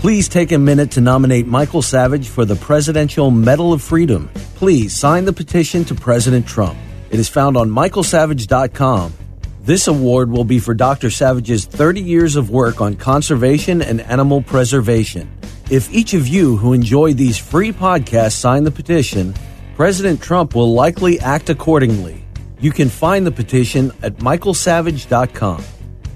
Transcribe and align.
Please 0.00 0.30
take 0.30 0.50
a 0.50 0.58
minute 0.58 0.92
to 0.92 1.02
nominate 1.02 1.46
Michael 1.46 1.82
Savage 1.82 2.26
for 2.30 2.46
the 2.46 2.56
Presidential 2.56 3.30
Medal 3.30 3.74
of 3.74 3.82
Freedom. 3.82 4.30
Please 4.54 4.96
sign 4.96 5.26
the 5.26 5.32
petition 5.34 5.84
to 5.84 5.94
President 5.94 6.46
Trump. 6.46 6.78
It 7.10 7.20
is 7.20 7.28
found 7.28 7.54
on 7.54 7.68
michaelsavage.com. 7.68 9.12
This 9.60 9.88
award 9.88 10.30
will 10.30 10.44
be 10.44 10.58
for 10.58 10.72
Dr. 10.72 11.10
Savage's 11.10 11.66
30 11.66 12.00
years 12.00 12.36
of 12.36 12.48
work 12.48 12.80
on 12.80 12.96
conservation 12.96 13.82
and 13.82 14.00
animal 14.00 14.40
preservation. 14.40 15.30
If 15.70 15.92
each 15.92 16.14
of 16.14 16.26
you 16.26 16.56
who 16.56 16.72
enjoy 16.72 17.12
these 17.12 17.36
free 17.36 17.70
podcasts 17.70 18.38
sign 18.38 18.64
the 18.64 18.70
petition, 18.70 19.34
President 19.76 20.22
Trump 20.22 20.54
will 20.54 20.72
likely 20.72 21.20
act 21.20 21.50
accordingly. 21.50 22.24
You 22.58 22.70
can 22.70 22.88
find 22.88 23.26
the 23.26 23.32
petition 23.32 23.92
at 24.02 24.16
michaelsavage.com. 24.16 25.62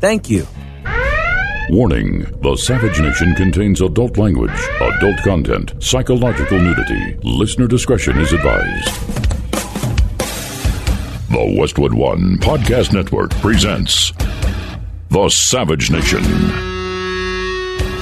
Thank 0.00 0.30
you. 0.30 0.46
Warning 1.70 2.20
The 2.42 2.56
Savage 2.56 3.00
Nation 3.00 3.34
contains 3.34 3.80
adult 3.80 4.18
language, 4.18 4.50
adult 4.80 5.16
content, 5.24 5.72
psychological 5.82 6.60
nudity. 6.60 7.16
Listener 7.22 7.66
discretion 7.66 8.18
is 8.20 8.32
advised. 8.34 8.94
The 11.30 11.56
Westwood 11.58 11.94
One 11.94 12.36
Podcast 12.36 12.92
Network 12.92 13.30
presents 13.36 14.12
The 15.08 15.28
Savage 15.30 15.90
Nation. 15.90 16.22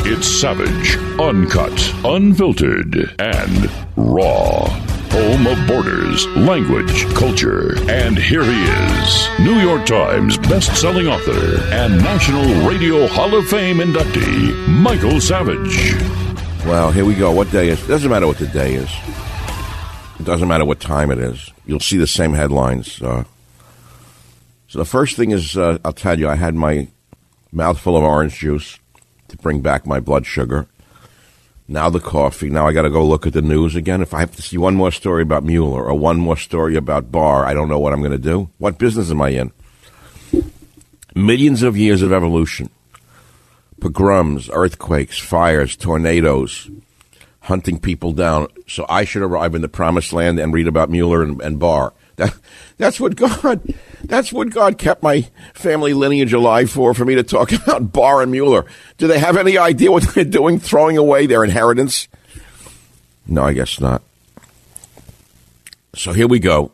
It's 0.05 0.27
savage, 0.27 0.97
uncut, 1.21 1.95
unfiltered, 2.05 3.15
and 3.21 3.71
raw. 3.97 4.92
Home 5.13 5.47
of 5.47 5.67
borders, 5.69 6.27
language, 6.29 7.05
culture. 7.15 7.77
And 7.91 8.17
here 8.17 8.43
he 8.45 8.63
is, 8.63 9.29
New 9.41 9.61
York 9.61 9.85
Times 9.85 10.39
best-selling 10.39 11.07
author 11.07 11.61
and 11.71 11.99
National 11.99 12.67
Radio 12.67 13.07
Hall 13.09 13.37
of 13.37 13.47
Fame 13.47 13.77
inductee, 13.77 14.69
Michael 14.69 15.21
Savage. 15.21 15.95
Well, 16.65 16.91
here 16.93 17.05
we 17.05 17.15
go. 17.15 17.31
What 17.31 17.51
day 17.51 17.69
is? 17.69 17.87
Doesn't 17.87 18.11
matter 18.11 18.27
what 18.27 18.39
the 18.39 18.47
day 18.47 18.73
is. 18.73 18.91
It 20.19 20.25
doesn't 20.25 20.49
matter 20.49 20.65
what 20.65 20.81
time 20.81 21.11
it 21.11 21.19
is. 21.19 21.53
You'll 21.67 21.81
see 21.81 21.99
the 21.99 22.07
same 22.07 22.33
headlines. 22.33 23.03
Uh, 23.03 23.25
so 24.67 24.79
the 24.79 24.87
first 24.87 25.17
thing 25.17 25.31
is, 25.31 25.59
uh, 25.59 25.77
I'll 25.85 25.93
tell 25.93 26.19
you, 26.19 26.27
I 26.27 26.37
had 26.37 26.55
my 26.55 26.89
mouthful 27.53 27.99
of 27.99 28.03
orange 28.03 28.39
juice 28.39 28.79
to 29.29 29.37
bring 29.37 29.61
back 29.61 29.87
my 29.87 30.01
blood 30.01 30.25
sugar. 30.25 30.69
Now 31.73 31.89
the 31.89 32.01
coffee. 32.01 32.51
Now 32.51 32.69
I 32.69 32.75
got 32.75 32.83
to 32.83 32.91
go 32.91 33.03
look 33.03 33.27
at 33.27 33.33
the 33.33 33.41
news 33.41 33.75
again. 33.75 34.03
If 34.03 34.13
I 34.13 34.21
have 34.21 34.37
to 34.37 34.43
see 34.43 34.59
one 34.59 34.75
more 34.75 34.93
story 34.93 35.23
about 35.23 35.43
Mueller 35.43 35.83
or 35.83 35.95
one 35.95 36.19
more 36.19 36.37
story 36.37 36.77
about 36.77 37.11
Barr, 37.11 37.47
I 37.47 37.55
don't 37.55 37.71
know 37.71 37.79
what 37.79 37.95
I'm 37.95 38.01
going 38.01 38.13
to 38.13 38.19
do. 38.19 38.51
What 38.59 38.77
business 38.77 39.11
am 39.11 39.23
I 39.23 39.31
in? 39.31 39.53
Millions 41.15 41.63
of 41.63 41.79
years 41.79 42.03
of 42.03 42.13
evolution. 42.13 42.69
Pogroms, 43.81 44.51
earthquakes, 44.53 45.19
fires, 45.19 45.75
tornadoes, 45.75 46.71
hunting 47.41 47.81
people 47.81 48.13
down. 48.13 48.49
So 48.69 48.85
I 48.91 49.05
should 49.05 49.23
arrive 49.23 49.55
in 49.55 49.63
the 49.63 49.69
promised 49.69 50.13
land 50.13 50.39
and 50.39 50.53
read 50.53 50.69
about 50.69 50.91
Mueller 50.91 51.23
and, 51.23 51.41
and 51.41 51.59
Barr. 51.59 51.95
That, 52.17 52.35
that's 52.77 53.01
what 53.01 53.17
God. 53.17 53.75
That's 54.05 54.33
what 54.33 54.51
God 54.51 54.79
kept 54.79 55.03
my 55.03 55.29
family 55.55 55.95
lineage 55.95 56.33
alive 56.33 56.71
for. 56.71 56.93
For 56.95 57.05
me 57.05 57.15
to 57.15 57.23
talk 57.23 57.53
about 57.63 57.93
Barr 57.93 58.23
and 58.23 58.33
Mueller. 58.33 58.67
Do 58.99 59.07
they 59.07 59.19
have 59.19 59.37
any 59.37 59.59
idea 59.59 59.91
what 59.93 60.03
they're 60.15 60.25
doing? 60.25 60.59
Throwing 60.59 60.99
away 60.99 61.27
their 61.27 61.45
inheritance? 61.45 62.09
No, 63.27 63.45
I 63.45 63.53
guess 63.53 63.81
not. 63.81 64.03
So 65.95 66.13
here 66.13 66.27
we 66.27 66.39
go. 66.39 66.73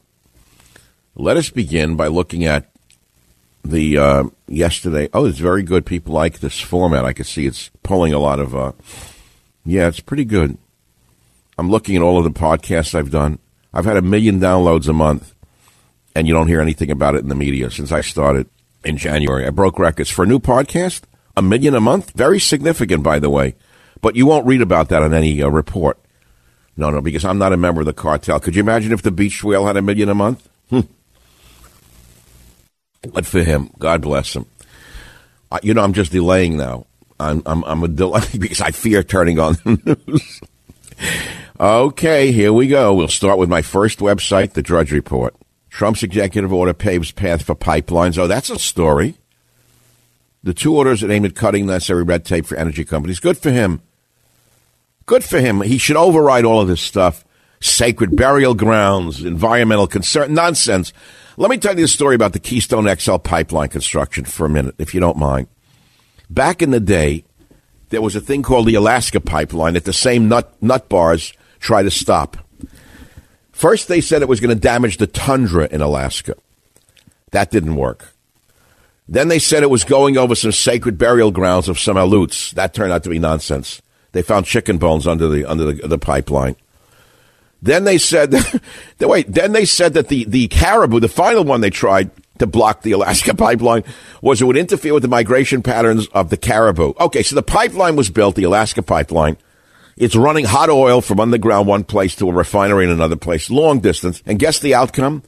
Let 1.14 1.36
us 1.36 1.50
begin 1.50 1.96
by 1.96 2.06
looking 2.06 2.44
at 2.44 2.70
the 3.64 3.98
uh, 3.98 4.24
yesterday. 4.46 5.08
Oh, 5.12 5.26
it's 5.26 5.38
very 5.38 5.62
good. 5.62 5.84
People 5.84 6.14
like 6.14 6.38
this 6.38 6.60
format. 6.60 7.04
I 7.04 7.12
can 7.12 7.24
see 7.24 7.46
it's 7.46 7.70
pulling 7.82 8.12
a 8.12 8.18
lot 8.18 8.40
of. 8.40 8.54
Uh, 8.54 8.72
yeah, 9.64 9.88
it's 9.88 10.00
pretty 10.00 10.24
good. 10.24 10.56
I'm 11.58 11.68
looking 11.68 11.96
at 11.96 12.02
all 12.02 12.18
of 12.18 12.24
the 12.24 12.30
podcasts 12.30 12.94
I've 12.94 13.10
done. 13.10 13.40
I've 13.74 13.84
had 13.84 13.96
a 13.96 14.02
million 14.02 14.40
downloads 14.40 14.88
a 14.88 14.92
month, 14.92 15.34
and 16.18 16.26
you 16.26 16.34
don't 16.34 16.48
hear 16.48 16.60
anything 16.60 16.90
about 16.90 17.14
it 17.14 17.22
in 17.22 17.28
the 17.28 17.36
media 17.36 17.70
since 17.70 17.92
I 17.92 18.00
started 18.00 18.48
in 18.84 18.96
January. 18.96 19.46
I 19.46 19.50
broke 19.50 19.78
records 19.78 20.10
for 20.10 20.24
a 20.24 20.26
new 20.26 20.40
podcast, 20.40 21.02
a 21.36 21.42
million 21.42 21.76
a 21.76 21.80
month. 21.80 22.10
Very 22.14 22.40
significant, 22.40 23.04
by 23.04 23.20
the 23.20 23.30
way. 23.30 23.54
But 24.00 24.16
you 24.16 24.26
won't 24.26 24.44
read 24.44 24.60
about 24.60 24.88
that 24.88 25.00
on 25.00 25.14
any 25.14 25.40
uh, 25.40 25.48
report. 25.48 25.96
No, 26.76 26.90
no, 26.90 27.00
because 27.00 27.24
I'm 27.24 27.38
not 27.38 27.52
a 27.52 27.56
member 27.56 27.82
of 27.82 27.86
the 27.86 27.92
cartel. 27.92 28.40
Could 28.40 28.56
you 28.56 28.62
imagine 28.62 28.90
if 28.90 29.02
the 29.02 29.12
beach 29.12 29.44
whale 29.44 29.64
had 29.64 29.76
a 29.76 29.82
million 29.82 30.08
a 30.08 30.14
month? 30.14 30.48
Hmm. 30.70 30.80
But 33.12 33.24
for 33.24 33.44
him, 33.44 33.70
God 33.78 34.02
bless 34.02 34.34
him. 34.34 34.46
Uh, 35.52 35.60
you 35.62 35.72
know, 35.72 35.84
I'm 35.84 35.92
just 35.92 36.10
delaying 36.10 36.56
now. 36.56 36.86
I'm, 37.20 37.44
I'm, 37.46 37.62
I'm 37.62 37.84
a 37.84 37.88
delay 37.88 38.26
because 38.38 38.60
I 38.60 38.72
fear 38.72 39.04
turning 39.04 39.38
on 39.38 39.54
the 39.64 39.98
news. 40.06 40.40
Okay, 41.60 42.30
here 42.30 42.52
we 42.52 42.68
go. 42.68 42.94
We'll 42.94 43.08
start 43.08 43.36
with 43.36 43.48
my 43.48 43.62
first 43.62 43.98
website, 43.98 44.52
the 44.52 44.62
Drudge 44.62 44.92
Report. 44.92 45.34
Trump's 45.78 46.02
executive 46.02 46.52
order 46.52 46.74
paves 46.74 47.12
path 47.12 47.42
for 47.42 47.54
pipelines. 47.54 48.18
Oh, 48.18 48.26
that's 48.26 48.50
a 48.50 48.58
story. 48.58 49.14
The 50.42 50.52
two 50.52 50.76
orders 50.76 51.02
that 51.02 51.10
aim 51.12 51.24
at 51.24 51.36
cutting 51.36 51.66
necessary 51.66 52.02
red 52.02 52.24
tape 52.24 52.46
for 52.46 52.56
energy 52.56 52.84
companies. 52.84 53.20
Good 53.20 53.38
for 53.38 53.52
him. 53.52 53.80
Good 55.06 55.22
for 55.22 55.38
him. 55.38 55.60
He 55.60 55.78
should 55.78 55.94
override 55.94 56.44
all 56.44 56.60
of 56.60 56.66
this 56.66 56.80
stuff. 56.80 57.24
Sacred 57.60 58.16
burial 58.16 58.54
grounds, 58.54 59.22
environmental 59.22 59.86
concern, 59.86 60.34
nonsense. 60.34 60.92
Let 61.36 61.48
me 61.48 61.58
tell 61.58 61.76
you 61.76 61.82
the 61.82 61.88
story 61.88 62.16
about 62.16 62.32
the 62.32 62.40
Keystone 62.40 62.92
XL 62.92 63.18
pipeline 63.18 63.68
construction 63.68 64.24
for 64.24 64.46
a 64.46 64.50
minute, 64.50 64.74
if 64.78 64.94
you 64.94 64.98
don't 64.98 65.16
mind. 65.16 65.46
Back 66.28 66.60
in 66.60 66.72
the 66.72 66.80
day, 66.80 67.24
there 67.90 68.02
was 68.02 68.16
a 68.16 68.20
thing 68.20 68.42
called 68.42 68.66
the 68.66 68.74
Alaska 68.74 69.20
pipeline 69.20 69.74
that 69.74 69.84
the 69.84 69.92
same 69.92 70.28
nut, 70.28 70.60
nut 70.60 70.88
bars 70.88 71.34
try 71.60 71.84
to 71.84 71.90
stop. 71.92 72.47
First, 73.58 73.88
they 73.88 74.00
said 74.00 74.22
it 74.22 74.28
was 74.28 74.38
going 74.38 74.54
to 74.54 74.60
damage 74.60 74.98
the 74.98 75.08
tundra 75.08 75.66
in 75.72 75.80
Alaska. 75.80 76.36
That 77.32 77.50
didn't 77.50 77.74
work. 77.74 78.14
Then 79.08 79.26
they 79.26 79.40
said 79.40 79.64
it 79.64 79.68
was 79.68 79.82
going 79.82 80.16
over 80.16 80.36
some 80.36 80.52
sacred 80.52 80.96
burial 80.96 81.32
grounds 81.32 81.68
of 81.68 81.76
some 81.76 81.96
Aleuts. 81.96 82.52
That 82.52 82.72
turned 82.72 82.92
out 82.92 83.02
to 83.02 83.10
be 83.10 83.18
nonsense. 83.18 83.82
They 84.12 84.22
found 84.22 84.46
chicken 84.46 84.78
bones 84.78 85.08
under 85.08 85.26
the 85.26 85.44
under 85.44 85.72
the, 85.72 85.88
the 85.88 85.98
pipeline. 85.98 86.54
Then 87.60 87.82
they 87.82 87.98
said, 87.98 88.30
that, 88.30 88.62
wait. 89.00 89.26
Then 89.26 89.50
they 89.50 89.64
said 89.64 89.94
that 89.94 90.06
the 90.06 90.24
the 90.26 90.46
caribou, 90.46 91.00
the 91.00 91.08
final 91.08 91.42
one 91.42 91.60
they 91.60 91.70
tried 91.70 92.12
to 92.38 92.46
block 92.46 92.82
the 92.82 92.92
Alaska 92.92 93.34
pipeline, 93.36 93.82
was 94.22 94.40
it 94.40 94.44
would 94.44 94.56
interfere 94.56 94.94
with 94.94 95.02
the 95.02 95.08
migration 95.08 95.64
patterns 95.64 96.06
of 96.14 96.30
the 96.30 96.36
caribou. 96.36 96.92
Okay, 97.00 97.24
so 97.24 97.34
the 97.34 97.42
pipeline 97.42 97.96
was 97.96 98.08
built, 98.08 98.36
the 98.36 98.44
Alaska 98.44 98.84
pipeline. 98.84 99.36
It's 99.98 100.14
running 100.14 100.44
hot 100.44 100.70
oil 100.70 101.00
from 101.00 101.18
underground 101.18 101.66
one 101.66 101.82
place 101.82 102.14
to 102.16 102.28
a 102.28 102.32
refinery 102.32 102.84
in 102.84 102.90
another 102.90 103.16
place, 103.16 103.50
long 103.50 103.80
distance. 103.80 104.22
And 104.26 104.38
guess 104.38 104.60
the 104.60 104.74
outcome? 104.74 105.24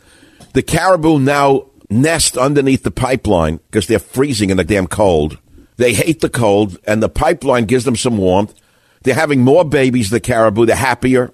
The 0.52 0.62
caribou 0.62 1.18
now 1.18 1.66
nest 1.90 2.36
underneath 2.36 2.84
the 2.84 2.92
pipeline 2.92 3.56
because 3.56 3.88
they're 3.88 3.98
freezing 3.98 4.50
in 4.50 4.58
the 4.58 4.64
damn 4.64 4.86
cold. 4.86 5.38
They 5.76 5.92
hate 5.92 6.20
the 6.20 6.28
cold, 6.28 6.78
and 6.86 7.02
the 7.02 7.08
pipeline 7.08 7.64
gives 7.64 7.84
them 7.84 7.96
some 7.96 8.16
warmth. 8.16 8.54
They're 9.02 9.14
having 9.14 9.42
more 9.42 9.64
babies, 9.64 10.10
the 10.10 10.20
caribou. 10.20 10.66
They're 10.66 10.76
happier. 10.76 11.32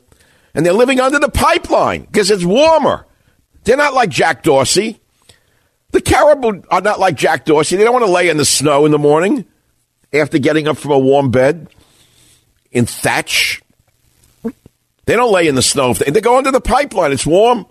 And 0.55 0.65
they're 0.65 0.73
living 0.73 1.01
under 1.01 1.19
the 1.19 1.29
pipeline 1.29 2.03
because 2.03 2.31
it's 2.31 2.45
warmer. 2.45 3.07
They're 3.65 3.77
not 3.77 3.93
like 3.93 4.09
Jack 4.09 4.45
Dorsey. 4.45 4.99
The 5.91 6.01
caribou 6.01 6.63
are 6.71 6.81
not 6.81 7.01
like 7.01 7.17
Jack 7.17 7.45
Dorsey. 7.45 7.77
They 7.77 7.85
don't 7.85 7.93
want 7.93 8.07
to 8.07 8.11
lay 8.11 8.31
in 8.31 8.39
the 8.39 8.47
snow 8.47 8.87
in 8.87 8.93
the 8.93 8.99
morning 8.99 9.45
after 10.11 10.39
getting 10.39 10.69
up 10.69 10.79
from 10.79 10.93
a 10.93 10.99
warm 10.99 11.31
bed 11.31 11.69
in 12.73 12.87
thatch. 12.87 13.63
They 15.07 15.15
don't 15.15 15.33
lay 15.33 15.47
in 15.47 15.55
the 15.55 15.63
snow. 15.63 15.95
They, 15.95 16.11
they 16.11 16.21
go 16.21 16.37
under 16.37 16.51
the 16.51 16.61
pipeline. 16.61 17.13
It's 17.13 17.27
warm. 17.27 17.67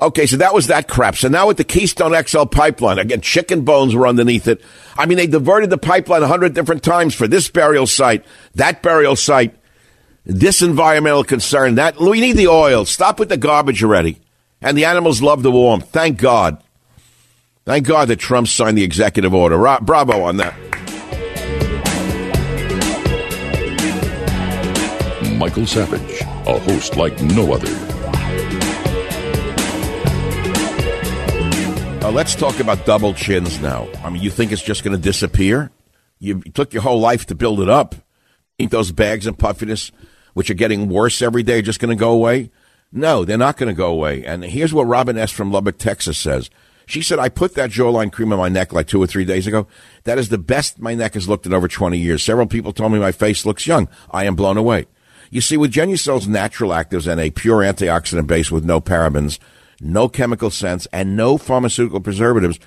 Okay, 0.00 0.26
so 0.26 0.38
that 0.38 0.54
was 0.54 0.68
that 0.68 0.88
crap. 0.88 1.16
So 1.16 1.28
now 1.28 1.46
with 1.46 1.58
the 1.58 1.64
Keystone 1.64 2.14
XL 2.24 2.44
pipeline, 2.44 2.98
again, 2.98 3.20
chicken 3.20 3.64
bones 3.64 3.94
were 3.94 4.06
underneath 4.06 4.48
it. 4.48 4.62
I 4.96 5.04
mean, 5.04 5.18
they 5.18 5.26
diverted 5.26 5.68
the 5.68 5.78
pipeline 5.78 6.22
a 6.22 6.26
hundred 6.26 6.54
different 6.54 6.82
times 6.82 7.14
for 7.14 7.28
this 7.28 7.50
burial 7.50 7.86
site, 7.86 8.24
that 8.54 8.82
burial 8.82 9.14
site, 9.14 9.54
this 10.24 10.62
environmental 10.62 11.24
concern, 11.24 11.74
that. 11.74 12.00
We 12.00 12.20
need 12.20 12.36
the 12.36 12.48
oil. 12.48 12.86
Stop 12.86 13.18
with 13.18 13.28
the 13.28 13.36
garbage 13.36 13.84
already. 13.84 14.18
And 14.62 14.76
the 14.76 14.86
animals 14.86 15.20
love 15.20 15.42
the 15.42 15.50
warmth. 15.50 15.90
Thank 15.90 16.18
God. 16.18 16.62
Thank 17.64 17.86
God 17.86 18.08
that 18.08 18.18
Trump 18.18 18.48
signed 18.48 18.78
the 18.78 18.84
executive 18.84 19.34
order. 19.34 19.58
Bravo 19.80 20.22
on 20.22 20.38
that. 20.38 20.54
Michael 25.40 25.66
Savage, 25.66 26.20
a 26.20 26.58
host 26.58 26.98
like 26.98 27.18
no 27.22 27.54
other. 27.54 27.66
Uh, 32.04 32.10
let's 32.12 32.34
talk 32.34 32.60
about 32.60 32.84
double 32.84 33.14
chins 33.14 33.58
now. 33.58 33.88
I 34.04 34.10
mean, 34.10 34.22
you 34.22 34.28
think 34.28 34.52
it's 34.52 34.60
just 34.60 34.84
going 34.84 34.94
to 34.94 35.02
disappear? 35.02 35.70
You 36.18 36.42
took 36.42 36.74
your 36.74 36.82
whole 36.82 37.00
life 37.00 37.24
to 37.26 37.34
build 37.34 37.60
it 37.60 37.70
up. 37.70 37.94
Think 38.58 38.70
those 38.70 38.92
bags 38.92 39.26
and 39.26 39.38
puffiness, 39.38 39.90
which 40.34 40.50
are 40.50 40.54
getting 40.54 40.90
worse 40.90 41.22
every 41.22 41.42
day, 41.42 41.62
just 41.62 41.80
going 41.80 41.88
to 41.88 41.98
go 41.98 42.12
away? 42.12 42.50
No, 42.92 43.24
they're 43.24 43.38
not 43.38 43.56
going 43.56 43.70
to 43.70 43.74
go 43.74 43.90
away. 43.90 44.22
And 44.22 44.44
here's 44.44 44.74
what 44.74 44.88
Robin 44.88 45.16
S. 45.16 45.30
from 45.30 45.50
Lubbock, 45.50 45.78
Texas 45.78 46.18
says. 46.18 46.50
She 46.84 47.00
said, 47.00 47.18
I 47.18 47.30
put 47.30 47.54
that 47.54 47.70
jawline 47.70 48.12
cream 48.12 48.30
on 48.34 48.38
my 48.38 48.50
neck 48.50 48.74
like 48.74 48.88
two 48.88 49.02
or 49.02 49.06
three 49.06 49.24
days 49.24 49.46
ago. 49.46 49.66
That 50.04 50.18
is 50.18 50.28
the 50.28 50.36
best 50.36 50.78
my 50.78 50.94
neck 50.94 51.14
has 51.14 51.30
looked 51.30 51.46
in 51.46 51.54
over 51.54 51.66
20 51.66 51.96
years. 51.96 52.22
Several 52.22 52.46
people 52.46 52.74
told 52.74 52.92
me 52.92 52.98
my 52.98 53.12
face 53.12 53.46
looks 53.46 53.66
young. 53.66 53.88
I 54.10 54.24
am 54.24 54.36
blown 54.36 54.58
away. 54.58 54.84
You 55.30 55.40
see, 55.40 55.56
with 55.56 55.72
Genucel's 55.72 56.26
natural 56.26 56.70
actives 56.70 57.10
and 57.10 57.20
a 57.20 57.30
pure 57.30 57.58
antioxidant 57.58 58.26
base 58.26 58.50
with 58.50 58.64
no 58.64 58.80
parabens, 58.80 59.38
no 59.80 60.08
chemical 60.08 60.50
scents, 60.50 60.86
and 60.92 61.16
no 61.16 61.38
pharmaceutical 61.38 62.00
preservatives, 62.00 62.58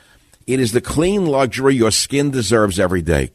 it 0.47 0.59
is 0.59 0.71
the 0.71 0.81
clean 0.81 1.25
luxury 1.25 1.75
your 1.75 1.91
skin 1.91 2.31
deserves 2.31 2.79
every 2.79 3.01
day. 3.01 3.31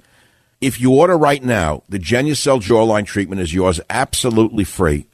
If 0.61 0.81
you 0.81 0.95
order 0.95 1.17
right 1.17 1.43
now, 1.43 1.83
the 1.89 1.99
Genucel 1.99 2.61
jawline 2.61 3.07
treatment 3.07 3.41
is 3.41 3.55
yours 3.55 3.81
absolutely 3.89 4.65
free 4.65 5.07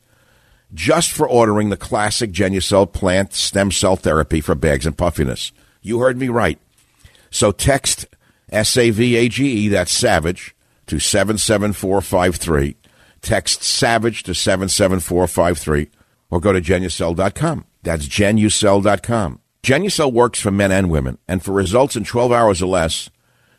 just 0.74 1.12
for 1.12 1.28
ordering 1.28 1.70
the 1.70 1.76
classic 1.76 2.32
Genucel 2.32 2.90
plant 2.90 3.32
stem 3.32 3.70
cell 3.70 3.96
therapy 3.96 4.40
for 4.40 4.54
bags 4.54 4.86
and 4.86 4.96
puffiness. 4.98 5.52
You 5.82 6.00
heard 6.00 6.18
me 6.18 6.28
right. 6.28 6.58
So 7.30 7.52
text 7.52 8.06
S 8.50 8.76
A 8.76 8.90
V 8.90 9.16
A 9.16 9.28
G 9.28 9.46
E, 9.46 9.68
that's 9.68 9.92
Savage, 9.92 10.54
to 10.86 10.98
77453. 10.98 12.76
Text 13.24 13.62
Savage 13.62 14.22
to 14.24 14.34
77453 14.34 15.90
or 16.30 16.40
go 16.40 16.52
to 16.52 16.60
genucel.com. 16.60 17.64
That's 17.82 18.06
genucel.com. 18.06 19.40
Genucel 19.62 20.12
works 20.12 20.40
for 20.40 20.50
men 20.50 20.70
and 20.70 20.90
women, 20.90 21.16
and 21.26 21.42
for 21.42 21.52
results 21.52 21.96
in 21.96 22.04
12 22.04 22.30
hours 22.30 22.60
or 22.60 22.66
less, 22.66 23.08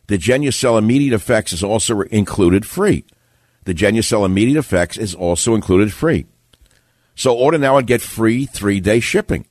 the 0.06 0.20
Genucel 0.20 0.78
Immediate 0.78 1.16
Effects 1.16 1.52
is 1.52 1.64
also 1.64 2.02
included 2.02 2.64
free. 2.64 3.06
The 3.64 3.74
Genucel 3.74 4.24
Immediate 4.24 4.60
Effects 4.60 4.98
is 4.98 5.16
also 5.16 5.56
included 5.56 5.92
free. 5.92 6.28
So 7.16 7.36
order 7.36 7.58
now 7.58 7.78
and 7.78 7.88
get 7.88 8.02
free 8.02 8.46
three 8.46 8.80
day 8.80 9.00
shipping. 9.00 9.48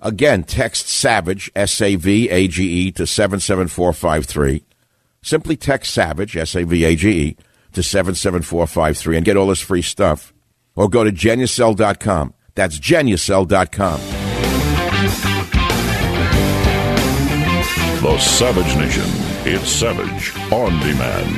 Again, 0.00 0.42
text 0.42 0.88
SAVAGE, 0.88 1.50
S 1.54 1.80
A 1.80 1.94
V 1.94 2.28
A 2.30 2.48
G 2.48 2.64
E, 2.64 2.92
to 2.92 3.06
77453. 3.06 4.64
Simply 5.22 5.56
text 5.56 5.92
SAVAGE, 5.94 6.36
S 6.36 6.56
A 6.56 6.64
V 6.64 6.84
A 6.84 6.96
G 6.96 7.10
E, 7.10 7.36
to 7.76 7.82
77453 7.82 9.16
and 9.16 9.24
get 9.24 9.36
all 9.36 9.46
this 9.46 9.60
free 9.60 9.82
stuff. 9.82 10.32
Or 10.74 10.88
go 10.88 11.04
to 11.04 11.12
genucel.com. 11.12 12.34
That's 12.54 12.78
genucel.com. 12.78 14.00
The 18.02 18.18
Savage 18.18 18.76
Nation. 18.76 19.04
It's 19.48 19.68
Savage 19.68 20.36
on 20.52 20.80
demand. 20.80 21.36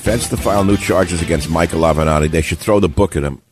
Feds 0.00 0.28
to 0.28 0.36
file 0.36 0.64
new 0.64 0.76
charges 0.76 1.22
against 1.22 1.50
Michael 1.50 1.80
Avenatti. 1.80 2.30
They 2.30 2.42
should 2.42 2.58
throw 2.58 2.80
the 2.80 2.88
book 2.88 3.16
at 3.16 3.24
him. 3.24 3.42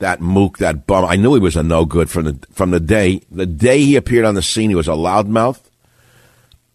That 0.00 0.20
mook, 0.20 0.58
that 0.58 0.86
bum. 0.86 1.04
I 1.04 1.16
knew 1.16 1.34
he 1.34 1.40
was 1.40 1.56
a 1.56 1.62
no 1.62 1.84
good 1.84 2.10
from 2.10 2.24
the 2.24 2.38
from 2.50 2.72
the 2.72 2.80
day 2.80 3.22
the 3.30 3.46
day 3.46 3.78
he 3.78 3.96
appeared 3.96 4.24
on 4.24 4.34
the 4.34 4.42
scene. 4.42 4.70
He 4.70 4.76
was 4.76 4.88
a 4.88 4.92
loudmouth, 4.92 5.60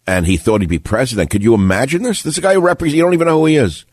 and 0.08 0.24
he 0.24 0.38
thought 0.38 0.62
he'd 0.62 0.70
be 0.70 0.78
president. 0.78 1.28
Could 1.28 1.44
you 1.44 1.52
imagine 1.52 2.02
this? 2.02 2.22
This 2.22 2.34
is 2.34 2.38
a 2.38 2.40
guy 2.40 2.54
who 2.54 2.62
represents. 2.62 2.96
You 2.96 3.02
don't 3.02 3.12
even 3.12 3.28
know 3.28 3.40
who 3.40 3.46
he 3.46 3.56
is. 3.56 3.84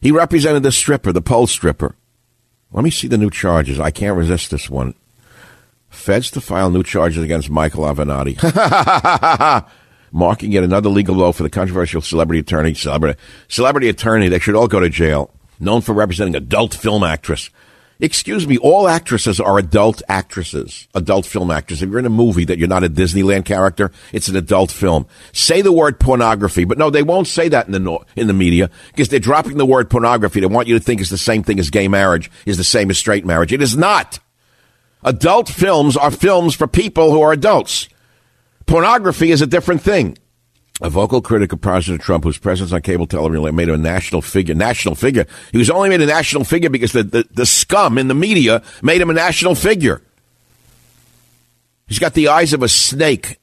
He 0.00 0.10
represented 0.10 0.64
the 0.64 0.72
stripper, 0.72 1.12
the 1.12 1.22
pole 1.22 1.46
stripper. 1.46 1.94
Let 2.72 2.82
me 2.82 2.90
see 2.90 3.06
the 3.06 3.16
new 3.16 3.30
charges. 3.30 3.78
I 3.78 3.92
can't 3.92 4.18
resist 4.18 4.50
this 4.50 4.68
one. 4.68 4.94
Feds 5.88 6.32
to 6.32 6.40
file 6.40 6.70
new 6.70 6.82
charges 6.82 7.22
against 7.22 7.48
Michael 7.48 7.84
Avenatti. 7.84 8.36
marking 10.12 10.50
yet 10.50 10.64
another 10.64 10.88
legal 10.88 11.14
blow 11.14 11.30
for 11.30 11.44
the 11.44 11.50
controversial 11.50 12.00
celebrity 12.00 12.40
attorney. 12.40 12.74
Celebrity, 12.74 13.20
celebrity 13.46 13.88
attorney, 13.88 14.28
they 14.28 14.40
should 14.40 14.56
all 14.56 14.66
go 14.66 14.80
to 14.80 14.90
jail. 14.90 15.32
Known 15.60 15.82
for 15.82 15.92
representing 15.92 16.34
adult 16.34 16.74
film 16.74 17.04
actress. 17.04 17.50
Excuse 18.02 18.46
me, 18.46 18.56
all 18.56 18.88
actresses 18.88 19.40
are 19.40 19.58
adult 19.58 20.02
actresses, 20.08 20.88
adult 20.94 21.26
film 21.26 21.50
actors. 21.50 21.82
If 21.82 21.90
you're 21.90 21.98
in 21.98 22.06
a 22.06 22.10
movie 22.10 22.46
that 22.46 22.56
you're 22.58 22.66
not 22.66 22.82
a 22.82 22.88
Disneyland 22.88 23.44
character, 23.44 23.90
it's 24.12 24.28
an 24.28 24.36
adult 24.36 24.70
film. 24.70 25.06
Say 25.32 25.60
the 25.60 25.72
word 25.72 26.00
pornography, 26.00 26.64
but 26.64 26.78
no, 26.78 26.88
they 26.88 27.02
won't 27.02 27.26
say 27.26 27.48
that 27.50 27.66
in 27.66 27.72
the 27.72 27.98
in 28.16 28.26
the 28.26 28.32
media 28.32 28.70
because 28.88 29.10
they're 29.10 29.18
dropping 29.18 29.58
the 29.58 29.66
word 29.66 29.90
pornography. 29.90 30.40
They 30.40 30.46
want 30.46 30.66
you 30.66 30.78
to 30.78 30.84
think 30.84 31.02
it's 31.02 31.10
the 31.10 31.18
same 31.18 31.42
thing 31.42 31.60
as 31.60 31.68
gay 31.68 31.88
marriage, 31.88 32.30
is 32.46 32.56
the 32.56 32.64
same 32.64 32.88
as 32.90 32.96
straight 32.96 33.26
marriage. 33.26 33.52
It 33.52 33.60
is 33.60 33.76
not. 33.76 34.18
Adult 35.02 35.48
films 35.48 35.96
are 35.96 36.10
films 36.10 36.54
for 36.54 36.66
people 36.66 37.10
who 37.10 37.20
are 37.20 37.32
adults. 37.32 37.88
Pornography 38.66 39.30
is 39.30 39.42
a 39.42 39.46
different 39.46 39.82
thing. 39.82 40.16
A 40.82 40.88
vocal 40.88 41.20
critic 41.20 41.52
of 41.52 41.60
President 41.60 42.00
Trump, 42.00 42.24
whose 42.24 42.38
presence 42.38 42.72
on 42.72 42.80
cable 42.80 43.06
television 43.06 43.54
made 43.54 43.68
him 43.68 43.74
a 43.74 43.78
national 43.78 44.22
figure. 44.22 44.54
National 44.54 44.94
figure. 44.94 45.26
He 45.52 45.58
was 45.58 45.68
only 45.68 45.90
made 45.90 46.00
a 46.00 46.06
national 46.06 46.44
figure 46.44 46.70
because 46.70 46.92
the, 46.92 47.02
the, 47.02 47.28
the 47.32 47.46
scum 47.46 47.98
in 47.98 48.08
the 48.08 48.14
media 48.14 48.62
made 48.82 49.00
him 49.00 49.10
a 49.10 49.14
national 49.14 49.54
figure. 49.54 50.00
He's 51.86 51.98
got 51.98 52.14
the 52.14 52.28
eyes 52.28 52.52
of 52.52 52.62
a 52.62 52.68
snake. 52.68 53.38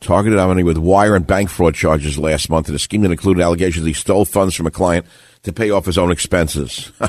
Targeted 0.00 0.38
Avenatti 0.38 0.64
with 0.64 0.78
wire 0.78 1.16
and 1.16 1.26
bank 1.26 1.50
fraud 1.50 1.74
charges 1.74 2.16
last 2.16 2.48
month 2.48 2.68
in 2.68 2.74
a 2.74 2.78
scheme 2.78 3.02
that 3.02 3.10
included 3.10 3.42
allegations 3.42 3.84
he 3.84 3.92
stole 3.92 4.24
funds 4.24 4.54
from 4.54 4.66
a 4.66 4.70
client 4.70 5.04
to 5.42 5.52
pay 5.52 5.70
off 5.70 5.84
his 5.84 5.98
own 5.98 6.10
expenses. 6.10 6.92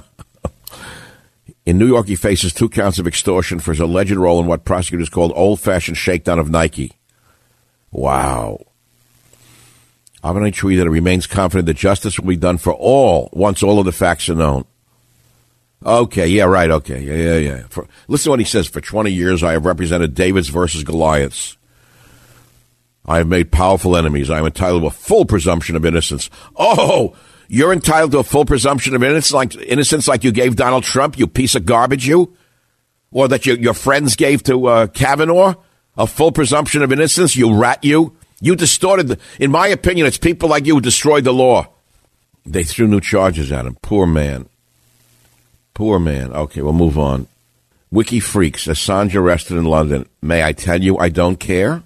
In 1.66 1.78
New 1.78 1.88
York, 1.88 2.08
he 2.08 2.16
faces 2.16 2.54
two 2.54 2.70
counts 2.70 2.98
of 2.98 3.08
extortion 3.08 3.60
for 3.60 3.72
his 3.72 3.82
alleged 3.82 4.14
role 4.16 4.40
in 4.40 4.46
what 4.46 4.64
prosecutors 4.64 5.10
called 5.10 5.34
old 5.36 5.60
fashioned 5.60 5.98
shakedown 5.98 6.40
of 6.40 6.50
Nike. 6.50 6.94
Wow. 7.98 8.64
I'm 10.24 10.36
Avenatti 10.36 10.54
tweeted 10.54 10.78
that 10.78 10.86
it 10.86 10.92
remains 10.92 11.26
confident 11.26 11.66
that 11.66 11.78
justice 11.78 12.20
will 12.20 12.28
be 12.28 12.38
done 12.38 12.60
for 12.60 12.72
all 12.72 13.30
once 13.34 13.64
all 13.64 13.80
of 13.80 13.86
the 13.86 13.92
facts 13.92 14.30
are 14.30 14.36
known. 14.36 14.66
Okay, 15.84 16.28
yeah, 16.28 16.44
right, 16.44 16.70
okay, 16.70 17.02
yeah, 17.02 17.16
yeah, 17.16 17.38
yeah. 17.38 17.64
For, 17.70 17.88
listen 18.08 18.26
to 18.26 18.30
what 18.32 18.40
he 18.40 18.46
says. 18.46 18.68
For 18.68 18.82
20 18.82 19.12
years, 19.12 19.44
I 19.44 19.54
have 19.54 19.66
represented 19.66 20.14
Davids 20.14 20.50
versus 20.50 20.84
Goliaths. 20.84 21.58
I 23.08 23.18
have 23.18 23.28
made 23.28 23.52
powerful 23.52 23.98
enemies. 23.98 24.30
I 24.30 24.38
am 24.38 24.46
entitled 24.46 24.84
to 24.84 24.88
a 24.88 24.92
full 24.92 25.26
presumption 25.26 25.76
of 25.76 25.84
innocence. 25.84 26.30
Oh, 26.56 27.16
you're 27.48 27.74
entitled 27.74 28.12
to 28.12 28.20
a 28.20 28.24
full 28.24 28.46
presumption 28.46 28.96
of 28.96 29.04
innocence 29.04 29.34
like, 29.34 29.56
innocence 29.56 30.08
like 30.08 30.24
you 30.24 30.32
gave 30.32 30.56
Donald 30.56 30.84
Trump, 30.84 31.18
you 31.18 31.26
piece 31.26 31.56
of 31.56 31.66
garbage, 31.66 32.08
you? 32.08 32.36
Or 33.10 33.28
that 33.28 33.48
your, 33.48 33.58
your 33.58 33.74
friends 33.74 34.16
gave 34.16 34.44
to 34.44 34.68
uh, 34.68 34.88
Kavanaugh? 34.88 35.56
A 35.98 36.06
full 36.08 36.32
presumption 36.32 36.84
of 36.84 36.92
innocence, 36.92 37.36
you 37.36 37.56
rat, 37.56 37.84
you? 37.84 38.16
You 38.40 38.56
distorted, 38.56 39.08
the, 39.08 39.20
in 39.40 39.50
my 39.52 39.68
opinion, 39.68 40.06
it's 40.06 40.18
people 40.18 40.50
like 40.50 40.66
you 40.66 40.76
who 40.76 40.82
destroyed 40.82 41.24
the 41.24 41.34
law. 41.34 41.68
They 42.46 42.64
threw 42.64 42.88
new 42.88 43.02
charges 43.02 43.52
at 43.52 43.66
him. 43.66 43.78
Poor 43.82 44.06
man. 44.06 44.48
Poor 45.74 46.00
man. 46.00 46.32
Okay, 46.34 46.62
we'll 46.62 46.74
move 46.74 46.98
on. 46.98 47.28
Wiki 47.92 48.20
Freaks, 48.20 48.68
Assange 48.68 49.16
arrested 49.16 49.58
in 49.58 49.66
London. 49.66 50.08
May 50.22 50.44
I 50.44 50.54
tell 50.54 50.82
you 50.82 50.98
I 50.98 51.10
don't 51.10 51.40
care? 51.40 51.84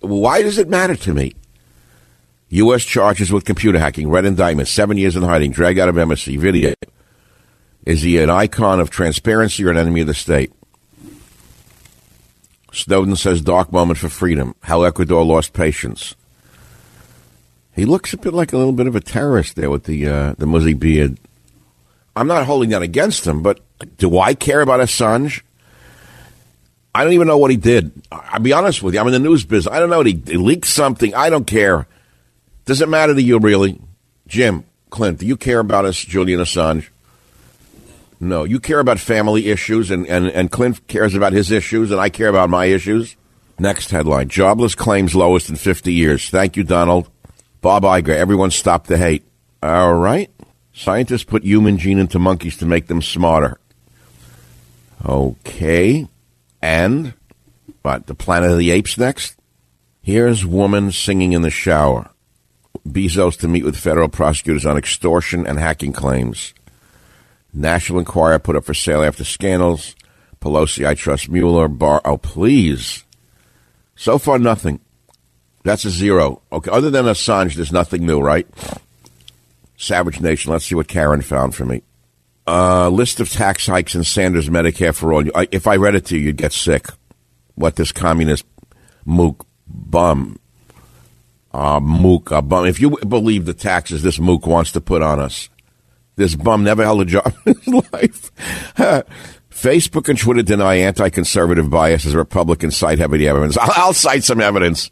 Why 0.00 0.42
does 0.42 0.58
it 0.58 0.68
matter 0.68 0.96
to 0.96 1.14
me? 1.14 1.34
U.S. 2.48 2.84
charges 2.84 3.32
with 3.32 3.44
computer 3.44 3.78
hacking, 3.78 4.08
red 4.08 4.24
indictment, 4.24 4.68
seven 4.68 4.96
years 4.96 5.16
in 5.16 5.22
hiding, 5.22 5.50
dragged 5.50 5.78
out 5.78 5.88
of 5.88 5.98
embassy, 5.98 6.36
video. 6.36 6.74
Is 7.84 8.02
he 8.02 8.18
an 8.18 8.30
icon 8.30 8.80
of 8.80 8.90
transparency 8.90 9.64
or 9.64 9.70
an 9.70 9.76
enemy 9.76 10.02
of 10.02 10.06
the 10.06 10.14
state? 10.14 10.52
Snowden 12.74 13.16
says 13.16 13.40
dark 13.40 13.72
moment 13.72 13.98
for 13.98 14.08
freedom, 14.08 14.54
how 14.62 14.82
Ecuador 14.82 15.24
lost 15.24 15.52
patience. 15.52 16.14
He 17.74 17.84
looks 17.84 18.12
a 18.12 18.16
bit 18.16 18.34
like 18.34 18.52
a 18.52 18.56
little 18.56 18.72
bit 18.72 18.86
of 18.86 18.96
a 18.96 19.00
terrorist 19.00 19.56
there 19.56 19.70
with 19.70 19.84
the 19.84 20.06
uh, 20.06 20.34
the 20.38 20.46
muzzy 20.46 20.74
beard. 20.74 21.18
I'm 22.16 22.28
not 22.28 22.46
holding 22.46 22.70
that 22.70 22.82
against 22.82 23.26
him, 23.26 23.42
but 23.42 23.60
do 23.96 24.18
I 24.18 24.34
care 24.34 24.60
about 24.60 24.80
Assange? 24.80 25.42
I 26.94 27.02
don't 27.02 27.14
even 27.14 27.26
know 27.26 27.38
what 27.38 27.50
he 27.50 27.56
did. 27.56 27.90
I'll 28.12 28.38
be 28.38 28.52
honest 28.52 28.82
with 28.82 28.94
you. 28.94 29.00
I'm 29.00 29.06
in 29.08 29.12
the 29.12 29.18
news 29.18 29.44
business. 29.44 29.72
I 29.72 29.80
don't 29.80 29.90
know. 29.90 30.02
He, 30.02 30.22
he 30.24 30.36
leaked 30.36 30.66
something. 30.66 31.12
I 31.14 31.28
don't 31.28 31.46
care. 31.46 31.88
Does 32.66 32.80
it 32.80 32.88
matter 32.88 33.14
to 33.14 33.22
you, 33.22 33.40
really? 33.40 33.80
Jim, 34.28 34.64
Clint, 34.90 35.18
do 35.18 35.26
you 35.26 35.36
care 35.36 35.58
about 35.58 35.84
us, 35.84 35.96
Julian 35.96 36.38
Assange? 36.38 36.88
No. 38.20 38.44
You 38.44 38.60
care 38.60 38.80
about 38.80 38.98
family 38.98 39.48
issues, 39.48 39.90
and, 39.90 40.06
and, 40.06 40.28
and 40.28 40.50
Clint 40.50 40.86
cares 40.86 41.14
about 41.14 41.32
his 41.32 41.50
issues, 41.50 41.90
and 41.90 42.00
I 42.00 42.08
care 42.08 42.28
about 42.28 42.50
my 42.50 42.66
issues. 42.66 43.16
Next 43.58 43.90
headline 43.90 44.28
Jobless 44.28 44.74
claims 44.74 45.14
lowest 45.14 45.48
in 45.48 45.56
50 45.56 45.92
years. 45.92 46.28
Thank 46.28 46.56
you, 46.56 46.64
Donald. 46.64 47.08
Bob 47.60 47.84
Iger, 47.84 48.14
everyone 48.14 48.50
stop 48.50 48.86
the 48.86 48.98
hate. 48.98 49.24
All 49.62 49.94
right. 49.94 50.30
Scientists 50.72 51.24
put 51.24 51.44
human 51.44 51.78
gene 51.78 51.98
into 51.98 52.18
monkeys 52.18 52.56
to 52.58 52.66
make 52.66 52.88
them 52.88 53.00
smarter. 53.00 53.58
Okay. 55.06 56.08
And 56.60 57.14
what? 57.82 58.06
The 58.06 58.14
Planet 58.14 58.50
of 58.50 58.58
the 58.58 58.70
Apes 58.70 58.98
next? 58.98 59.36
Here's 60.02 60.44
woman 60.44 60.90
singing 60.92 61.32
in 61.32 61.42
the 61.42 61.50
shower. 61.50 62.10
Bezos 62.86 63.38
to 63.38 63.48
meet 63.48 63.64
with 63.64 63.76
federal 63.76 64.08
prosecutors 64.08 64.66
on 64.66 64.76
extortion 64.76 65.46
and 65.46 65.58
hacking 65.58 65.92
claims. 65.92 66.52
National 67.54 68.00
Enquirer 68.00 68.38
put 68.38 68.56
up 68.56 68.64
for 68.64 68.74
sale 68.74 69.02
after 69.02 69.24
scandals. 69.24 69.94
Pelosi, 70.40 70.86
I 70.86 70.94
trust 70.94 71.28
Mueller. 71.28 71.68
Barr, 71.68 72.00
oh, 72.04 72.18
please. 72.18 73.04
So 73.96 74.18
far, 74.18 74.38
nothing. 74.38 74.80
That's 75.62 75.84
a 75.84 75.90
zero. 75.90 76.42
Okay, 76.52 76.70
other 76.70 76.90
than 76.90 77.06
Assange, 77.06 77.54
there's 77.54 77.72
nothing 77.72 78.04
new, 78.04 78.20
right? 78.20 78.46
Savage 79.76 80.20
Nation. 80.20 80.52
Let's 80.52 80.66
see 80.66 80.74
what 80.74 80.88
Karen 80.88 81.22
found 81.22 81.54
for 81.54 81.64
me. 81.64 81.82
Uh, 82.46 82.90
list 82.90 83.20
of 83.20 83.30
tax 83.30 83.66
hikes 83.66 83.94
in 83.94 84.04
Sanders 84.04 84.50
Medicare 84.50 84.94
for 84.94 85.12
all. 85.14 85.24
If 85.50 85.66
I 85.66 85.76
read 85.76 85.94
it 85.94 86.04
to 86.06 86.18
you, 86.18 86.26
you'd 86.26 86.36
get 86.36 86.52
sick. 86.52 86.88
What 87.54 87.76
this 87.76 87.92
communist 87.92 88.44
mook 89.06 89.46
bum, 89.66 90.38
uh, 91.52 91.80
mook 91.80 92.30
uh, 92.30 92.42
bum. 92.42 92.66
If 92.66 92.80
you 92.80 92.98
believe 92.98 93.46
the 93.46 93.54
taxes 93.54 94.02
this 94.02 94.18
mook 94.18 94.46
wants 94.46 94.72
to 94.72 94.80
put 94.80 95.00
on 95.00 95.20
us, 95.20 95.48
this 96.16 96.34
bum 96.34 96.64
never 96.64 96.82
held 96.82 97.00
a 97.00 97.04
job 97.04 97.32
in 97.46 97.54
his 97.54 97.68
life. 97.92 98.32
Facebook 99.50 100.08
and 100.08 100.18
Twitter 100.18 100.42
deny 100.42 100.76
anti-conservative 100.76 101.70
bias 101.70 102.04
as 102.06 102.14
Republicans 102.14 102.76
cite 102.76 102.98
heavy 102.98 103.26
evidence. 103.28 103.56
I'll, 103.56 103.72
I'll 103.76 103.92
cite 103.92 104.24
some 104.24 104.40
evidence. 104.40 104.90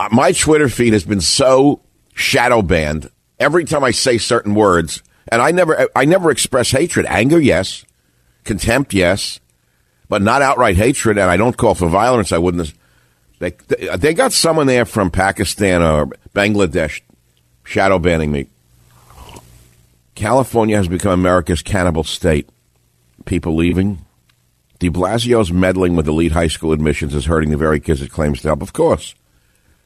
Uh, 0.00 0.08
my 0.10 0.32
Twitter 0.32 0.68
feed 0.68 0.94
has 0.94 1.04
been 1.04 1.20
so 1.20 1.80
shadow 2.14 2.62
banned 2.62 3.10
every 3.38 3.64
time 3.64 3.84
I 3.84 3.90
say 3.90 4.18
certain 4.18 4.54
words, 4.54 5.02
and 5.28 5.40
I 5.42 5.50
never, 5.50 5.88
I 5.94 6.06
never 6.06 6.30
express 6.30 6.70
hatred. 6.70 7.06
Anger, 7.06 7.38
yes. 7.38 7.84
Contempt, 8.44 8.94
yes. 8.94 9.40
But 10.08 10.22
not 10.22 10.42
outright 10.42 10.76
hatred, 10.76 11.18
and 11.18 11.30
I 11.30 11.36
don't 11.36 11.56
call 11.56 11.74
for 11.74 11.88
violence. 11.88 12.32
I 12.32 12.38
wouldn't. 12.38 12.72
They, 13.38 13.50
they 13.96 14.14
got 14.14 14.32
someone 14.32 14.66
there 14.66 14.84
from 14.84 15.10
Pakistan 15.10 15.82
or 15.82 16.06
Bangladesh 16.34 17.00
shadow 17.64 17.98
banning 17.98 18.32
me. 18.32 18.48
California 20.24 20.78
has 20.78 20.88
become 20.88 21.12
America's 21.12 21.60
cannibal 21.60 22.02
state. 22.02 22.48
People 23.26 23.56
leaving. 23.56 24.06
De 24.78 24.88
Blasio's 24.88 25.52
meddling 25.52 25.96
with 25.96 26.08
elite 26.08 26.32
high 26.32 26.48
school 26.48 26.72
admissions 26.72 27.14
is 27.14 27.26
hurting 27.26 27.50
the 27.50 27.58
very 27.58 27.78
kids 27.78 28.00
it 28.00 28.10
claims 28.10 28.40
to 28.40 28.48
help. 28.48 28.62
Of 28.62 28.72
course. 28.72 29.14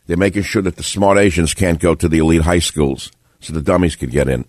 They're 0.07 0.17
making 0.17 0.45
sure 0.45 0.63
that 0.63 0.77
the 0.77 0.85
smart 0.85 1.19
Asians 1.19 1.55
can't 1.55 1.81
go 1.81 1.97
to 1.97 2.09
the 2.09 2.19
elite 2.19 2.43
high 2.43 2.61
schools 2.61 3.11
so 3.41 3.53
the 3.53 3.61
dummies 3.61 3.97
could 3.97 4.13
get 4.13 4.29
in. 4.29 4.45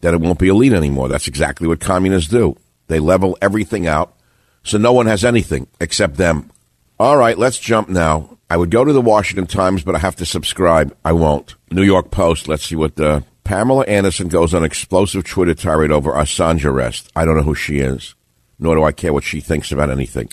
That 0.00 0.14
it 0.14 0.22
won't 0.22 0.38
be 0.38 0.48
elite 0.48 0.72
anymore. 0.72 1.08
That's 1.08 1.28
exactly 1.28 1.68
what 1.68 1.80
communists 1.80 2.30
do. 2.30 2.56
They 2.86 3.00
level 3.00 3.36
everything 3.42 3.86
out 3.86 4.16
so 4.62 4.78
no 4.78 4.94
one 4.94 5.04
has 5.04 5.26
anything 5.26 5.66
except 5.78 6.16
them. 6.16 6.50
All 6.98 7.18
right, 7.18 7.36
let's 7.36 7.58
jump 7.58 7.90
now. 7.90 8.38
I 8.48 8.56
would 8.56 8.70
go 8.70 8.82
to 8.82 8.94
the 8.94 9.02
Washington 9.02 9.46
Times, 9.46 9.84
but 9.84 9.94
I 9.94 9.98
have 9.98 10.16
to 10.16 10.24
subscribe. 10.24 10.96
I 11.04 11.12
won't. 11.12 11.54
New 11.70 11.82
York 11.82 12.10
Post. 12.10 12.48
Let's 12.48 12.64
see 12.64 12.76
what 12.76 12.96
the 12.96 13.10
uh, 13.10 13.20
Pamela 13.44 13.84
Anderson 13.84 14.28
goes 14.28 14.54
on 14.54 14.64
explosive 14.64 15.24
Twitter 15.24 15.54
tirade 15.54 15.92
over 15.92 16.12
Assange 16.12 16.64
arrest. 16.64 17.10
I 17.14 17.24
don't 17.24 17.36
know 17.36 17.42
who 17.42 17.54
she 17.54 17.78
is, 17.78 18.14
nor 18.58 18.74
do 18.74 18.82
I 18.82 18.92
care 18.92 19.12
what 19.12 19.24
she 19.24 19.40
thinks 19.40 19.70
about 19.70 19.90
anything. 19.90 20.30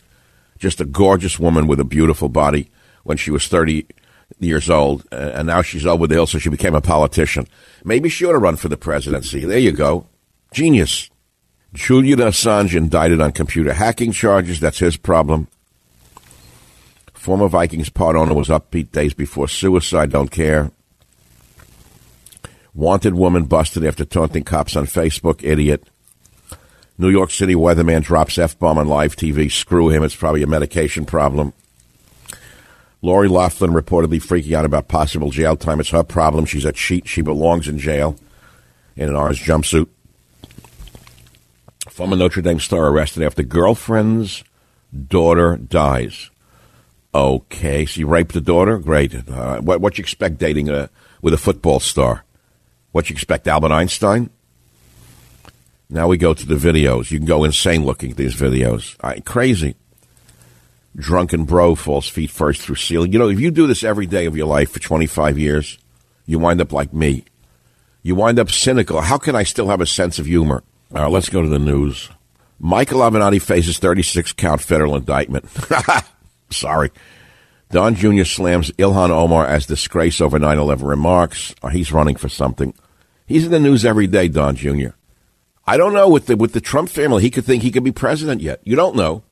Just 0.58 0.80
a 0.80 0.86
gorgeous 0.86 1.38
woman 1.38 1.68
with 1.68 1.80
a 1.80 1.86
beautiful 1.86 2.30
body 2.30 2.70
when 3.04 3.18
she 3.18 3.30
was 3.30 3.48
30 3.48 3.86
years 4.40 4.70
old, 4.70 5.06
and 5.12 5.48
now 5.48 5.62
she's 5.62 5.86
over 5.86 6.08
the 6.08 6.16
hill, 6.16 6.28
so 6.28 6.40
she 6.40 6.50
became 6.50 6.74
a 6.74 6.82
politician. 6.82 7.48
Maybe 7.84 8.08
she 8.08 8.26
ought 8.26 8.32
to 8.32 8.38
run 8.38 8.56
for 8.56 8.70
the 8.70 8.78
presidency. 8.78 9.44
There 9.46 9.60
you 9.60 9.74
go. 9.74 10.08
Genius. 10.54 11.10
Julian 11.74 12.20
Assange 12.20 12.76
indicted 12.76 13.22
on 13.22 13.32
computer 13.32 13.74
hacking 13.74 14.14
charges. 14.14 14.60
That's 14.60 14.80
his 14.80 14.98
problem. 14.98 15.48
Former 17.14 17.48
Vikings 17.48 17.90
part 17.90 18.16
owner 18.16 18.34
was 18.34 18.48
upbeat 18.48 18.92
days 18.92 19.14
before 19.14 19.48
suicide. 19.48 20.12
Don't 20.12 20.32
care. 20.32 20.72
Wanted 22.74 23.16
woman 23.16 23.46
busted 23.46 23.84
after 23.84 24.06
taunting 24.06 24.44
cops 24.44 24.76
on 24.76 24.86
Facebook. 24.86 25.44
Idiot. 25.44 25.88
New 26.98 27.10
York 27.10 27.32
City 27.32 27.56
weatherman 27.56 28.04
drops 28.04 28.38
F 28.38 28.58
bomb 28.58 28.78
on 28.78 28.88
live 28.88 29.16
TV. 29.16 29.52
Screw 29.52 29.90
him. 29.90 30.04
It's 30.04 30.16
probably 30.16 30.44
a 30.44 30.48
medication 30.48 31.06
problem. 31.06 31.54
Lori 33.02 33.28
Loughlin 33.28 33.72
reportedly 33.72 34.22
freaking 34.22 34.54
out 34.54 34.66
about 34.66 34.88
possible 34.88 35.32
jail 35.32 35.58
time. 35.58 35.80
It's 35.80 35.90
her 35.90 36.04
problem. 36.04 36.46
She's 36.46 36.66
a 36.66 36.72
cheat. 36.72 37.08
She 37.08 37.22
belongs 37.22 37.68
in 37.68 37.80
jail 37.80 38.16
in 38.96 39.10
an 39.10 39.16
orange 39.16 39.44
jumpsuit. 39.44 39.88
Former 41.90 42.16
Notre 42.16 42.42
Dame 42.42 42.60
star 42.60 42.88
arrested 42.88 43.24
after 43.24 43.44
girlfriend's 43.44 44.44
daughter 45.08 45.58
dies. 45.58 46.30
Okay, 47.14 47.86
you 47.94 48.08
raped 48.08 48.34
the 48.34 48.42
daughter? 48.42 48.78
Great. 48.78 49.28
Uh, 49.28 49.60
what 49.60 49.82
what 49.82 49.98
you 49.98 50.04
expect 50.04 50.38
dating 50.38 50.70
a 50.70 50.90
with 51.22 51.34
a 51.34 51.38
football 51.38 51.80
star? 51.80 52.24
What 52.92 53.10
you 53.10 53.14
expect, 53.14 53.48
Albert 53.48 53.72
Einstein? 53.72 54.30
Now 55.90 56.08
we 56.08 56.18
go 56.18 56.34
to 56.34 56.46
the 56.46 56.56
videos. 56.56 57.12
You 57.12 57.20
can 57.20 57.28
go 57.28 57.44
insane 57.44 57.86
looking 57.86 58.12
at 58.12 58.18
these 58.18 58.36
videos. 58.36 58.96
I, 59.02 59.20
crazy 59.20 59.76
drunken 60.96 61.46
bro 61.46 61.76
falls 61.76 62.08
feet 62.08 62.30
first 62.32 62.62
through 62.62 62.76
ceiling. 62.76 63.14
You 63.14 63.20
know, 63.20 63.30
if 63.30 63.40
you 63.40 63.52
do 63.52 63.68
this 63.68 63.84
every 63.84 64.06
day 64.06 64.26
of 64.26 64.36
your 64.36 64.48
life 64.48 64.72
for 64.72 64.80
25 64.80 65.38
years, 65.38 65.78
you 66.26 66.40
wind 66.40 66.62
up 66.62 66.72
like 66.72 66.94
me. 66.94 67.26
You 68.04 68.16
wind 68.16 68.40
up 68.40 68.50
cynical. 68.50 69.02
How 69.02 69.18
can 69.18 69.36
I 69.36 69.44
still 69.44 69.68
have 69.68 69.82
a 69.82 69.86
sense 69.86 70.20
of 70.20 70.26
humor? 70.26 70.64
All 70.94 71.04
right, 71.04 71.12
let's 71.12 71.30
go 71.30 71.42
to 71.42 71.48
the 71.48 71.60
news. 71.60 72.10
Michael 72.60 73.02
Avenatti 73.02 73.42
faces 73.42 73.80
36 73.80 74.34
count 74.34 74.62
federal 74.62 74.96
indictment. 74.96 75.46
Sorry. 76.52 76.92
Don 77.70 77.96
Jr. 77.96 78.26
slams 78.26 78.72
Ilhan 78.72 79.10
Omar 79.10 79.48
as 79.48 79.66
disgrace 79.66 80.20
over 80.20 80.38
9 80.38 80.58
11 80.58 80.86
remarks. 80.86 81.56
Oh, 81.64 81.70
he's 81.70 81.94
running 81.94 82.18
for 82.18 82.28
something. 82.28 82.74
He's 83.32 83.46
in 83.46 83.52
the 83.52 83.60
news 83.60 83.86
every 83.86 84.08
day, 84.08 84.28
Don 84.28 84.58
Jr. 84.58 84.90
I 85.66 85.78
don't 85.78 85.94
know 85.94 86.10
with 86.10 86.26
the 86.26 86.36
with 86.36 86.52
the 86.52 86.60
Trump 86.60 86.90
family. 86.90 87.22
He 87.22 87.30
could 87.30 87.46
think 87.46 87.64
he 87.64 87.72
could 87.72 87.84
be 87.84 87.94
president 87.94 88.42
yet. 88.42 88.60
You 88.66 88.76
don't 88.76 88.96
know. 88.96 89.24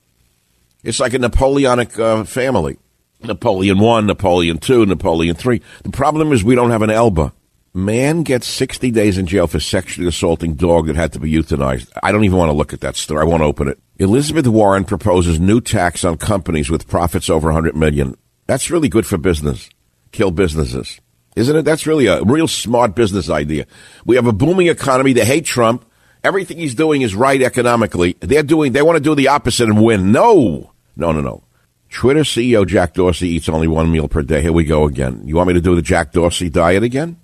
It's 0.83 1.01
like 1.01 1.13
a 1.13 1.19
Napoleonic 1.19 1.99
uh, 1.99 2.23
family. 2.23 2.77
Napoleon 3.21 3.79
one, 3.79 4.05
Napoleon 4.05 4.57
two, 4.57 4.85
Napoleon 4.85 5.35
three. 5.35 5.61
The 5.83 5.89
problem 5.89 6.31
is 6.31 6.43
we 6.43 6.55
don't 6.55 6.71
have 6.71 6.81
an 6.81 6.89
Elba. 6.89 7.33
Man 7.73 8.23
gets 8.23 8.47
60 8.47 8.89
days 8.91 9.17
in 9.17 9.27
jail 9.27 9.47
for 9.47 9.59
sexually 9.59 10.07
assaulting 10.07 10.55
dog 10.55 10.87
that 10.87 10.95
had 10.95 11.13
to 11.13 11.19
be 11.19 11.31
euthanized. 11.31 11.91
I 12.01 12.11
don't 12.11 12.23
even 12.23 12.37
want 12.37 12.49
to 12.49 12.57
look 12.57 12.73
at 12.73 12.81
that 12.81 12.95
story. 12.95 13.21
I 13.21 13.25
won't 13.25 13.43
open 13.43 13.67
it. 13.67 13.79
Elizabeth 13.97 14.47
Warren 14.47 14.85
proposes 14.85 15.39
new 15.39 15.59
tax 15.59 16.05
on 16.05 16.17
companies 16.17 16.69
with 16.69 16.87
profits 16.87 17.29
over 17.29 17.49
100 17.49 17.75
million. 17.75 18.15
That's 18.47 18.71
really 18.71 18.89
good 18.89 19.05
for 19.05 19.17
business. 19.17 19.69
Kill 20.11 20.31
businesses. 20.31 20.99
Isn't 21.39 21.55
it? 21.55 21.61
That's 21.63 21.87
really 21.87 22.07
a 22.07 22.21
real 22.21 22.49
smart 22.49 22.95
business 22.95 23.29
idea. 23.29 23.65
We 24.05 24.17
have 24.17 24.27
a 24.27 24.33
booming 24.33 24.67
economy. 24.67 25.13
They 25.13 25.23
hate 25.23 25.45
Trump. 25.45 25.85
Everything 26.21 26.57
he's 26.57 26.75
doing 26.75 27.01
is 27.01 27.15
right 27.15 27.41
economically. 27.41 28.17
They're 28.19 28.43
doing, 28.43 28.73
they 28.73 28.81
want 28.81 28.97
to 28.97 29.03
do 29.03 29.15
the 29.15 29.29
opposite 29.29 29.69
and 29.69 29.81
win. 29.81 30.11
No, 30.11 30.73
no, 30.97 31.13
no, 31.13 31.21
no. 31.21 31.43
Twitter 31.89 32.21
CEO 32.21 32.67
Jack 32.67 32.93
Dorsey 32.93 33.29
eats 33.29 33.47
only 33.47 33.69
one 33.69 33.89
meal 33.89 34.09
per 34.09 34.21
day. 34.21 34.41
Here 34.41 34.51
we 34.51 34.65
go 34.65 34.85
again. 34.85 35.21
You 35.25 35.37
want 35.37 35.47
me 35.47 35.53
to 35.53 35.61
do 35.61 35.75
the 35.75 35.81
Jack 35.81 36.11
Dorsey 36.11 36.49
diet 36.49 36.83
again? 36.83 37.17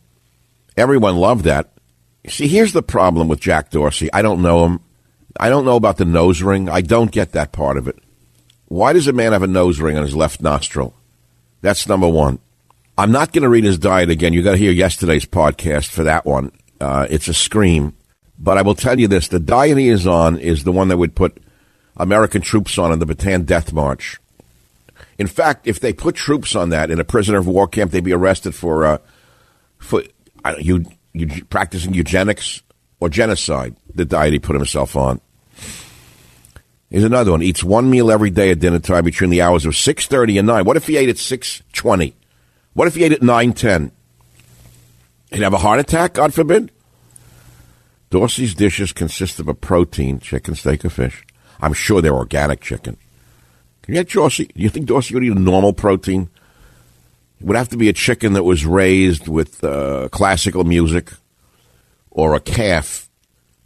Everyone 0.77 1.17
loved 1.17 1.43
that. 1.43 1.71
See, 2.27 2.47
here's 2.47 2.71
the 2.71 2.81
problem 2.81 3.27
with 3.27 3.41
Jack 3.41 3.69
Dorsey. 3.69 4.11
I 4.13 4.21
don't 4.21 4.41
know 4.41 4.65
him. 4.65 4.79
I 5.37 5.49
don't 5.49 5.65
know 5.65 5.75
about 5.75 5.97
the 5.97 6.05
nose 6.05 6.41
ring. 6.41 6.69
I 6.69 6.79
don't 6.79 7.11
get 7.11 7.33
that 7.33 7.51
part 7.51 7.75
of 7.75 7.89
it. 7.89 7.99
Why 8.69 8.93
does 8.93 9.07
a 9.07 9.13
man 9.13 9.33
have 9.33 9.43
a 9.43 9.47
nose 9.47 9.81
ring 9.81 9.97
on 9.97 10.03
his 10.03 10.15
left 10.15 10.41
nostril? 10.41 10.95
That's 11.61 11.87
number 11.87 12.07
one. 12.07 12.39
I'm 12.97 13.11
not 13.11 13.33
going 13.33 13.43
to 13.43 13.49
read 13.49 13.65
his 13.65 13.77
diet 13.77 14.09
again. 14.09 14.31
You 14.31 14.41
got 14.41 14.51
to 14.51 14.57
hear 14.57 14.71
yesterday's 14.71 15.25
podcast 15.25 15.89
for 15.89 16.03
that 16.03 16.25
one. 16.25 16.51
Uh, 16.79 17.07
it's 17.09 17.27
a 17.27 17.33
scream. 17.33 17.93
But 18.39 18.57
I 18.57 18.61
will 18.61 18.75
tell 18.75 18.99
you 18.99 19.07
this: 19.07 19.27
the 19.27 19.39
diet 19.39 19.77
he 19.77 19.89
is 19.89 20.07
on 20.07 20.37
is 20.37 20.63
the 20.63 20.71
one 20.71 20.87
that 20.89 20.97
would 20.97 21.15
put 21.15 21.41
American 21.97 22.41
troops 22.41 22.77
on 22.77 22.91
in 22.91 22.99
the 22.99 23.05
Bataan 23.05 23.45
Death 23.45 23.73
March. 23.73 24.19
In 25.17 25.27
fact, 25.27 25.67
if 25.67 25.79
they 25.79 25.93
put 25.93 26.15
troops 26.15 26.55
on 26.55 26.69
that 26.69 26.91
in 26.91 26.99
a 26.99 27.05
prisoner 27.05 27.37
of 27.37 27.47
war 27.47 27.67
camp, 27.67 27.91
they'd 27.91 28.03
be 28.03 28.13
arrested 28.13 28.53
for 28.55 28.85
uh, 28.85 28.97
for 29.77 30.03
you, 30.59 30.85
you 31.13 31.45
practicing 31.45 31.93
eugenics 31.93 32.61
or 32.99 33.09
genocide. 33.09 33.75
The 33.93 34.05
diet 34.05 34.33
he 34.33 34.39
put 34.39 34.55
himself 34.55 34.95
on. 34.95 35.21
Here's 36.89 37.03
another 37.03 37.31
one: 37.31 37.41
eats 37.41 37.63
one 37.63 37.89
meal 37.89 38.11
every 38.11 38.29
day 38.29 38.51
at 38.51 38.59
dinner 38.59 38.79
time 38.79 39.03
between 39.05 39.29
the 39.29 39.41
hours 39.41 39.65
of 39.65 39.75
six 39.75 40.07
thirty 40.07 40.37
and 40.37 40.47
nine. 40.47 40.65
What 40.65 40.77
if 40.77 40.87
he 40.87 40.97
ate 40.97 41.09
at 41.09 41.17
six 41.17 41.61
twenty? 41.73 42.15
What 42.75 42.89
if 42.89 42.95
he 42.95 43.05
ate 43.05 43.13
at 43.13 43.23
nine 43.23 43.53
ten? 43.53 43.91
He'd 45.31 45.41
have 45.41 45.53
a 45.53 45.57
heart 45.57 45.79
attack, 45.79 46.13
God 46.13 46.33
forbid. 46.33 46.71
Dorsey's 48.09 48.53
dishes 48.53 48.91
consist 48.91 49.39
of 49.39 49.47
a 49.47 49.53
protein, 49.53 50.19
chicken, 50.19 50.55
steak, 50.55 50.85
or 50.85 50.89
fish. 50.89 51.25
I'm 51.61 51.73
sure 51.73 52.01
they're 52.01 52.13
organic 52.13 52.61
chicken. 52.61 52.97
Can 53.81 53.95
you 53.95 54.01
get 54.01 54.11
Dorsey? 54.11 54.51
Do 54.53 54.61
you 54.61 54.69
think 54.69 54.87
Dorsey 54.87 55.13
would 55.13 55.23
eat 55.23 55.31
a 55.31 55.39
normal 55.39 55.73
protein? 55.73 56.29
It 57.39 57.45
would 57.45 57.55
have 57.55 57.69
to 57.69 57.77
be 57.77 57.89
a 57.89 57.93
chicken 57.93 58.33
that 58.33 58.43
was 58.43 58.65
raised 58.65 59.27
with 59.27 59.63
uh, 59.63 60.09
classical 60.11 60.63
music, 60.63 61.11
or 62.11 62.35
a 62.35 62.39
calf 62.39 63.09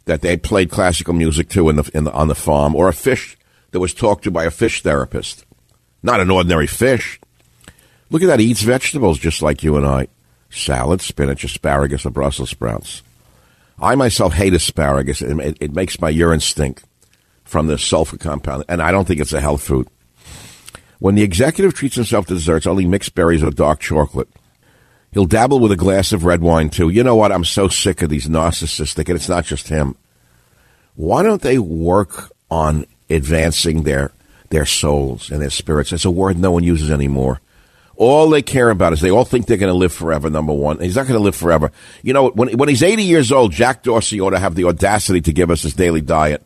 that 0.06 0.22
they 0.22 0.36
played 0.36 0.70
classical 0.70 1.14
music 1.14 1.48
to 1.50 1.68
in 1.68 1.76
the, 1.76 1.90
in 1.94 2.04
the, 2.04 2.12
on 2.12 2.28
the 2.28 2.34
farm, 2.34 2.74
or 2.74 2.88
a 2.88 2.92
fish 2.92 3.36
that 3.72 3.80
was 3.80 3.92
talked 3.92 4.24
to 4.24 4.30
by 4.30 4.44
a 4.44 4.50
fish 4.50 4.82
therapist. 4.82 5.44
Not 6.02 6.20
an 6.20 6.30
ordinary 6.30 6.66
fish. 6.66 7.19
Look 8.10 8.22
at 8.22 8.26
that; 8.26 8.40
he 8.40 8.46
eats 8.46 8.62
vegetables 8.62 9.18
just 9.18 9.40
like 9.40 9.62
you 9.62 9.76
and 9.76 9.86
I. 9.86 10.08
salad, 10.50 11.00
spinach, 11.00 11.44
asparagus, 11.44 12.04
or 12.04 12.10
Brussels 12.10 12.50
sprouts. 12.50 13.02
I 13.78 13.94
myself 13.94 14.34
hate 14.34 14.52
asparagus. 14.52 15.22
It, 15.22 15.56
it, 15.60 15.72
makes 15.72 16.00
my 16.00 16.10
urine 16.10 16.40
stink 16.40 16.82
from 17.44 17.68
the 17.68 17.78
sulfur 17.78 18.18
compound, 18.18 18.64
and 18.68 18.82
I 18.82 18.90
don't 18.90 19.06
think 19.06 19.20
it's 19.20 19.32
a 19.32 19.40
health 19.40 19.62
food. 19.62 19.88
When 20.98 21.14
the 21.14 21.22
executive 21.22 21.72
treats 21.72 21.96
himself 21.96 22.26
to 22.26 22.34
desserts, 22.34 22.66
only 22.66 22.84
mixed 22.84 23.14
berries 23.14 23.42
or 23.42 23.50
dark 23.50 23.80
chocolate. 23.80 24.28
He'll 25.12 25.24
dabble 25.24 25.58
with 25.58 25.72
a 25.72 25.76
glass 25.76 26.12
of 26.12 26.24
red 26.24 26.40
wine 26.40 26.70
too. 26.70 26.88
You 26.88 27.02
know 27.02 27.16
what? 27.16 27.32
I'm 27.32 27.44
so 27.44 27.68
sick 27.68 28.02
of 28.02 28.10
these 28.10 28.28
narcissistic, 28.28 29.08
and 29.08 29.16
it's 29.16 29.28
not 29.28 29.44
just 29.44 29.68
him. 29.68 29.96
Why 30.94 31.22
don't 31.22 31.42
they 31.42 31.58
work 31.58 32.30
on 32.50 32.86
advancing 33.08 33.82
their 33.82 34.12
their 34.50 34.66
souls 34.66 35.30
and 35.30 35.40
their 35.40 35.50
spirits? 35.50 35.92
It's 35.92 36.04
a 36.04 36.10
word 36.10 36.38
no 36.38 36.52
one 36.52 36.64
uses 36.64 36.90
anymore. 36.90 37.40
All 38.00 38.30
they 38.30 38.40
care 38.40 38.70
about 38.70 38.94
is 38.94 39.02
they 39.02 39.10
all 39.10 39.26
think 39.26 39.44
they're 39.44 39.58
going 39.58 39.70
to 39.70 39.78
live 39.78 39.92
forever. 39.92 40.30
Number 40.30 40.54
one, 40.54 40.80
he's 40.80 40.96
not 40.96 41.06
going 41.06 41.18
to 41.18 41.22
live 41.22 41.36
forever. 41.36 41.70
You 42.02 42.14
know, 42.14 42.30
when 42.30 42.56
when 42.56 42.70
he's 42.70 42.82
80 42.82 43.02
years 43.02 43.30
old, 43.30 43.52
Jack 43.52 43.82
Dorsey 43.82 44.22
ought 44.22 44.30
to 44.30 44.38
have 44.38 44.54
the 44.54 44.64
audacity 44.64 45.20
to 45.20 45.34
give 45.34 45.50
us 45.50 45.62
his 45.62 45.74
daily 45.74 46.00
diet. 46.00 46.42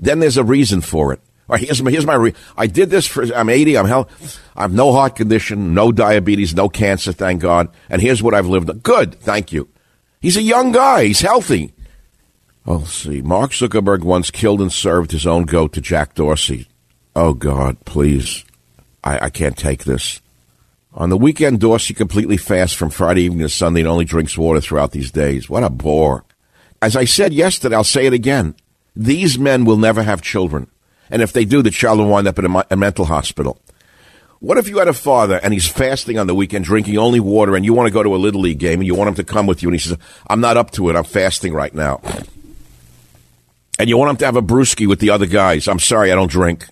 Then 0.00 0.18
there's 0.18 0.36
a 0.36 0.42
reason 0.42 0.80
for 0.80 1.12
it. 1.12 1.20
All 1.48 1.54
right, 1.54 1.62
here's 1.62 1.80
my, 1.80 1.92
here's 1.92 2.04
my 2.04 2.14
re- 2.14 2.34
I 2.56 2.66
did 2.66 2.90
this 2.90 3.06
for, 3.06 3.22
I'm 3.32 3.48
80, 3.48 3.78
I'm 3.78 3.86
hell, 3.86 4.08
I 4.56 4.62
have 4.62 4.72
no 4.72 4.92
heart 4.92 5.14
condition, 5.14 5.72
no 5.72 5.92
diabetes, 5.92 6.52
no 6.52 6.68
cancer, 6.68 7.12
thank 7.12 7.42
God. 7.42 7.68
And 7.88 8.02
here's 8.02 8.20
what 8.20 8.34
I've 8.34 8.48
lived. 8.48 8.82
Good, 8.82 9.20
thank 9.20 9.52
you. 9.52 9.68
He's 10.20 10.36
a 10.36 10.42
young 10.42 10.72
guy, 10.72 11.04
he's 11.04 11.20
healthy. 11.20 11.74
Oh, 12.66 12.78
let's 12.78 12.92
see. 12.92 13.22
Mark 13.22 13.52
Zuckerberg 13.52 14.02
once 14.02 14.32
killed 14.32 14.60
and 14.60 14.72
served 14.72 15.12
his 15.12 15.26
own 15.28 15.44
goat 15.44 15.72
to 15.74 15.80
Jack 15.80 16.14
Dorsey. 16.14 16.66
Oh, 17.16 17.34
God, 17.34 17.82
please. 17.86 18.44
I, 19.02 19.26
I 19.26 19.30
can't 19.30 19.56
take 19.56 19.84
this. 19.84 20.20
On 20.98 21.10
the 21.10 21.16
weekend, 21.16 21.60
Dorsey 21.60 21.94
completely 21.94 22.36
fasts 22.36 22.74
from 22.74 22.90
Friday 22.90 23.22
evening 23.22 23.46
to 23.46 23.48
Sunday 23.48 23.82
and 23.82 23.88
only 23.88 24.04
drinks 24.04 24.36
water 24.36 24.60
throughout 24.60 24.90
these 24.90 25.12
days. 25.12 25.48
What 25.48 25.62
a 25.62 25.70
bore. 25.70 26.24
As 26.82 26.96
I 26.96 27.04
said 27.04 27.32
yesterday, 27.32 27.76
I'll 27.76 27.84
say 27.84 28.06
it 28.06 28.12
again. 28.12 28.56
These 28.96 29.38
men 29.38 29.64
will 29.64 29.76
never 29.76 30.02
have 30.02 30.22
children. 30.22 30.68
And 31.08 31.22
if 31.22 31.32
they 31.32 31.44
do, 31.44 31.62
the 31.62 31.70
child 31.70 32.00
will 32.00 32.08
wind 32.08 32.26
up 32.26 32.40
in 32.40 32.46
a, 32.46 32.64
a 32.72 32.76
mental 32.76 33.04
hospital. 33.04 33.60
What 34.40 34.58
if 34.58 34.68
you 34.68 34.78
had 34.78 34.88
a 34.88 34.92
father 34.92 35.38
and 35.40 35.52
he's 35.52 35.68
fasting 35.68 36.18
on 36.18 36.26
the 36.26 36.34
weekend, 36.34 36.64
drinking 36.64 36.98
only 36.98 37.20
water, 37.20 37.54
and 37.54 37.64
you 37.64 37.74
want 37.74 37.86
to 37.86 37.94
go 37.94 38.02
to 38.02 38.16
a 38.16 38.18
Little 38.18 38.40
League 38.40 38.58
game 38.58 38.80
and 38.80 38.86
you 38.86 38.96
want 38.96 39.06
him 39.06 39.14
to 39.14 39.24
come 39.24 39.46
with 39.46 39.62
you, 39.62 39.68
and 39.68 39.76
he 39.76 39.80
says, 39.80 39.96
I'm 40.28 40.40
not 40.40 40.56
up 40.56 40.72
to 40.72 40.90
it. 40.90 40.96
I'm 40.96 41.04
fasting 41.04 41.54
right 41.54 41.72
now. 41.72 42.00
And 43.78 43.88
you 43.88 43.96
want 43.96 44.10
him 44.10 44.16
to 44.16 44.24
have 44.24 44.36
a 44.36 44.42
brewski 44.42 44.88
with 44.88 44.98
the 44.98 45.10
other 45.10 45.26
guys. 45.26 45.68
I'm 45.68 45.78
sorry, 45.78 46.10
I 46.10 46.16
don't 46.16 46.30
drink. 46.30 46.66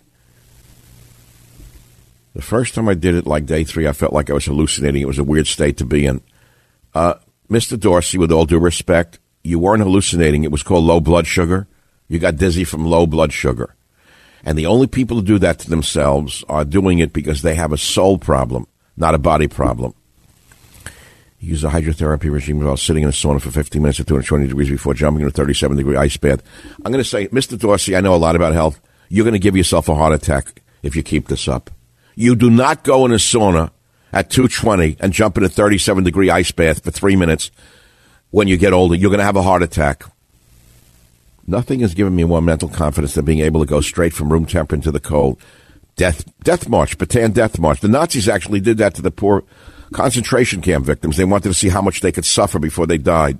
The 2.36 2.42
first 2.42 2.74
time 2.74 2.86
I 2.86 2.92
did 2.92 3.14
it, 3.14 3.26
like 3.26 3.46
day 3.46 3.64
three, 3.64 3.88
I 3.88 3.92
felt 3.92 4.12
like 4.12 4.28
I 4.28 4.34
was 4.34 4.44
hallucinating. 4.44 5.00
It 5.00 5.06
was 5.06 5.18
a 5.18 5.24
weird 5.24 5.46
state 5.46 5.78
to 5.78 5.86
be 5.86 6.04
in. 6.04 6.20
Uh, 6.94 7.14
Mr. 7.48 7.80
Dorsey, 7.80 8.18
with 8.18 8.30
all 8.30 8.44
due 8.44 8.58
respect, 8.58 9.18
you 9.42 9.58
weren't 9.58 9.82
hallucinating. 9.82 10.44
It 10.44 10.52
was 10.52 10.62
called 10.62 10.84
low 10.84 11.00
blood 11.00 11.26
sugar. 11.26 11.66
You 12.08 12.18
got 12.18 12.36
dizzy 12.36 12.64
from 12.64 12.84
low 12.84 13.06
blood 13.06 13.32
sugar. 13.32 13.74
And 14.44 14.58
the 14.58 14.66
only 14.66 14.86
people 14.86 15.16
who 15.16 15.22
do 15.22 15.38
that 15.38 15.60
to 15.60 15.70
themselves 15.70 16.44
are 16.46 16.66
doing 16.66 16.98
it 16.98 17.14
because 17.14 17.40
they 17.40 17.54
have 17.54 17.72
a 17.72 17.78
soul 17.78 18.18
problem, 18.18 18.66
not 18.98 19.14
a 19.14 19.18
body 19.18 19.48
problem. 19.48 19.94
Use 21.40 21.64
a 21.64 21.70
hydrotherapy 21.70 22.30
regime 22.30 22.62
while 22.62 22.76
sitting 22.76 23.02
in 23.02 23.08
a 23.08 23.12
sauna 23.12 23.40
for 23.40 23.50
15 23.50 23.80
minutes 23.80 23.98
at 23.98 24.08
220 24.08 24.48
degrees 24.48 24.68
before 24.68 24.92
jumping 24.92 25.22
in 25.22 25.28
a 25.28 25.30
37 25.30 25.74
degree 25.78 25.96
ice 25.96 26.18
bath. 26.18 26.42
I'm 26.84 26.92
going 26.92 27.02
to 27.02 27.08
say, 27.08 27.28
Mr. 27.28 27.58
Dorsey, 27.58 27.96
I 27.96 28.02
know 28.02 28.14
a 28.14 28.16
lot 28.16 28.36
about 28.36 28.52
health. 28.52 28.78
You're 29.08 29.24
going 29.24 29.32
to 29.32 29.38
give 29.38 29.56
yourself 29.56 29.88
a 29.88 29.94
heart 29.94 30.12
attack 30.12 30.60
if 30.82 30.94
you 30.94 31.02
keep 31.02 31.28
this 31.28 31.48
up. 31.48 31.70
You 32.16 32.34
do 32.34 32.50
not 32.50 32.82
go 32.82 33.04
in 33.04 33.12
a 33.12 33.16
sauna 33.16 33.70
at 34.12 34.30
220 34.30 34.96
and 35.00 35.12
jump 35.12 35.36
in 35.36 35.44
a 35.44 35.48
37 35.48 36.02
degree 36.02 36.30
ice 36.30 36.50
bath 36.50 36.82
for 36.82 36.90
three 36.90 37.14
minutes 37.14 37.50
when 38.30 38.48
you 38.48 38.56
get 38.56 38.72
older. 38.72 38.94
You're 38.94 39.10
going 39.10 39.18
to 39.18 39.24
have 39.24 39.36
a 39.36 39.42
heart 39.42 39.62
attack. 39.62 40.02
Nothing 41.46 41.80
has 41.80 41.94
given 41.94 42.16
me 42.16 42.24
more 42.24 42.42
mental 42.42 42.70
confidence 42.70 43.14
than 43.14 43.26
being 43.26 43.40
able 43.40 43.60
to 43.60 43.66
go 43.66 43.82
straight 43.82 44.14
from 44.14 44.32
room 44.32 44.46
temp 44.46 44.72
into 44.72 44.90
the 44.90 44.98
cold. 44.98 45.40
Death, 45.94 46.24
death 46.42 46.68
march, 46.68 46.98
Bataan 46.98 47.34
death 47.34 47.58
march. 47.58 47.80
The 47.80 47.88
Nazis 47.88 48.28
actually 48.28 48.60
did 48.60 48.78
that 48.78 48.94
to 48.94 49.02
the 49.02 49.10
poor 49.10 49.44
concentration 49.92 50.62
camp 50.62 50.86
victims. 50.86 51.16
They 51.16 51.24
wanted 51.24 51.48
to 51.48 51.54
see 51.54 51.68
how 51.68 51.82
much 51.82 52.00
they 52.00 52.12
could 52.12 52.24
suffer 52.24 52.58
before 52.58 52.86
they 52.86 52.98
died. 52.98 53.38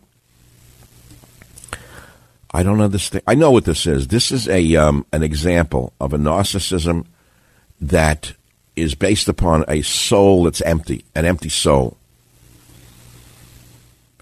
I 2.53 2.62
don't 2.62 2.81
understand. 2.81 3.25
I 3.27 3.35
know 3.35 3.51
what 3.51 3.65
this 3.65 3.87
is. 3.87 4.09
This 4.09 4.31
is 4.31 4.49
a 4.49 4.77
um, 4.77 5.05
an 5.12 5.23
example 5.23 5.93
of 6.01 6.12
a 6.12 6.19
narcissism 6.19 7.07
that 7.81 8.35
is 8.77 8.95
based 8.95 9.29
upon 9.29 9.65
a 9.67 9.83
soul 9.83 10.45
that's 10.45 10.61
empty, 10.61 11.05
an 11.15 11.25
empty 11.25 11.49
soul. 11.49 11.97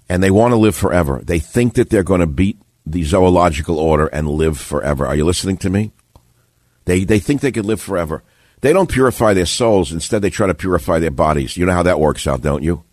And 0.09 0.23
they 0.23 0.31
want 0.31 0.53
to 0.53 0.57
live 0.57 0.77
forever. 0.77 1.21
They 1.23 1.39
think 1.39 1.75
that 1.75 1.91
they're 1.91 2.03
going 2.03 2.21
to 2.21 2.27
beat 2.27 2.59
the 2.87 3.03
zoological 3.03 3.79
order 3.79 4.07
and 4.07 4.29
live 4.29 4.59
forever. 4.59 5.07
Are 5.07 5.17
you 5.17 5.25
listening 5.25 5.57
to 5.59 5.71
me? 5.71 5.93
They, 6.85 7.05
they 7.05 7.19
think 7.19 7.41
they 7.41 7.53
can 7.53 7.67
live 7.67 7.81
forever. 7.81 8.23
They 8.61 8.73
don't 8.73 8.91
purify 8.91 9.35
their 9.35 9.47
souls. 9.47 9.93
Instead, 9.93 10.23
they 10.23 10.31
try 10.31 10.47
to 10.47 10.55
purify 10.55 10.99
their 10.99 11.11
bodies. 11.11 11.57
You 11.57 11.67
know 11.67 11.73
how 11.73 11.83
that 11.83 12.01
works 12.01 12.27
out, 12.27 12.43
don't 12.43 12.63
you? 12.63 12.85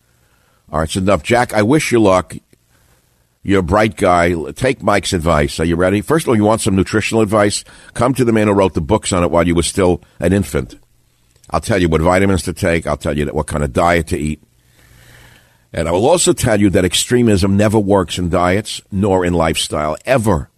All 0.71 0.79
right, 0.79 0.83
it's 0.83 0.95
enough. 0.95 1.23
Jack, 1.23 1.53
I 1.53 1.61
wish 1.63 1.91
you 1.91 2.01
luck. 2.01 2.35
You're 3.43 3.59
a 3.59 3.63
bright 3.63 3.97
guy. 3.97 4.33
Take 4.51 4.83
Mike's 4.83 5.13
advice. 5.13 5.59
Are 5.59 5.65
you 5.65 5.75
ready? 5.75 6.01
First 6.01 6.25
of 6.25 6.29
all, 6.29 6.35
you 6.35 6.43
want 6.43 6.61
some 6.61 6.75
nutritional 6.75 7.21
advice? 7.21 7.63
Come 7.93 8.13
to 8.13 8.23
the 8.23 8.31
man 8.31 8.47
who 8.47 8.53
wrote 8.53 8.73
the 8.73 8.81
books 8.81 9.11
on 9.11 9.23
it 9.23 9.31
while 9.31 9.45
you 9.45 9.55
were 9.55 9.63
still 9.63 10.01
an 10.19 10.31
infant. 10.31 10.75
I'll 11.51 11.61
tell 11.61 11.81
you 11.81 11.89
what 11.89 12.01
vitamins 12.01 12.43
to 12.43 12.53
take. 12.53 12.87
I'll 12.87 12.97
tell 12.97 13.17
you 13.17 13.25
what 13.27 13.47
kind 13.47 13.63
of 13.63 13.73
diet 13.73 14.07
to 14.07 14.17
eat. 14.17 14.41
And 15.73 15.87
I 15.87 15.91
will 15.91 16.07
also 16.07 16.33
tell 16.33 16.59
you 16.59 16.69
that 16.71 16.85
extremism 16.85 17.55
never 17.55 17.79
works 17.79 18.17
in 18.17 18.29
diets 18.29 18.81
nor 18.91 19.25
in 19.25 19.33
lifestyle, 19.33 19.97
ever. 20.05 20.49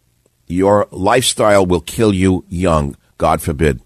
Your 0.48 0.88
lifestyle 0.92 1.66
will 1.66 1.82
kill 1.82 2.14
you 2.14 2.46
young, 2.50 2.98
God 3.18 3.42
forbid. 3.42 3.82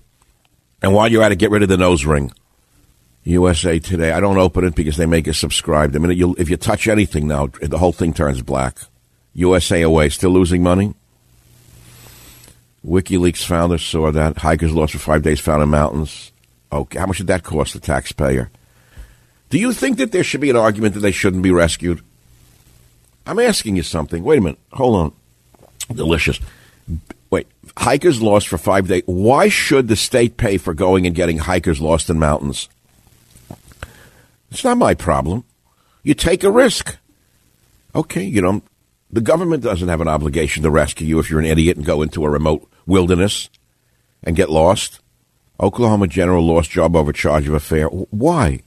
And 0.82 0.94
while 0.94 1.08
you're 1.10 1.24
at 1.24 1.32
it, 1.32 1.38
get 1.38 1.52
rid 1.52 1.64
of 1.64 1.70
the 1.70 1.78
nose 1.78 2.06
ring. 2.06 2.32
USA 3.24 3.78
Today. 3.78 4.12
I 4.12 4.22
don't 4.22 4.38
open 4.38 4.64
it 4.64 4.76
because 4.76 4.96
they 4.96 5.06
make 5.06 5.28
you 5.28 5.34
subscribe. 5.34 5.94
I 5.96 6.00
mean, 6.00 6.36
if 6.38 6.50
you 6.50 6.56
touch 6.56 6.88
anything 6.88 7.28
now, 7.28 7.48
the 7.62 7.78
whole 7.78 7.92
thing 7.92 8.14
turns 8.14 8.42
black. 8.42 8.78
USA 9.34 9.82
away, 9.82 10.10
still 10.10 10.32
losing 10.32 10.64
money? 10.64 10.94
WikiLeaks 12.86 13.44
founder 13.44 13.78
saw 13.78 14.12
that. 14.12 14.38
Hikers 14.38 14.74
lost 14.74 14.94
for 14.94 15.00
five 15.00 15.24
days 15.24 15.42
found 15.42 15.62
in 15.62 15.70
mountains. 15.70 16.32
Okay, 16.72 17.00
how 17.00 17.06
much 17.06 17.18
did 17.18 17.28
that 17.28 17.44
cost 17.44 17.74
the 17.74 17.80
taxpayer? 17.80 18.50
Do 19.50 19.58
you 19.58 19.72
think 19.72 19.98
that 19.98 20.12
there 20.12 20.24
should 20.24 20.42
be 20.42 20.50
an 20.50 20.56
argument 20.56 20.94
that 20.96 21.00
they 21.00 21.12
shouldn't 21.12 21.44
be 21.44 21.52
rescued? 21.52 22.02
I'm 23.26 23.40
asking 23.40 23.76
you 23.76 23.84
something. 23.84 24.24
Wait 24.24 24.40
a 24.40 24.42
minute. 24.42 24.60
Hold 24.74 24.96
on. 24.96 25.96
Delicious. 25.96 26.40
Wait, 27.30 27.48
hikers 27.78 28.22
lost 28.22 28.48
for 28.48 28.58
five 28.58 28.88
days. 28.88 29.04
Why 29.06 29.50
should 29.50 29.88
the 29.88 29.96
state 29.96 30.38
pay 30.38 30.58
for 30.58 30.74
going 30.74 31.06
and 31.06 31.16
getting 31.16 31.40
hikers 31.40 31.82
lost 31.82 32.10
in 32.10 32.20
mountains? 32.20 32.70
It's 34.52 34.64
not 34.64 34.78
my 34.78 34.94
problem. 34.94 35.44
You 36.04 36.14
take 36.14 36.44
a 36.44 36.52
risk. 36.52 36.98
Okay, 37.94 38.24
you 38.24 38.42
know, 38.42 38.62
the 39.12 39.22
government 39.22 39.64
doesn't 39.64 39.88
have 39.88 40.02
an 40.02 40.08
obligation 40.08 40.64
to 40.64 40.70
rescue 40.70 41.08
you 41.08 41.20
if 41.20 41.30
you're 41.30 41.40
an 41.40 41.46
idiot 41.46 41.78
and 41.78 41.86
go 41.86 42.02
into 42.02 42.24
a 42.24 42.30
remote 42.30 42.70
wilderness 42.86 43.50
and 44.24 44.36
get 44.36 44.50
lost. 44.50 45.00
Oklahoma 45.60 46.08
general 46.08 46.46
lost 46.46 46.70
job 46.70 46.96
over 46.96 47.12
charge 47.12 47.48
of 47.48 47.54
affair. 47.54 47.88
Why? 47.88 48.62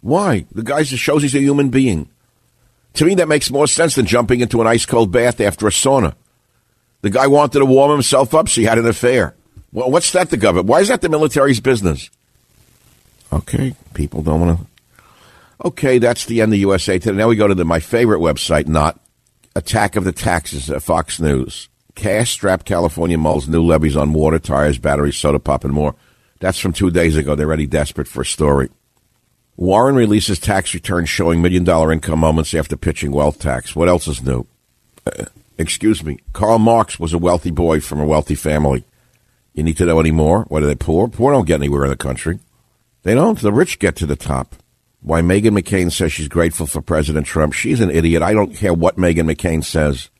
Why? 0.00 0.46
The 0.52 0.62
guy 0.62 0.82
just 0.82 1.02
shows 1.02 1.22
he's 1.22 1.34
a 1.34 1.40
human 1.40 1.68
being. 1.68 2.08
To 2.94 3.04
me, 3.04 3.14
that 3.16 3.28
makes 3.28 3.50
more 3.50 3.66
sense 3.66 3.94
than 3.94 4.06
jumping 4.06 4.40
into 4.40 4.60
an 4.60 4.66
ice 4.66 4.86
cold 4.86 5.12
bath 5.12 5.40
after 5.40 5.66
a 5.66 5.70
sauna. 5.70 6.14
The 7.02 7.10
guy 7.10 7.26
wanted 7.26 7.58
to 7.58 7.66
warm 7.66 7.92
himself 7.92 8.34
up, 8.34 8.48
so 8.48 8.60
he 8.60 8.66
had 8.66 8.78
an 8.78 8.86
affair. 8.86 9.34
Well, 9.72 9.90
what's 9.90 10.12
that 10.12 10.30
the 10.30 10.36
government? 10.36 10.68
Why 10.68 10.80
is 10.80 10.88
that 10.88 11.02
the 11.02 11.08
military's 11.08 11.60
business? 11.60 12.10
Okay, 13.32 13.74
people 13.94 14.22
don't 14.22 14.40
want 14.40 14.58
to. 14.58 14.66
Okay, 15.66 15.98
that's 15.98 16.26
the 16.26 16.40
end 16.40 16.52
of 16.52 16.58
USA 16.58 16.98
Today. 16.98 17.16
Now 17.16 17.28
we 17.28 17.36
go 17.36 17.48
to 17.48 17.54
the, 17.54 17.64
my 17.64 17.80
favorite 17.80 18.20
website, 18.20 18.66
not 18.66 18.98
Attack 19.54 19.96
of 19.96 20.04
the 20.04 20.12
Taxes, 20.12 20.70
uh, 20.70 20.80
Fox 20.80 21.20
News. 21.20 21.68
Cash 21.94 22.30
strapped 22.30 22.66
California 22.66 23.16
mulls 23.16 23.48
new 23.48 23.62
levies 23.62 23.96
on 23.96 24.12
water, 24.12 24.38
tires, 24.38 24.78
batteries, 24.78 25.16
soda 25.16 25.38
pop, 25.38 25.64
and 25.64 25.72
more. 25.72 25.94
That's 26.40 26.58
from 26.58 26.72
two 26.72 26.90
days 26.90 27.16
ago. 27.16 27.34
They're 27.34 27.46
already 27.46 27.66
desperate 27.66 28.08
for 28.08 28.22
a 28.22 28.26
story. 28.26 28.70
Warren 29.56 29.94
releases 29.96 30.38
tax 30.38 30.74
returns 30.74 31.08
showing 31.08 31.40
million 31.40 31.64
dollar 31.64 31.92
income 31.92 32.18
moments 32.18 32.52
after 32.52 32.76
pitching 32.76 33.10
wealth 33.10 33.38
tax. 33.38 33.74
What 33.74 33.88
else 33.88 34.06
is 34.06 34.22
new? 34.22 34.46
Uh, 35.06 35.24
excuse 35.56 36.04
me. 36.04 36.18
Karl 36.34 36.58
Marx 36.58 37.00
was 37.00 37.14
a 37.14 37.18
wealthy 37.18 37.50
boy 37.50 37.80
from 37.80 38.00
a 38.00 38.06
wealthy 38.06 38.34
family. 38.34 38.84
You 39.54 39.62
need 39.62 39.78
to 39.78 39.86
know 39.86 39.98
any 39.98 40.10
more? 40.10 40.42
What 40.44 40.62
are 40.62 40.66
they 40.66 40.74
poor? 40.74 41.08
Poor 41.08 41.32
don't 41.32 41.46
get 41.46 41.60
anywhere 41.60 41.84
in 41.84 41.90
the 41.90 41.96
country. 41.96 42.38
They 43.02 43.14
don't. 43.14 43.40
The 43.40 43.52
rich 43.52 43.78
get 43.78 43.96
to 43.96 44.06
the 44.06 44.16
top. 44.16 44.56
Why 45.00 45.22
Meghan 45.22 45.58
McCain 45.58 45.90
says 45.90 46.12
she's 46.12 46.28
grateful 46.28 46.66
for 46.66 46.82
President 46.82 47.26
Trump. 47.26 47.54
She's 47.54 47.80
an 47.80 47.90
idiot. 47.90 48.22
I 48.22 48.34
don't 48.34 48.54
care 48.54 48.74
what 48.74 48.96
Meghan 48.96 49.32
McCain 49.32 49.64
says. 49.64 50.10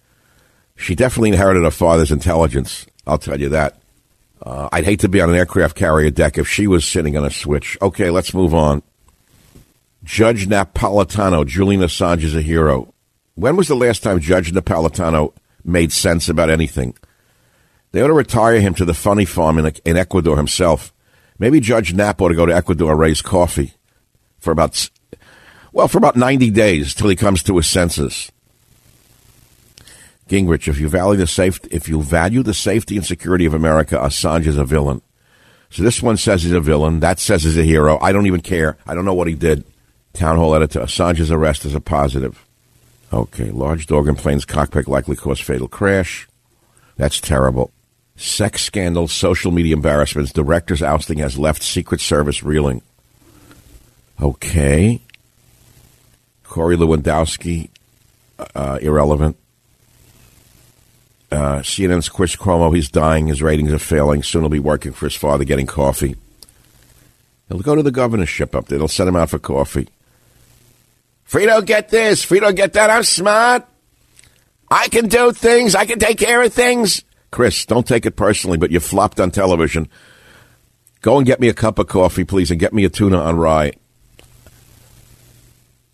She 0.77 0.95
definitely 0.95 1.31
inherited 1.31 1.65
her 1.65 1.71
father's 1.71 2.13
intelligence. 2.13 2.87
I'll 3.07 3.19
tell 3.19 3.41
you 3.41 3.49
that. 3.51 3.79
Uh, 4.43 4.69
I'd 4.73 4.85
hate 4.85 5.01
to 5.01 5.09
be 5.09 5.21
on 5.21 5.31
an 5.31 5.37
aircraft 5.37 5.77
carrier 5.77 6.11
deck 6.11 6.39
if 6.39 6.49
she 6.49 6.67
was 6.67 6.85
sitting 6.85 7.17
on 7.17 7.25
a 7.25 7.31
switch. 7.31 7.79
Okay, 7.81 8.11
let's 8.11 8.35
move 8.35 8.55
on. 8.55 8.83
Judge 10.05 10.47
Napolitano, 10.47 11.47
Julian 11.47 11.81
Assange 11.81 12.23
is 12.23 12.35
a 12.35 12.43
hero. 12.43 12.95
When 13.35 13.57
was 13.57 13.69
the 13.69 13.75
last 13.75 14.03
time 14.03 14.21
Judge 14.21 14.53
Napolitano 14.53 15.33
made 15.65 15.93
sense 15.93 16.29
about 16.29 16.51
anything? 16.51 16.97
They 17.93 18.03
ought 18.03 18.09
to 18.09 18.13
retire 18.13 18.61
him 18.61 18.75
to 18.75 18.85
the 18.85 18.95
funny 18.95 19.25
farm 19.25 19.59
in, 19.59 19.73
in 19.85 19.97
Ecuador 19.97 20.37
himself. 20.37 20.93
Maybe 21.39 21.61
Judge 21.61 21.95
Nap 21.95 22.21
ought 22.21 22.29
to 22.29 22.35
go 22.35 22.47
to 22.47 22.55
Ecuador 22.55 22.93
and 22.93 23.01
raise 23.01 23.23
coffee 23.23 23.73
for 24.39 24.51
about, 24.51 24.91
well, 25.73 25.89
for 25.89 25.99
about 25.99 26.17
90 26.17 26.51
days 26.51 26.95
till 26.95 27.09
he 27.09 27.17
comes 27.17 27.43
to 27.45 27.57
his 27.57 27.69
senses. 27.69 28.31
Gingrich, 30.29 30.67
if 30.69 30.81
you 30.81 30.89
value 30.89 31.19
the 31.19 31.27
safety, 31.27 31.69
if 31.71 31.89
you 31.89 32.03
value 32.03 32.43
the 32.43 32.55
safety 32.55 32.97
and 32.97 33.07
security 33.07 33.47
of 33.47 33.55
America, 33.55 33.97
Assange 33.97 34.47
is 34.47 34.57
a 34.57 34.65
villain. 34.65 35.03
So 35.71 35.83
this 35.83 36.03
one 36.03 36.17
says 36.17 36.43
he's 36.43 36.53
a 36.53 36.61
villain. 36.61 37.01
That 37.01 37.19
says 37.19 37.45
he's 37.45 37.59
a 37.59 37.63
hero. 37.63 37.99
I 38.01 38.13
don't 38.13 38.27
even 38.27 38.41
care. 38.41 38.77
I 38.87 38.95
don't 38.95 39.05
know 39.05 39.15
what 39.15 39.29
he 39.29 39.35
did. 39.35 39.65
Town 40.13 40.37
Hall 40.37 40.55
editor, 40.55 40.81
Assange's 40.81 41.31
arrest 41.31 41.65
is 41.65 41.75
a 41.75 41.81
positive. 41.81 42.45
Okay, 43.13 43.51
large 43.51 43.87
dog 43.87 44.09
in 44.09 44.17
plane's 44.17 44.45
cockpit 44.45 44.89
likely 44.89 45.15
caused 45.15 45.43
fatal 45.43 45.69
crash. 45.69 46.27
That's 46.97 47.21
terrible. 47.21 47.71
Sex 48.17 48.63
scandals, 48.63 49.13
social 49.13 49.53
media 49.53 49.75
embarrassments, 49.75 50.33
director's 50.33 50.83
ousting 50.83 51.19
has 51.19 51.39
left 51.39 51.63
Secret 51.63 52.01
Service 52.01 52.43
reeling. 52.43 52.83
Okay. 54.21 55.01
Corey 56.45 56.77
Lewandowski, 56.77 57.69
uh, 58.55 58.79
irrelevant. 58.81 59.37
Uh, 61.31 61.59
CNN's 61.59 62.09
Chris 62.09 62.37
Cuomo, 62.37 62.75
he's 62.75 62.89
dying. 62.89 63.27
His 63.27 63.43
ratings 63.43 63.73
are 63.73 63.79
failing. 63.79 64.23
Soon 64.23 64.43
he'll 64.43 64.49
be 64.49 64.59
working 64.59 64.93
for 64.93 65.07
his 65.07 65.17
father 65.17 65.45
getting 65.45 65.67
coffee. 65.67 66.17
He'll 67.49 67.61
go 67.61 67.75
to 67.75 67.83
the 67.83 67.91
governorship 67.91 68.55
up 68.55 68.67
there. 68.67 68.79
They'll 68.79 68.89
send 68.89 69.09
him 69.09 69.17
out 69.17 69.31
for 69.31 69.39
coffee. 69.39 69.89
Fredo, 71.29 71.65
get 71.65 71.89
this. 71.89 72.25
Fredo, 72.25 72.55
get 72.55 72.75
that. 72.75 72.91
I'm 72.91 73.03
smart. 73.03 73.67
I 74.71 74.89
can 74.89 75.09
do 75.09 75.33
things. 75.33 75.75
I 75.75 75.85
can 75.85 75.99
take 75.99 76.19
care 76.19 76.43
of 76.43 76.53
things. 76.53 77.03
Chris, 77.31 77.67
don't 77.67 77.87
take 77.87 78.07
it 78.07 78.17
personally, 78.17 78.59
but 78.59 78.71
you 78.71 78.81
flopped 78.81 79.21
on 79.21 79.31
television. 79.31 79.89
Go 81.03 81.19
and 81.19 81.27
get 81.27 81.41
me 81.41 81.49
a 81.49 81.55
cup 81.55 81.79
of 81.79 81.89
coffee, 81.89 82.25
please, 82.25 82.51
and 82.51 82.59
get 82.59 82.73
me 82.73 82.85
a 82.85 82.89
tuna 82.89 83.19
on 83.19 83.37
rye. 83.37 83.73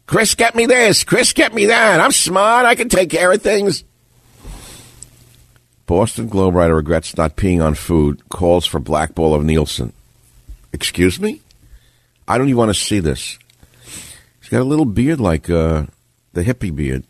Chris, 0.06 0.34
get 0.34 0.54
me 0.54 0.66
this. 0.66 1.04
Chris, 1.04 1.32
get 1.32 1.54
me 1.54 1.66
that. 1.66 2.00
I'm 2.00 2.12
smart. 2.12 2.66
I 2.66 2.74
can 2.74 2.88
take 2.88 3.10
care 3.10 3.32
of 3.32 3.42
things. 3.42 3.84
Boston 5.92 6.26
Globe 6.26 6.54
writer 6.54 6.76
regrets 6.76 7.18
not 7.18 7.36
peeing 7.36 7.62
on 7.62 7.74
food, 7.74 8.26
calls 8.30 8.64
for 8.64 8.80
blackball 8.80 9.34
of 9.34 9.44
Nielsen. 9.44 9.92
Excuse 10.72 11.20
me? 11.20 11.42
I 12.26 12.38
don't 12.38 12.48
even 12.48 12.56
want 12.56 12.70
to 12.70 12.82
see 12.82 12.98
this. 12.98 13.38
He's 14.40 14.48
got 14.48 14.62
a 14.62 14.64
little 14.64 14.86
beard 14.86 15.20
like 15.20 15.50
uh, 15.50 15.84
the 16.32 16.44
hippie 16.44 16.74
beard. 16.74 17.04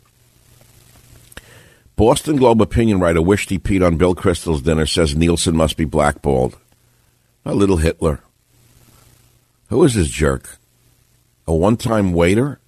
Boston 1.95 2.35
Globe 2.35 2.61
opinion 2.61 2.99
writer 2.99 3.21
wished 3.21 3.51
he 3.51 3.57
peed 3.57 3.87
on 3.87 3.95
Bill 3.95 4.15
Kristol's 4.15 4.61
dinner, 4.61 4.85
says 4.85 5.15
Nielsen 5.15 5.55
must 5.55 5.77
be 5.77 5.85
blackballed. 5.85 6.57
A 7.45 7.55
little 7.55 7.77
Hitler. 7.77 8.19
Who 9.69 9.81
is 9.85 9.93
this 9.93 10.09
jerk? 10.09 10.57
A 11.47 11.55
one 11.55 11.77
time 11.77 12.11
waiter? 12.11 12.59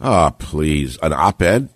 Ah, 0.00 0.26
oh, 0.26 0.30
please. 0.32 0.98
An 1.00 1.12
op 1.12 1.40
ed? 1.40 1.68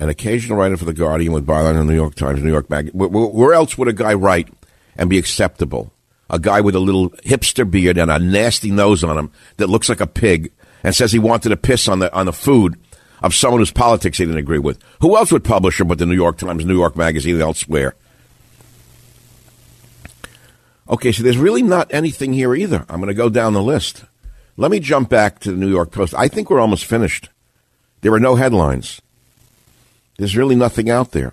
An 0.00 0.08
occasional 0.08 0.56
writer 0.56 0.78
for 0.78 0.86
The 0.86 0.94
Guardian 0.94 1.32
with 1.32 1.46
byline 1.46 1.78
in 1.78 1.86
the 1.86 1.92
New 1.92 1.94
York 1.94 2.14
Times, 2.14 2.42
New 2.42 2.50
York 2.50 2.70
Magazine. 2.70 2.98
Where, 2.98 3.08
where 3.08 3.52
else 3.52 3.76
would 3.76 3.86
a 3.86 3.92
guy 3.92 4.14
write 4.14 4.48
and 4.96 5.10
be 5.10 5.18
acceptable? 5.18 5.92
A 6.30 6.38
guy 6.38 6.62
with 6.62 6.74
a 6.74 6.80
little 6.80 7.10
hipster 7.10 7.70
beard 7.70 7.98
and 7.98 8.10
a 8.10 8.18
nasty 8.18 8.70
nose 8.70 9.04
on 9.04 9.18
him 9.18 9.30
that 9.58 9.68
looks 9.68 9.90
like 9.90 10.00
a 10.00 10.06
pig 10.06 10.52
and 10.82 10.94
says 10.94 11.12
he 11.12 11.18
wanted 11.18 11.50
to 11.50 11.56
piss 11.56 11.86
on 11.86 11.98
the 11.98 12.12
on 12.14 12.26
the 12.26 12.32
food 12.32 12.78
of 13.22 13.34
someone 13.34 13.60
whose 13.60 13.72
politics 13.72 14.16
he 14.16 14.24
didn't 14.24 14.38
agree 14.38 14.58
with. 14.58 14.78
Who 15.02 15.16
else 15.16 15.30
would 15.32 15.44
publish 15.44 15.80
him 15.80 15.88
but 15.88 15.98
the 15.98 16.06
New 16.06 16.14
York 16.14 16.38
Times, 16.38 16.64
New 16.64 16.78
York 16.78 16.96
Magazine, 16.96 17.34
and 17.34 17.42
elsewhere? 17.42 17.94
Okay, 20.88 21.12
so 21.12 21.22
there's 21.22 21.36
really 21.36 21.62
not 21.62 21.92
anything 21.92 22.32
here 22.32 22.54
either. 22.54 22.86
I'm 22.88 23.00
going 23.00 23.08
to 23.08 23.14
go 23.14 23.28
down 23.28 23.52
the 23.52 23.62
list. 23.62 24.04
Let 24.56 24.70
me 24.70 24.80
jump 24.80 25.08
back 25.08 25.40
to 25.40 25.50
the 25.50 25.56
New 25.56 25.70
York 25.70 25.92
Post. 25.92 26.14
I 26.16 26.28
think 26.28 26.48
we're 26.48 26.60
almost 26.60 26.84
finished. 26.84 27.28
There 28.00 28.12
are 28.14 28.20
no 28.20 28.34
headlines. 28.36 29.00
There's 30.20 30.36
really 30.36 30.54
nothing 30.54 30.90
out 30.90 31.12
there. 31.12 31.32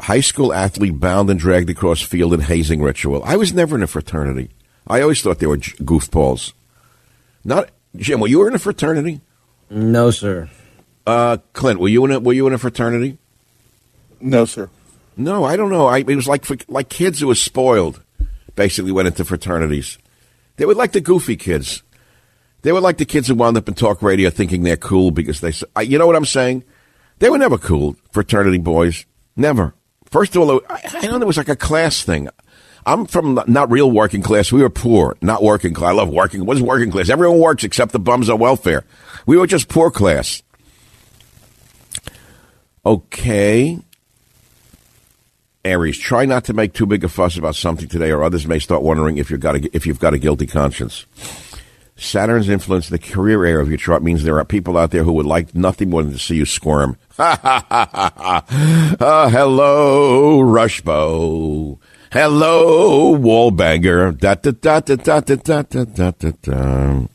High 0.00 0.20
school 0.20 0.50
athlete 0.50 0.98
bound 0.98 1.28
and 1.28 1.38
dragged 1.38 1.68
across 1.68 2.00
field 2.00 2.32
in 2.32 2.40
hazing 2.40 2.80
ritual. 2.80 3.22
I 3.22 3.36
was 3.36 3.52
never 3.52 3.76
in 3.76 3.82
a 3.82 3.86
fraternity. 3.86 4.48
I 4.86 5.02
always 5.02 5.20
thought 5.20 5.40
they 5.40 5.46
were 5.46 5.58
goofballs. 5.58 6.54
Not 7.44 7.68
Jim. 7.96 8.18
Were 8.18 8.28
you 8.28 8.46
in 8.46 8.54
a 8.54 8.58
fraternity? 8.58 9.20
No, 9.68 10.10
sir. 10.10 10.48
Uh, 11.06 11.36
Clint, 11.52 11.80
were 11.80 11.88
you 11.88 12.02
in 12.06 12.12
a 12.12 12.20
were 12.20 12.32
you 12.32 12.46
in 12.46 12.54
a 12.54 12.58
fraternity? 12.58 13.18
No, 14.22 14.46
sir. 14.46 14.70
No, 15.18 15.44
I 15.44 15.56
don't 15.56 15.70
know. 15.70 15.86
I, 15.86 15.98
it 15.98 16.16
was 16.16 16.26
like 16.26 16.46
for, 16.46 16.56
like 16.66 16.88
kids 16.88 17.20
who 17.20 17.26
were 17.26 17.34
spoiled. 17.34 18.00
Basically, 18.56 18.90
went 18.90 19.08
into 19.08 19.26
fraternities. 19.26 19.98
They 20.56 20.64
were 20.64 20.74
like 20.74 20.92
the 20.92 21.02
goofy 21.02 21.36
kids. 21.36 21.82
They 22.64 22.72
were 22.72 22.80
like 22.80 22.96
the 22.96 23.04
kids 23.04 23.28
who 23.28 23.34
wound 23.34 23.58
up 23.58 23.68
in 23.68 23.74
talk 23.74 24.00
radio 24.00 24.30
thinking 24.30 24.62
they're 24.62 24.78
cool 24.78 25.10
because 25.10 25.42
they. 25.42 25.52
I, 25.76 25.82
you 25.82 25.98
know 25.98 26.06
what 26.06 26.16
I'm 26.16 26.24
saying? 26.24 26.64
They 27.18 27.28
were 27.28 27.36
never 27.36 27.58
cool, 27.58 27.94
fraternity 28.10 28.56
boys. 28.56 29.04
Never. 29.36 29.74
First 30.06 30.34
of 30.34 30.42
all, 30.42 30.62
I, 30.70 30.80
I 30.84 31.06
know 31.06 31.20
it 31.20 31.26
was 31.26 31.36
like 31.36 31.50
a 31.50 31.56
class 31.56 32.02
thing. 32.02 32.30
I'm 32.86 33.04
from 33.04 33.38
not 33.46 33.70
real 33.70 33.90
working 33.90 34.22
class. 34.22 34.50
We 34.50 34.62
were 34.62 34.70
poor, 34.70 35.14
not 35.20 35.42
working 35.42 35.74
class. 35.74 35.90
I 35.90 35.92
love 35.92 36.08
working. 36.08 36.46
What's 36.46 36.62
working 36.62 36.90
class? 36.90 37.10
Everyone 37.10 37.38
works 37.38 37.64
except 37.64 37.92
the 37.92 37.98
bums 37.98 38.30
on 38.30 38.38
welfare. 38.38 38.84
We 39.26 39.36
were 39.36 39.46
just 39.46 39.68
poor 39.68 39.90
class. 39.90 40.42
Okay. 42.86 43.78
Aries, 45.66 45.98
try 45.98 46.24
not 46.24 46.44
to 46.44 46.54
make 46.54 46.72
too 46.72 46.86
big 46.86 47.04
a 47.04 47.10
fuss 47.10 47.36
about 47.36 47.56
something 47.56 47.88
today, 47.88 48.10
or 48.10 48.24
others 48.24 48.46
may 48.46 48.58
start 48.58 48.82
wondering 48.82 49.18
if 49.18 49.30
you've 49.30 49.40
got 49.40 49.56
a, 49.56 49.76
if 49.76 49.86
you've 49.86 50.00
got 50.00 50.14
a 50.14 50.18
guilty 50.18 50.46
conscience. 50.46 51.04
Saturn's 51.96 52.48
influence 52.48 52.90
in 52.90 52.94
the 52.94 52.98
career 52.98 53.44
area 53.44 53.62
of 53.62 53.68
your 53.68 53.78
chart 53.78 54.02
means 54.02 54.24
there 54.24 54.38
are 54.38 54.44
people 54.44 54.76
out 54.76 54.90
there 54.90 55.04
who 55.04 55.12
would 55.12 55.26
like 55.26 55.54
nothing 55.54 55.90
more 55.90 56.02
than 56.02 56.12
to 56.12 56.18
see 56.18 56.36
you 56.36 56.44
squirm. 56.44 56.96
Ha 57.16 57.38
ha 57.40 57.64
ha 57.68 57.88
ha 57.92 58.12
ha! 58.16 58.96
Uh, 58.98 59.28
hello, 59.28 60.40
Rushbo. 60.40 61.78
Hello, 62.10 63.16
Wallbanger. 63.16 64.18
Da 64.18 64.34
da 64.34 64.50
da 64.50 64.80
da 64.80 64.96
da 64.96 65.20
da 65.20 65.62
da 65.62 65.84
da 65.84 66.10
da 66.10 66.30
da. 66.42 67.06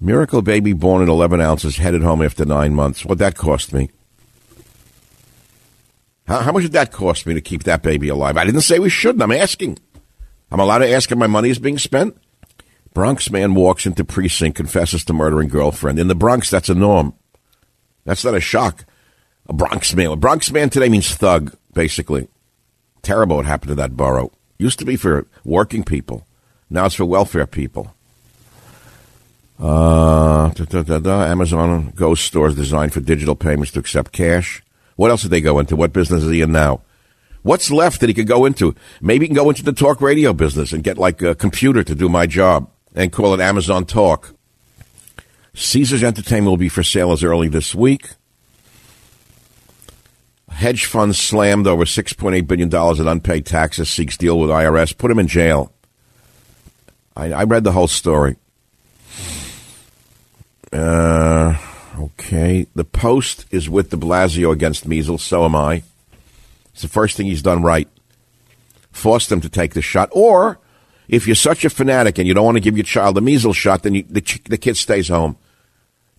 Miracle 0.00 0.42
baby 0.42 0.72
born 0.72 1.00
at 1.00 1.08
11 1.08 1.40
ounces 1.40 1.76
headed 1.76 2.02
home 2.02 2.22
after 2.22 2.44
nine 2.44 2.74
months. 2.74 3.04
What'd 3.04 3.20
that 3.20 3.36
cost 3.36 3.72
me? 3.72 3.90
How, 6.26 6.40
how 6.40 6.50
much 6.50 6.64
did 6.64 6.72
that 6.72 6.90
cost 6.90 7.24
me 7.24 7.34
to 7.34 7.40
keep 7.40 7.62
that 7.64 7.82
baby 7.84 8.08
alive? 8.08 8.36
I 8.36 8.44
didn't 8.44 8.62
say 8.62 8.80
we 8.80 8.88
shouldn't. 8.90 9.22
I'm 9.22 9.30
asking. 9.30 9.78
I'm 10.50 10.58
allowed 10.58 10.78
to 10.78 10.90
ask 10.90 11.12
if 11.12 11.18
my 11.18 11.28
money 11.28 11.50
is 11.50 11.60
being 11.60 11.78
spent? 11.78 12.16
Bronx 12.94 13.30
man 13.30 13.54
walks 13.54 13.86
into 13.86 14.04
precinct, 14.04 14.56
confesses 14.56 15.04
to 15.04 15.12
murdering 15.12 15.48
girlfriend. 15.48 15.98
In 15.98 16.08
the 16.08 16.14
Bronx, 16.14 16.50
that's 16.50 16.68
a 16.68 16.74
norm. 16.74 17.14
That's 18.04 18.24
not 18.24 18.34
a 18.34 18.40
shock. 18.40 18.84
A 19.48 19.52
Bronx 19.52 19.94
man. 19.94 20.10
A 20.10 20.16
Bronx 20.16 20.50
man 20.50 20.68
today 20.68 20.88
means 20.88 21.14
thug, 21.14 21.56
basically. 21.72 22.28
Terrible 23.00 23.36
what 23.36 23.46
happened 23.46 23.70
to 23.70 23.74
that 23.76 23.96
borough. 23.96 24.30
Used 24.58 24.78
to 24.78 24.84
be 24.84 24.96
for 24.96 25.26
working 25.44 25.84
people. 25.84 26.26
Now 26.68 26.86
it's 26.86 26.94
for 26.94 27.04
welfare 27.04 27.46
people. 27.46 27.94
Uh, 29.58 30.50
da, 30.50 30.82
da, 30.82 30.98
da, 30.98 31.24
Amazon 31.24 31.92
Go 31.94 32.14
stores 32.14 32.56
designed 32.56 32.92
for 32.92 33.00
digital 33.00 33.36
payments 33.36 33.72
to 33.72 33.80
accept 33.80 34.12
cash. 34.12 34.62
What 34.96 35.10
else 35.10 35.22
did 35.22 35.30
they 35.30 35.40
go 35.40 35.58
into? 35.58 35.76
What 35.76 35.92
business 35.92 36.24
is 36.24 36.30
he 36.30 36.42
in 36.42 36.52
now? 36.52 36.82
What's 37.42 37.70
left 37.70 38.00
that 38.00 38.08
he 38.08 38.14
could 38.14 38.26
go 38.26 38.44
into? 38.44 38.74
Maybe 39.00 39.24
he 39.24 39.28
can 39.28 39.36
go 39.36 39.48
into 39.48 39.64
the 39.64 39.72
talk 39.72 40.00
radio 40.00 40.32
business 40.32 40.72
and 40.72 40.84
get 40.84 40.98
like 40.98 41.22
a 41.22 41.34
computer 41.34 41.82
to 41.82 41.94
do 41.94 42.08
my 42.08 42.26
job 42.26 42.68
and 42.94 43.12
call 43.12 43.34
it 43.34 43.40
Amazon 43.40 43.84
Talk. 43.84 44.34
Caesars 45.54 46.02
Entertainment 46.02 46.50
will 46.50 46.56
be 46.56 46.68
for 46.68 46.82
sale 46.82 47.12
as 47.12 47.22
early 47.22 47.48
this 47.48 47.74
week. 47.74 48.10
Hedge 50.50 50.84
fund 50.84 51.16
slammed 51.16 51.66
over 51.66 51.84
$6.8 51.84 52.46
billion 52.46 53.00
in 53.00 53.08
unpaid 53.08 53.46
taxes, 53.46 53.88
seeks 53.88 54.16
deal 54.16 54.38
with 54.38 54.50
IRS. 54.50 54.96
Put 54.96 55.10
him 55.10 55.18
in 55.18 55.26
jail. 55.26 55.72
I, 57.16 57.32
I 57.32 57.44
read 57.44 57.64
the 57.64 57.72
whole 57.72 57.88
story. 57.88 58.36
Uh, 60.72 61.56
okay. 61.98 62.66
The 62.74 62.84
Post 62.84 63.46
is 63.50 63.68
with 63.68 63.90
de 63.90 63.96
Blasio 63.96 64.52
against 64.52 64.86
measles. 64.86 65.22
So 65.22 65.44
am 65.44 65.54
I. 65.54 65.82
It's 66.72 66.82
the 66.82 66.88
first 66.88 67.16
thing 67.16 67.26
he's 67.26 67.42
done 67.42 67.62
right. 67.62 67.88
Force 68.90 69.26
them 69.26 69.40
to 69.40 69.48
take 69.48 69.74
the 69.74 69.82
shot. 69.82 70.08
Or, 70.12 70.58
if 71.12 71.26
you're 71.26 71.36
such 71.36 71.62
a 71.66 71.70
fanatic 71.70 72.18
and 72.18 72.26
you 72.26 72.32
don't 72.32 72.46
want 72.46 72.56
to 72.56 72.60
give 72.62 72.76
your 72.76 72.84
child 72.84 73.18
a 73.18 73.20
measles 73.20 73.56
shot, 73.56 73.82
then 73.82 73.94
you, 73.94 74.02
the, 74.08 74.40
the 74.48 74.56
kid 74.56 74.78
stays 74.78 75.08
home. 75.08 75.36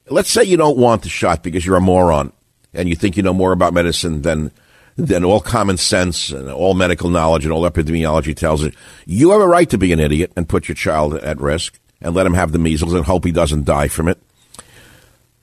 Let's 0.07 0.29
say 0.29 0.43
you 0.43 0.55
don't 0.55 0.77
want 0.77 1.01
the 1.01 1.09
shot 1.09 1.41
because 1.41 1.65
you're 1.65 1.77
a 1.77 1.81
moron 1.81 2.31
and 2.75 2.87
you 2.87 2.95
think 2.95 3.17
you 3.17 3.23
know 3.23 3.33
more 3.33 3.53
about 3.53 3.73
medicine 3.73 4.21
than 4.21 4.51
then 4.95 5.23
all 5.23 5.39
common 5.39 5.77
sense 5.77 6.29
and 6.29 6.47
all 6.47 6.75
medical 6.75 7.09
knowledge 7.09 7.43
and 7.43 7.51
all 7.51 7.67
epidemiology 7.67 8.35
tells 8.35 8.63
it 8.63 8.75
you 9.07 9.31
have 9.31 9.41
a 9.41 9.47
right 9.47 9.71
to 9.71 9.77
be 9.79 9.91
an 9.91 9.99
idiot 9.99 10.31
and 10.35 10.47
put 10.47 10.67
your 10.67 10.75
child 10.75 11.15
at 11.15 11.41
risk 11.41 11.79
and 11.99 12.13
let 12.13 12.27
him 12.27 12.35
have 12.35 12.51
the 12.51 12.59
measles 12.59 12.93
and 12.93 13.03
hope 13.03 13.25
he 13.25 13.31
doesn't 13.31 13.65
die 13.65 13.87
from 13.87 14.07
it. 14.07 14.19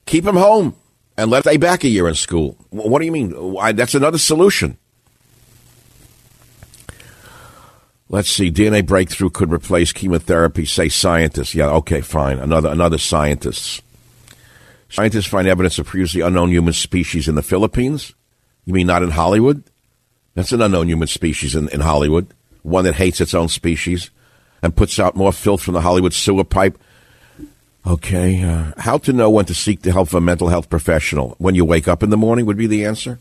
Keep 0.06 0.26
him 0.26 0.36
home 0.36 0.76
and 1.16 1.28
let 1.28 1.42
stay 1.42 1.56
back 1.56 1.82
a 1.82 1.88
year 1.88 2.06
in 2.06 2.14
school. 2.14 2.56
What 2.70 3.00
do 3.00 3.04
you 3.04 3.12
mean? 3.12 3.32
Why, 3.32 3.72
that's 3.72 3.96
another 3.96 4.18
solution. 4.18 4.78
Let's 8.12 8.28
see. 8.28 8.50
DNA 8.50 8.84
breakthrough 8.84 9.30
could 9.30 9.52
replace 9.52 9.92
chemotherapy. 9.92 10.64
Say 10.64 10.88
scientists. 10.88 11.54
Yeah. 11.54 11.70
Okay. 11.70 12.00
Fine. 12.00 12.40
Another 12.40 12.68
another 12.68 12.98
scientists. 12.98 13.80
Scientists 14.88 15.26
find 15.26 15.46
evidence 15.46 15.78
of 15.78 15.86
previously 15.86 16.20
unknown 16.20 16.50
human 16.50 16.72
species 16.72 17.28
in 17.28 17.36
the 17.36 17.42
Philippines. 17.42 18.12
You 18.64 18.74
mean 18.74 18.88
not 18.88 19.04
in 19.04 19.10
Hollywood? 19.10 19.62
That's 20.34 20.50
an 20.50 20.60
unknown 20.60 20.88
human 20.88 21.06
species 21.06 21.54
in, 21.54 21.68
in 21.68 21.80
Hollywood. 21.80 22.26
One 22.62 22.84
that 22.84 22.96
hates 22.96 23.20
its 23.20 23.32
own 23.32 23.48
species 23.48 24.10
and 24.60 24.76
puts 24.76 24.98
out 24.98 25.14
more 25.14 25.32
filth 25.32 25.62
from 25.62 25.74
the 25.74 25.80
Hollywood 25.80 26.12
sewer 26.12 26.42
pipe. 26.42 26.76
Okay. 27.86 28.42
Uh, 28.42 28.72
how 28.76 28.98
to 28.98 29.12
know 29.12 29.30
when 29.30 29.44
to 29.44 29.54
seek 29.54 29.82
the 29.82 29.92
help 29.92 30.08
of 30.08 30.14
a 30.14 30.20
mental 30.20 30.48
health 30.48 30.68
professional? 30.68 31.36
When 31.38 31.54
you 31.54 31.64
wake 31.64 31.86
up 31.86 32.02
in 32.02 32.10
the 32.10 32.16
morning 32.16 32.44
would 32.46 32.56
be 32.56 32.66
the 32.66 32.84
answer. 32.84 33.20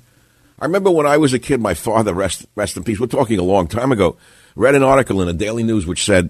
I 0.59 0.65
remember 0.65 0.89
when 0.89 1.05
I 1.05 1.17
was 1.17 1.33
a 1.33 1.39
kid, 1.39 1.61
my 1.61 1.75
father, 1.75 2.13
rest, 2.13 2.45
rest 2.55 2.75
in 2.75 2.83
peace, 2.83 2.99
we're 2.99 3.07
talking 3.07 3.39
a 3.39 3.43
long 3.43 3.67
time 3.67 3.91
ago, 3.91 4.17
read 4.59 4.75
an 4.75 4.83
article 4.83 5.21
in 5.21 5.27
the 5.27 5.33
Daily 5.33 5.63
News 5.63 5.87
which 5.87 6.03
said 6.03 6.29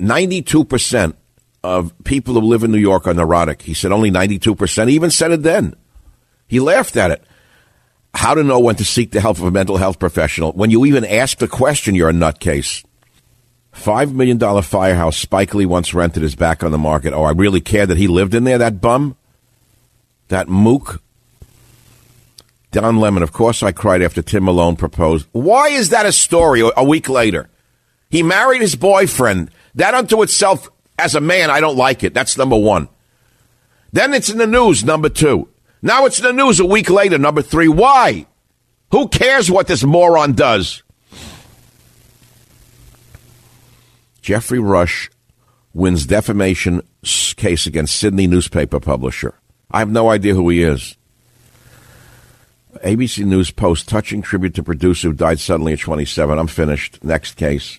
92% 0.00 1.10
uh, 1.10 1.12
of 1.62 1.92
people 2.04 2.34
who 2.34 2.40
live 2.40 2.64
in 2.64 2.72
New 2.72 2.78
York 2.78 3.06
are 3.06 3.12
neurotic. 3.12 3.62
He 3.62 3.74
said 3.74 3.92
only 3.92 4.10
92%. 4.10 4.88
He 4.88 4.94
even 4.94 5.10
said 5.10 5.30
it 5.30 5.42
then. 5.42 5.76
He 6.48 6.58
laughed 6.58 6.96
at 6.96 7.10
it. 7.10 7.22
How 8.14 8.34
to 8.34 8.42
know 8.42 8.58
when 8.58 8.76
to 8.76 8.84
seek 8.84 9.12
the 9.12 9.20
help 9.20 9.38
of 9.38 9.44
a 9.44 9.50
mental 9.50 9.76
health 9.76 9.98
professional. 9.98 10.52
When 10.52 10.70
you 10.70 10.86
even 10.86 11.04
ask 11.04 11.38
the 11.38 11.46
question, 11.46 11.94
you're 11.94 12.08
a 12.08 12.14
nutcase. 12.14 12.82
$5 13.74 14.14
million 14.14 14.62
firehouse 14.62 15.16
Spike 15.16 15.54
Lee 15.54 15.66
once 15.66 15.94
rented 15.94 16.22
is 16.22 16.34
back 16.34 16.64
on 16.64 16.72
the 16.72 16.78
market. 16.78 17.12
Oh, 17.12 17.22
I 17.22 17.32
really 17.32 17.60
care 17.60 17.86
that 17.86 17.98
he 17.98 18.08
lived 18.08 18.34
in 18.34 18.44
there, 18.44 18.58
that 18.58 18.80
bum? 18.80 19.16
That 20.28 20.48
mook? 20.48 21.02
Don 22.72 22.98
Lemon, 22.98 23.22
of 23.22 23.32
course 23.32 23.62
I 23.62 23.72
cried 23.72 24.02
after 24.02 24.22
Tim 24.22 24.44
Malone 24.44 24.76
proposed. 24.76 25.26
Why 25.32 25.68
is 25.68 25.88
that 25.90 26.06
a 26.06 26.12
story 26.12 26.62
a 26.76 26.84
week 26.84 27.08
later? 27.08 27.48
He 28.08 28.22
married 28.22 28.60
his 28.60 28.76
boyfriend. 28.76 29.50
That 29.74 29.94
unto 29.94 30.22
itself, 30.22 30.68
as 30.98 31.14
a 31.14 31.20
man, 31.20 31.50
I 31.50 31.60
don't 31.60 31.76
like 31.76 32.04
it. 32.04 32.14
That's 32.14 32.38
number 32.38 32.56
one. 32.56 32.88
Then 33.92 34.14
it's 34.14 34.28
in 34.28 34.38
the 34.38 34.46
news, 34.46 34.84
number 34.84 35.08
two. 35.08 35.48
Now 35.82 36.04
it's 36.04 36.18
in 36.18 36.24
the 36.24 36.32
news 36.32 36.60
a 36.60 36.64
week 36.64 36.90
later, 36.90 37.18
number 37.18 37.42
three. 37.42 37.68
Why? 37.68 38.26
Who 38.92 39.08
cares 39.08 39.50
what 39.50 39.66
this 39.66 39.82
moron 39.82 40.32
does? 40.32 40.82
Geoffrey 44.22 44.58
Rush 44.58 45.10
wins 45.72 46.06
defamation 46.06 46.82
case 47.36 47.66
against 47.66 47.96
Sydney 47.96 48.26
newspaper 48.26 48.78
publisher. 48.78 49.34
I 49.70 49.78
have 49.78 49.90
no 49.90 50.10
idea 50.10 50.34
who 50.34 50.48
he 50.50 50.62
is. 50.62 50.96
ABC 52.84 53.24
News 53.24 53.50
post 53.50 53.88
touching 53.88 54.22
tribute 54.22 54.54
to 54.54 54.62
producer 54.62 55.08
who 55.08 55.14
died 55.14 55.40
suddenly 55.40 55.72
at 55.72 55.80
27. 55.80 56.38
I'm 56.38 56.46
finished. 56.46 57.02
Next 57.04 57.34
case. 57.34 57.78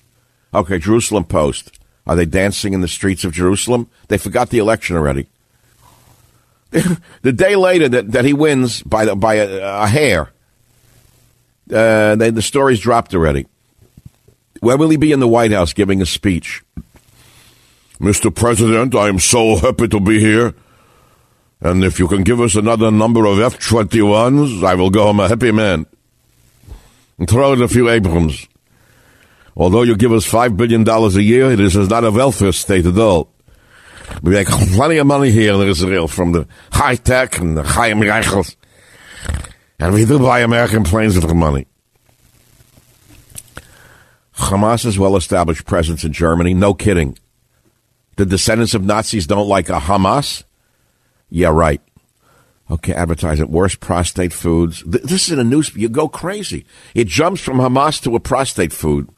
Okay, 0.54 0.80
Jerusalem 0.80 1.23
Post. 1.23 1.80
Are 2.06 2.15
they 2.15 2.25
dancing 2.25 2.73
in 2.73 2.82
the 2.82 2.88
streets 2.88 3.23
of 3.23 3.32
Jerusalem? 3.32 3.89
They 4.08 4.17
forgot 4.17 4.49
the 4.49 4.58
election 4.58 4.95
already. 4.95 5.27
the 7.21 7.34
day 7.34 7.56
later 7.56 7.88
that, 7.89 8.12
that 8.12 8.25
he 8.25 8.34
wins 8.34 8.82
by 8.84 9.06
the, 9.06 9.15
by 9.15 9.36
a, 9.36 9.84
a 9.84 9.88
hair, 9.88 10.32
uh, 11.73 12.15
they, 12.15 12.30
the 12.30 12.41
story's 12.41 12.80
dropped 12.80 13.13
already. 13.13 13.47
Where 14.62 14.77
will 14.77 14.89
he 14.89 14.97
be 14.97 15.12
in 15.12 15.19
the 15.19 15.27
White 15.27 15.51
House 15.51 15.73
giving 15.73 16.01
a 16.01 16.06
speech? 16.06 16.63
Mr. 17.99 18.34
President, 18.34 18.95
I 18.95 19.10
am 19.10 19.19
so 19.19 19.58
happy 19.58 19.88
to 19.88 19.99
be 19.99 20.19
here. 20.19 20.54
And 21.62 21.84
if 21.84 22.00
you 22.00 22.08
can 22.08 22.24
give 22.24 22.41
us 22.41 22.56
another 22.56 22.89
number 22.89 23.26
of 23.26 23.39
F 23.39 23.60
21s, 23.60 24.63
I 24.63 24.74
will 24.74 24.89
go 24.89 25.04
home 25.04 25.19
a 25.19 25.28
happy 25.28 25.52
man. 25.52 25.86
And 27.19 27.30
throw 27.30 27.54
in 27.54 27.62
a 27.62 27.67
few 27.67 27.88
Abrams. 27.88 28.47
Although 29.56 29.84
you 29.84 29.95
give 29.95 30.12
us 30.12 30.26
$5 30.26 30.58
billion 30.58 30.88
a 30.89 31.10
year, 31.19 31.52
it 31.52 31.60
is 31.60 31.76
not 31.76 32.04
a 32.04 32.10
welfare 32.10 32.52
state 32.52 32.88
at 32.88 32.97
all. 32.97 33.32
We 34.24 34.32
make 34.32 34.47
plenty 34.47 34.97
of 34.97 35.08
money 35.08 35.30
here 35.30 35.54
in 35.54 35.67
Israel 35.67 36.08
from 36.08 36.32
the 36.32 36.47
high 36.71 36.95
tech 36.95 37.38
and 37.38 37.56
the 37.56 37.63
high 37.63 37.91
Reichels. 37.91 38.56
And 39.80 39.93
we 39.93 40.06
do 40.06 40.19
buy 40.19 40.39
American 40.39 40.84
planes 40.84 41.19
the 41.19 41.34
money. 41.34 41.67
Hamas's 44.34 44.97
well 44.97 45.15
established 45.15 45.65
presence 45.65 46.04
in 46.04 46.13
Germany, 46.13 46.54
no 46.54 46.74
kidding. 46.74 47.17
The 48.17 48.26
descendants 48.26 48.74
of 48.74 48.84
Nazis 48.84 49.28
don't 49.28 49.47
like 49.47 49.69
a 49.69 49.80
Hamas? 49.80 50.43
Yeah, 51.32 51.48
right. 51.48 51.82
Okay, 52.70 52.94
advertising 52.94 53.50
worst 53.50 53.80
prostate 53.80 54.34
foods. 54.34 54.84
This 54.86 55.24
is 55.24 55.32
in 55.32 55.39
a 55.39 55.44
news. 55.44 55.76
You 55.76 55.89
go 55.89 56.08
crazy. 56.08 56.65
It 56.94 57.08
jumps 57.08 57.41
from 57.41 57.58
Hamas 57.58 58.02
to 58.04 58.15
a 58.15 58.20
prostate 58.20 58.72
food. 58.72 59.10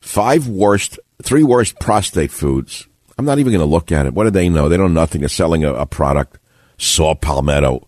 Five 0.00 0.46
worst, 0.46 0.98
three 1.22 1.42
worst 1.42 1.78
prostate 1.78 2.30
foods. 2.30 2.86
I'm 3.16 3.24
not 3.24 3.38
even 3.38 3.52
going 3.52 3.60
to 3.60 3.66
look 3.66 3.92
at 3.92 4.06
it. 4.06 4.14
What 4.14 4.24
do 4.24 4.30
they 4.30 4.48
know? 4.48 4.68
They 4.68 4.76
know 4.76 4.88
nothing. 4.88 5.20
They're 5.20 5.28
selling 5.28 5.64
a, 5.64 5.74
a 5.74 5.86
product. 5.86 6.38
Saw 6.78 7.14
palmetto. 7.14 7.86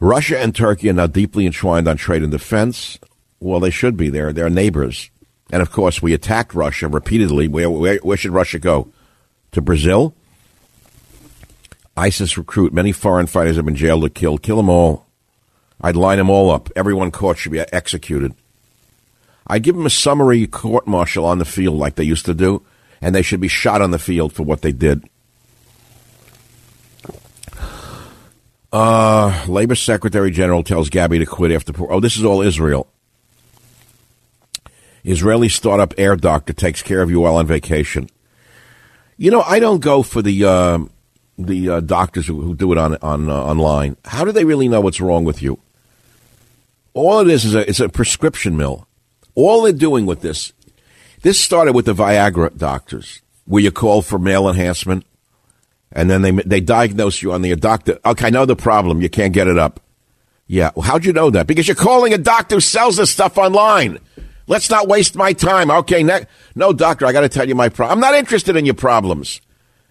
Russia 0.00 0.38
and 0.38 0.54
Turkey 0.54 0.90
are 0.90 0.94
now 0.94 1.06
deeply 1.06 1.46
entwined 1.46 1.86
on 1.86 1.96
trade 1.96 2.22
and 2.22 2.32
defense. 2.32 2.98
Well, 3.40 3.60
they 3.60 3.70
should 3.70 3.96
be. 3.96 4.08
They're, 4.08 4.32
they're 4.32 4.50
neighbors. 4.50 5.10
And 5.52 5.60
of 5.60 5.70
course, 5.70 6.00
we 6.00 6.14
attacked 6.14 6.54
Russia 6.54 6.88
repeatedly. 6.88 7.48
Where, 7.48 7.70
where, 7.70 7.98
where 7.98 8.16
should 8.16 8.32
Russia 8.32 8.58
go? 8.58 8.90
To 9.52 9.60
Brazil? 9.60 10.14
ISIS 11.96 12.36
recruit. 12.36 12.72
Many 12.72 12.92
foreign 12.92 13.26
fighters 13.26 13.56
have 13.56 13.64
been 13.64 13.76
jailed 13.76 14.04
or 14.04 14.08
killed. 14.08 14.42
Kill 14.42 14.56
them 14.56 14.68
all. 14.68 15.06
I'd 15.80 15.96
line 15.96 16.18
them 16.18 16.30
all 16.30 16.50
up. 16.50 16.70
Everyone 16.74 17.10
caught 17.10 17.38
should 17.38 17.52
be 17.52 17.60
executed. 17.60 18.34
I'd 19.46 19.62
give 19.62 19.76
them 19.76 19.86
a 19.86 19.90
summary 19.90 20.46
court 20.46 20.86
martial 20.86 21.24
on 21.26 21.38
the 21.38 21.44
field 21.44 21.76
like 21.76 21.96
they 21.96 22.04
used 22.04 22.26
to 22.26 22.34
do, 22.34 22.62
and 23.00 23.14
they 23.14 23.22
should 23.22 23.40
be 23.40 23.48
shot 23.48 23.82
on 23.82 23.90
the 23.90 23.98
field 23.98 24.32
for 24.32 24.42
what 24.42 24.62
they 24.62 24.72
did. 24.72 25.04
Uh, 28.72 29.44
Labor 29.46 29.76
Secretary 29.76 30.30
General 30.30 30.64
tells 30.64 30.90
Gabbay 30.90 31.20
to 31.20 31.26
quit 31.26 31.52
after. 31.52 31.72
Oh, 31.78 32.00
this 32.00 32.16
is 32.16 32.24
all 32.24 32.42
Israel. 32.42 32.88
Israeli 35.04 35.48
startup 35.48 35.94
Air 35.98 36.16
Doctor 36.16 36.54
takes 36.54 36.82
care 36.82 37.02
of 37.02 37.10
you 37.10 37.20
while 37.20 37.36
on 37.36 37.46
vacation. 37.46 38.08
You 39.16 39.30
know, 39.30 39.42
I 39.42 39.60
don't 39.60 39.80
go 39.80 40.02
for 40.02 40.22
the 40.22 40.44
uh, 40.44 40.78
the 41.38 41.68
uh, 41.68 41.80
doctors 41.80 42.26
who, 42.26 42.40
who, 42.40 42.54
do 42.54 42.72
it 42.72 42.78
on 42.78 42.96
on 43.02 43.28
uh, 43.28 43.34
online. 43.34 43.96
How 44.04 44.24
do 44.24 44.32
they 44.32 44.44
really 44.44 44.68
know 44.68 44.80
what's 44.80 45.00
wrong 45.00 45.24
with 45.24 45.42
you? 45.42 45.58
All 46.92 47.20
it 47.20 47.28
is 47.28 47.44
is 47.44 47.54
a 47.54 47.68
it's 47.68 47.80
a 47.80 47.88
prescription 47.88 48.56
mill. 48.56 48.86
All 49.34 49.62
they're 49.62 49.72
doing 49.72 50.06
with 50.06 50.20
this, 50.20 50.52
this 51.22 51.40
started 51.40 51.74
with 51.74 51.86
the 51.86 51.94
Viagra 51.94 52.56
doctors, 52.56 53.20
where 53.46 53.62
you 53.62 53.72
call 53.72 54.02
for 54.02 54.18
male 54.18 54.48
enhancement, 54.48 55.04
and 55.90 56.08
then 56.08 56.22
they 56.22 56.30
they 56.30 56.60
diagnose 56.60 57.20
you 57.20 57.32
on 57.32 57.42
the 57.42 57.54
doctor. 57.56 57.98
Okay, 58.04 58.26
I 58.26 58.30
know 58.30 58.46
the 58.46 58.56
problem. 58.56 59.02
You 59.02 59.10
can't 59.10 59.32
get 59.32 59.48
it 59.48 59.58
up. 59.58 59.80
Yeah, 60.46 60.70
well, 60.74 60.82
how'd 60.82 61.04
you 61.04 61.12
know 61.12 61.30
that? 61.30 61.46
Because 61.46 61.66
you're 61.66 61.74
calling 61.74 62.12
a 62.12 62.18
doctor 62.18 62.56
who 62.56 62.60
sells 62.60 62.96
this 62.96 63.10
stuff 63.10 63.38
online. 63.38 63.98
Let's 64.46 64.68
not 64.68 64.88
waste 64.88 65.16
my 65.16 65.32
time. 65.32 65.70
Okay, 65.70 66.02
ne- 66.02 66.26
no, 66.54 66.72
doctor, 66.74 67.06
I 67.06 67.12
got 67.12 67.22
to 67.22 67.30
tell 67.30 67.48
you 67.48 67.54
my 67.54 67.70
problem. 67.70 67.96
I'm 67.96 68.00
not 68.00 68.14
interested 68.14 68.54
in 68.54 68.66
your 68.66 68.74
problems. 68.74 69.40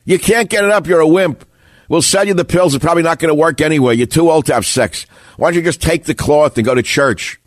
You 0.06 0.20
can't 0.20 0.50
get 0.50 0.64
it 0.64 0.72
up. 0.72 0.88
You're 0.88 1.00
a 1.00 1.08
wimp. 1.08 1.46
We'll 1.90 2.02
sell 2.02 2.26
you 2.26 2.34
the 2.34 2.46
pills. 2.46 2.74
It's 2.74 2.84
probably 2.84 3.04
not 3.04 3.20
going 3.20 3.30
to 3.30 3.36
work 3.36 3.62
anyway. 3.62 3.96
You're 3.96 4.08
too 4.08 4.32
old 4.32 4.46
to 4.48 4.54
have 4.54 4.66
sex. 4.66 5.06
Why 5.38 5.50
don't 5.50 5.58
you 5.58 5.64
just 5.64 5.82
take 5.82 6.06
the 6.06 6.16
cloth 6.16 6.58
and 6.58 6.66
go 6.66 6.76
to 6.76 6.84
church? 6.84 7.40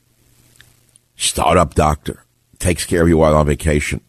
Startup 1.16 1.74
doctor 1.74 2.22
takes 2.58 2.84
care 2.84 3.02
of 3.02 3.08
you 3.08 3.18
while 3.18 3.34
on 3.34 3.46
vacation. 3.46 4.00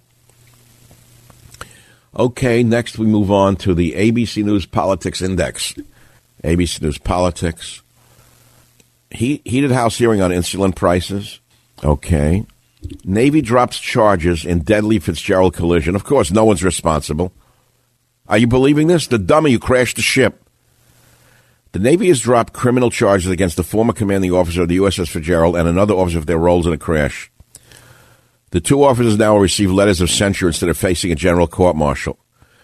Okay, 2.18 2.64
next 2.64 2.98
we 2.98 3.06
move 3.06 3.32
on 3.32 3.56
to 3.58 3.74
the 3.74 3.94
ABC 3.94 4.44
News 4.44 4.66
Politics 4.66 5.22
Index. 5.22 5.76
ABC 6.44 6.82
News 6.82 6.98
Politics. 6.98 7.82
He, 9.12 9.42
heated 9.46 9.72
House 9.72 9.98
hearing 9.98 10.22
on 10.22 10.32
insulin 10.32 10.76
prices. 10.76 11.40
Okay. 11.84 12.46
Navy 13.04 13.42
drops 13.42 13.80
charges 13.80 14.46
in 14.46 14.60
deadly 14.60 15.00
Fitzgerald 15.00 15.54
collision. 15.54 15.96
Of 15.96 16.04
course, 16.04 16.32
no 16.32 16.46
one's 16.46 16.64
responsible. 16.64 17.32
Are 18.30 18.38
you 18.38 18.48
believing 18.48 18.88
this? 18.88 19.08
The 19.08 19.18
dummy 19.18 19.52
who 19.52 19.60
crashed 19.60 19.96
the 19.96 20.02
ship. 20.02 20.44
The 21.72 21.80
Navy 21.80 22.08
has 22.08 22.20
dropped 22.20 22.54
criminal 22.54 22.90
charges 22.90 23.30
against 23.30 23.58
the 23.58 23.64
former 23.64 23.94
commanding 23.94 24.32
officer 24.32 24.64
of 24.64 24.68
the 24.68 24.78
USS 24.78 25.10
Fitzgerald 25.10 25.56
and 25.56 25.68
another 25.68 25.94
officer 25.94 26.20
for 26.20 26.26
their 26.26 26.38
roles 26.38 26.66
in 26.66 26.72
the 26.72 26.78
crash. 26.78 27.32
The 28.52 28.62
two 28.62 28.84
officers 28.84 29.18
now 29.18 29.34
will 29.34 29.42
receive 29.42 29.72
letters 29.72 30.02
of 30.02 30.10
censure 30.10 30.48
instead 30.48 30.70
of 30.70 30.78
facing 30.78 31.12
a 31.12 31.16
general 31.16 31.48
court 31.48 31.76
martial. 31.76 32.18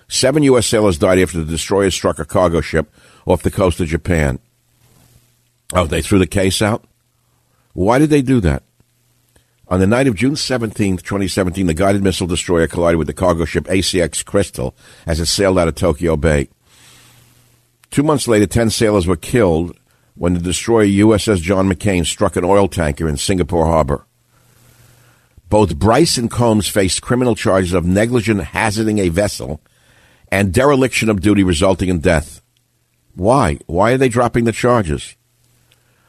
Seven 0.07 0.43
U.S. 0.43 0.67
sailors 0.67 0.97
died 0.97 1.19
after 1.19 1.39
the 1.39 1.51
destroyer 1.51 1.91
struck 1.91 2.19
a 2.19 2.25
cargo 2.25 2.61
ship 2.61 2.93
off 3.25 3.43
the 3.43 3.51
coast 3.51 3.79
of 3.79 3.87
Japan. 3.87 4.39
Oh, 5.73 5.85
they 5.85 6.01
threw 6.01 6.19
the 6.19 6.27
case 6.27 6.61
out? 6.61 6.85
Why 7.73 7.99
did 7.99 8.09
they 8.09 8.21
do 8.21 8.39
that? 8.41 8.63
On 9.69 9.79
the 9.79 9.87
night 9.87 10.07
of 10.07 10.15
June 10.15 10.35
17, 10.35 10.97
2017, 10.97 11.67
the 11.67 11.73
guided 11.73 12.03
missile 12.03 12.27
destroyer 12.27 12.67
collided 12.67 12.97
with 12.97 13.07
the 13.07 13.13
cargo 13.13 13.45
ship 13.45 13.63
ACX 13.65 14.23
Crystal 14.23 14.75
as 15.05 15.19
it 15.19 15.27
sailed 15.27 15.57
out 15.57 15.69
of 15.69 15.75
Tokyo 15.75 16.17
Bay. 16.17 16.49
Two 17.89 18.03
months 18.03 18.27
later, 18.27 18.45
10 18.45 18.71
sailors 18.71 19.07
were 19.07 19.15
killed 19.15 19.77
when 20.15 20.33
the 20.33 20.39
destroyer 20.39 20.85
USS 20.85 21.41
John 21.41 21.69
McCain 21.69 22.05
struck 22.05 22.35
an 22.35 22.43
oil 22.43 22.67
tanker 22.67 23.07
in 23.07 23.17
Singapore 23.17 23.65
Harbor. 23.65 24.05
Both 25.49 25.77
Bryce 25.77 26.17
and 26.17 26.29
Combs 26.29 26.67
faced 26.67 27.01
criminal 27.01 27.35
charges 27.35 27.73
of 27.73 27.85
negligent 27.85 28.43
hazarding 28.43 28.99
a 28.99 29.09
vessel 29.09 29.61
and 30.29 30.53
dereliction 30.53 31.09
of 31.09 31.21
duty 31.21 31.43
resulting 31.43 31.89
in 31.89 31.99
death. 31.99 32.41
Why? 33.15 33.59
Why 33.67 33.93
are 33.93 33.97
they 33.97 34.09
dropping 34.09 34.45
the 34.45 34.51
charges? 34.51 35.15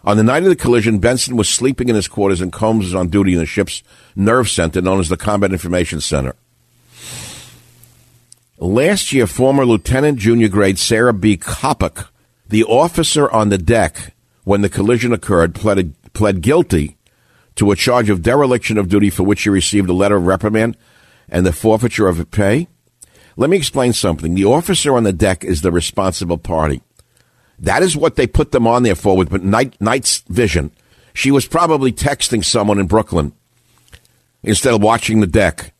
On 0.07 0.19
the 0.19 0.23
night 0.23 0.43
of 0.43 0.51
the 0.51 0.57
collision, 0.57 0.99
Benson 0.99 1.35
was 1.35 1.49
sleeping 1.49 1.88
in 1.88 1.95
his 1.95 2.09
quarters 2.09 2.43
and 2.43 2.53
Combs 2.53 2.85
was 2.85 2.95
on 2.95 3.09
duty 3.09 3.33
in 3.33 3.38
the 3.38 3.47
ship's 3.47 3.83
nerve 4.14 4.51
center 4.51 4.83
known 4.83 5.01
as 5.01 5.09
the 5.09 5.17
Combat 5.17 5.51
Information 5.51 6.01
Center. 6.01 6.37
Last 8.59 9.12
year, 9.12 9.27
former 9.27 9.64
Lieutenant 9.64 10.19
Junior 10.19 10.49
Grade 10.49 10.79
Sarah 10.79 11.14
B. 11.14 11.38
Coppock, 11.38 12.09
the 12.49 12.64
officer 12.64 13.31
on 13.31 13.49
the 13.49 13.59
deck 13.59 14.14
when 14.45 14.61
the 14.61 14.69
collision 14.69 15.12
occurred, 15.12 15.55
pled, 15.55 15.95
pled 16.12 16.43
guilty 16.43 16.99
to 17.57 17.71
a 17.71 17.77
charge 17.77 18.11
of 18.11 18.23
dereliction 18.23 18.77
of 18.77 18.90
duty 18.90 19.09
for 19.09 19.23
which 19.23 19.40
she 19.40 19.49
received 19.49 19.88
a 19.88 19.95
letter 19.95 20.17
of 20.17 20.27
reprimand 20.27 20.77
and 21.31 21.47
the 21.47 21.53
forfeiture 21.53 22.09
of 22.09 22.31
pay. 22.31 22.69
Let 23.37 23.49
me 23.49 23.57
explain 23.57 23.95
something. 23.95 24.35
The 24.35 24.45
officer 24.45 24.95
on 24.95 25.05
the 25.05 25.12
deck 25.12 25.45
is 25.45 25.62
the 25.62 25.73
responsible 25.73 26.38
party. 26.38 26.83
That 27.59 27.83
is 27.83 27.97
what 27.97 28.17
they 28.17 28.27
put 28.27 28.53
them 28.53 28.67
on 28.67 28.83
there 28.83 28.95
for 28.95 29.17
with 29.17 29.33
night, 29.43 29.81
night's 29.81 30.19
vision. 30.29 30.73
She 31.12 31.31
was 31.31 31.47
probably 31.47 31.93
texting 31.93 32.45
someone 32.45 32.79
in 32.79 32.87
Brooklyn 32.87 33.33
instead 34.43 34.75
of 34.75 34.83
watching 34.83 35.21
the 35.21 35.27
deck. 35.27 35.73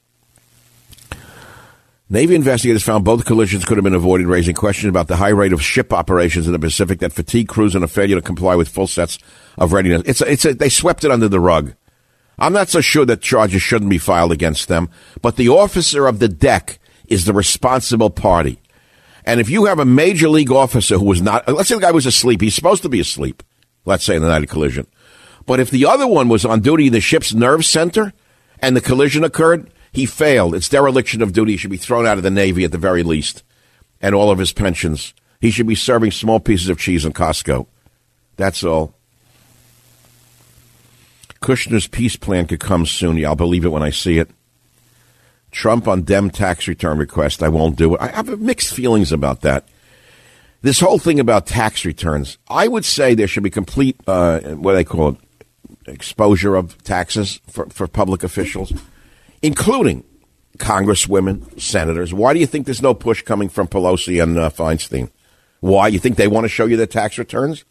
Navy 2.09 2.35
investigators 2.35 2.83
found 2.83 3.05
both 3.05 3.25
collisions 3.25 3.65
could 3.65 3.77
have 3.77 3.85
been 3.85 3.95
avoided, 3.95 4.27
raising 4.27 4.55
questions 4.55 4.89
about 4.89 5.09
the 5.09 5.17
high 5.17 5.31
rate 5.31 5.53
of 5.53 5.63
ship 5.63 5.93
operations 5.93 6.47
in 6.47 6.53
the 6.53 6.59
Pacific 6.59 7.01
that 7.01 7.13
fatigue 7.13 7.49
crews 7.49 7.75
and 7.75 7.83
a 7.83 7.89
failure 7.89 8.17
to 8.17 8.23
comply 8.23 8.55
with 8.55 8.69
full 8.69 8.87
sets 8.87 9.19
of 9.59 9.73
readiness. 9.73 10.03
It's 10.05 10.21
a, 10.21 10.31
it's 10.31 10.45
a, 10.45 10.55
they 10.55 10.69
swept 10.69 11.05
it 11.05 11.11
under 11.11 11.29
the 11.29 11.41
rug. 11.41 11.75
I'm 12.39 12.53
not 12.53 12.69
so 12.69 12.81
sure 12.81 13.07
that 13.07 13.21
charges 13.21 13.63
shouldn't 13.63 13.91
be 13.91 13.99
filed 13.99 14.33
against 14.33 14.69
them, 14.69 14.91
but 15.23 15.37
the 15.37 15.49
officer 15.49 16.07
of 16.07 16.19
the 16.19 16.29
deck 16.29 16.79
is 17.07 17.25
the 17.25 17.33
responsible 17.33 18.11
party. 18.11 18.61
And 19.25 19.41
if 19.41 19.49
you 19.49 19.65
have 19.65 19.79
a 19.79 19.85
major 19.85 20.29
league 20.29 20.53
officer 20.53 20.99
who 20.99 21.07
was 21.07 21.23
not, 21.23 21.49
let's 21.49 21.69
say 21.69 21.77
the 21.77 21.81
guy 21.81 21.91
was 21.91 22.07
asleep, 22.07 22.41
he's 22.41 22.55
supposed 22.55 22.83
to 22.83 22.89
be 22.89 23.01
asleep, 23.01 23.43
let's 23.85 24.05
say 24.05 24.17
in 24.17 24.23
the 24.23 24.29
night 24.29 24.43
of 24.43 24.51
collision. 24.51 24.87
But 25.47 25.61
if 25.61 25.71
the 25.71 25.87
other 25.87 26.07
one 26.07 26.29
was 26.29 26.45
on 26.45 26.61
duty 26.61 26.89
in 26.89 26.93
the 26.93 27.01
ship's 27.01 27.35
nerve 27.35 27.65
center 27.65 28.13
and 28.61 28.77
the 28.77 28.81
collision 28.81 29.25
occurred, 29.25 29.71
he 29.93 30.07
failed. 30.07 30.55
It's 30.55 30.69
dereliction 30.69 31.23
of 31.23 31.33
duty. 31.33 31.53
He 31.53 31.59
should 31.59 31.71
be 31.71 31.77
thrown 31.77 32.07
out 32.07 32.17
of 32.17 32.23
the 32.23 32.31
Navy 32.31 32.65
at 32.65 32.73
the 32.73 32.79
very 32.79 33.03
least 33.03 33.43
and 34.01 34.15
all 34.15 34.31
of 34.31 34.39
his 34.39 34.53
pensions. 34.53 35.15
He 35.41 35.51
should 35.51 35.67
be 35.67 35.75
serving 35.75 36.11
small 36.11 36.41
pieces 36.41 36.69
of 36.69 36.79
cheese 36.79 37.05
in 37.05 37.13
Costco. 37.13 37.67
That's 38.37 38.65
all. 38.65 38.95
Kushner's 41.41 41.87
peace 41.87 42.17
plan 42.17 42.47
could 42.47 42.61
come 42.61 42.87
soon. 42.87 43.19
Yeah, 43.19 43.29
I'll 43.29 43.37
believe 43.37 43.65
it 43.65 43.73
when 43.73 43.83
I 43.83 43.91
see 43.91 44.19
it. 44.19 44.31
Trump 45.55 45.87
on 45.87 46.03
Dem 46.03 46.31
tax 46.31 46.67
return 46.67 46.99
request. 46.99 47.43
I 47.43 47.49
won't 47.49 47.77
do 47.77 47.95
it. 47.95 48.01
I 48.01 48.09
have 48.09 48.41
mixed 48.41 48.75
feelings 48.75 49.13
about 49.13 49.43
that. 49.43 49.67
This 50.63 50.81
whole 50.81 50.99
thing 50.99 51.21
about 51.21 51.47
tax 51.47 51.85
returns, 51.85 52.39
I 52.49 52.67
would 52.67 52.85
say 52.85 53.15
there 53.15 53.29
should 53.29 53.45
be 53.45 53.51
complete, 53.51 53.97
uh, 54.07 54.41
what 54.41 54.73
do 54.73 54.77
they 54.77 54.85
call 54.85 55.11
it, 55.11 55.17
exposure 55.87 56.57
of 56.57 56.83
taxes 56.83 57.41
for, 57.47 57.67
for 57.67 57.87
public 57.87 58.25
officials, 58.25 58.73
including 59.43 60.03
congresswomen, 60.59 61.61
senators. 61.61 62.13
Why 62.13 62.33
do 62.33 62.41
you 62.41 62.47
think 62.47 62.67
there's 62.67 62.83
no 62.83 62.95
push 62.95 63.23
coming 63.23 63.49
from 63.49 63.69
Pelosi 63.69 64.23
and 64.23 64.37
uh, 64.39 64.51
Feinstein? 64.51 65.11
Why? 65.61 65.89
You 65.89 65.99
think 65.99 66.17
they 66.17 66.29
want 66.29 66.45
to 66.45 66.49
show 66.49 66.67
you 66.67 66.77
their 66.77 66.87
tax 66.87 67.17
returns? 67.17 67.65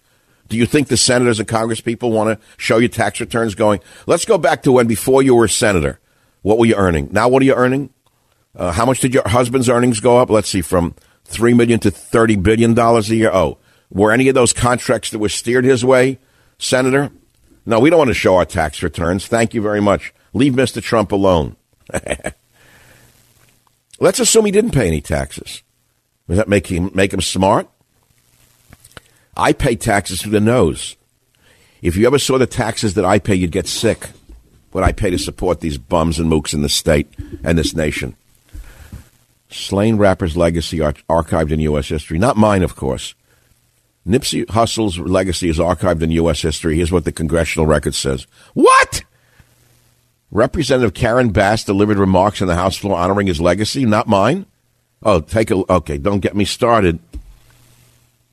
Do 0.47 0.57
you 0.57 0.65
think 0.65 0.87
the 0.87 0.97
senators 0.97 1.39
and 1.39 1.49
congresspeople 1.49 2.11
want 2.11 2.39
to 2.39 2.45
show 2.57 2.77
you 2.77 2.87
tax 2.87 3.19
returns 3.19 3.55
going, 3.55 3.81
let's 4.05 4.25
go 4.25 4.37
back 4.37 4.63
to 4.63 4.71
when 4.71 4.87
before 4.87 5.21
you 5.21 5.35
were 5.35 5.45
a 5.45 5.49
senator? 5.49 5.99
What 6.43 6.59
were 6.59 6.67
you 6.67 6.75
earning? 6.75 7.09
Now, 7.11 7.27
what 7.27 7.41
are 7.41 7.45
you 7.45 7.55
earning? 7.55 7.89
Uh, 8.55 8.71
how 8.71 8.85
much 8.85 8.99
did 8.99 9.13
your 9.13 9.27
husband's 9.27 9.67
earnings 9.67 9.99
go 9.99 10.17
up? 10.17 10.29
Let's 10.29 10.49
see, 10.49 10.61
from 10.61 10.93
three 11.25 11.53
million 11.55 11.79
to 11.79 11.89
thirty 11.89 12.35
billion 12.35 12.75
dollars 12.75 13.09
a 13.09 13.15
year. 13.15 13.31
Oh, 13.33 13.57
were 13.89 14.11
any 14.11 14.27
of 14.27 14.35
those 14.35 14.53
contracts 14.53 15.09
that 15.09 15.19
were 15.19 15.29
steered 15.29 15.65
his 15.65 15.83
way, 15.83 16.19
Senator? 16.59 17.09
No, 17.65 17.79
we 17.79 17.89
don't 17.89 17.97
want 17.97 18.09
to 18.09 18.13
show 18.13 18.35
our 18.35 18.45
tax 18.45 18.83
returns. 18.83 19.25
Thank 19.25 19.53
you 19.53 19.61
very 19.61 19.81
much. 19.81 20.13
Leave 20.33 20.53
Mr. 20.53 20.83
Trump 20.83 21.11
alone. 21.11 21.55
Let's 23.99 24.19
assume 24.19 24.45
he 24.45 24.51
didn't 24.51 24.71
pay 24.71 24.87
any 24.87 25.01
taxes. 25.01 25.63
Does 26.27 26.37
that 26.37 26.49
make 26.49 26.67
him 26.67 26.91
make 26.93 27.13
him 27.13 27.21
smart? 27.21 27.67
I 29.35 29.53
pay 29.53 29.75
taxes 29.75 30.21
through 30.21 30.33
the 30.33 30.41
nose. 30.41 30.97
If 31.81 31.95
you 31.95 32.05
ever 32.05 32.19
saw 32.19 32.37
the 32.37 32.45
taxes 32.45 32.93
that 32.95 33.05
I 33.05 33.17
pay, 33.17 33.35
you'd 33.35 33.51
get 33.51 33.67
sick 33.67 34.09
what 34.73 34.83
I 34.83 34.91
pay 34.91 35.09
to 35.09 35.17
support 35.17 35.59
these 35.59 35.77
bums 35.77 36.19
and 36.19 36.31
mooks 36.31 36.53
in 36.53 36.61
the 36.61 36.69
state 36.69 37.07
and 37.43 37.57
this 37.57 37.75
nation. 37.75 38.15
Slain 39.49 39.97
rapper's 39.97 40.35
legacy 40.35 40.81
ar- 40.81 40.93
archived 41.09 41.51
in 41.51 41.59
U.S. 41.61 41.87
history. 41.87 42.17
Not 42.17 42.37
mine, 42.37 42.63
of 42.63 42.75
course. 42.75 43.13
Nipsey 44.07 44.49
Hussle's 44.49 44.97
legacy 44.97 45.47
is 45.47 45.59
archived 45.59 46.01
in 46.01 46.11
U.S. 46.11 46.41
history. 46.41 46.75
Here's 46.75 46.91
what 46.91 47.05
the 47.05 47.11
congressional 47.11 47.67
record 47.67 47.95
says. 47.95 48.27
What? 48.53 49.03
Representative 50.31 50.95
Karen 50.95 51.29
Bass 51.29 51.63
delivered 51.63 51.99
remarks 51.99 52.41
on 52.41 52.47
the 52.47 52.55
House 52.55 52.75
floor 52.75 52.97
honoring 52.97 53.27
his 53.27 53.39
legacy. 53.39 53.85
Not 53.85 54.07
mine. 54.07 54.47
Oh, 55.03 55.21
take 55.21 55.51
a 55.51 55.71
okay. 55.71 55.97
Don't 55.97 56.21
get 56.21 56.35
me 56.35 56.45
started. 56.45 56.99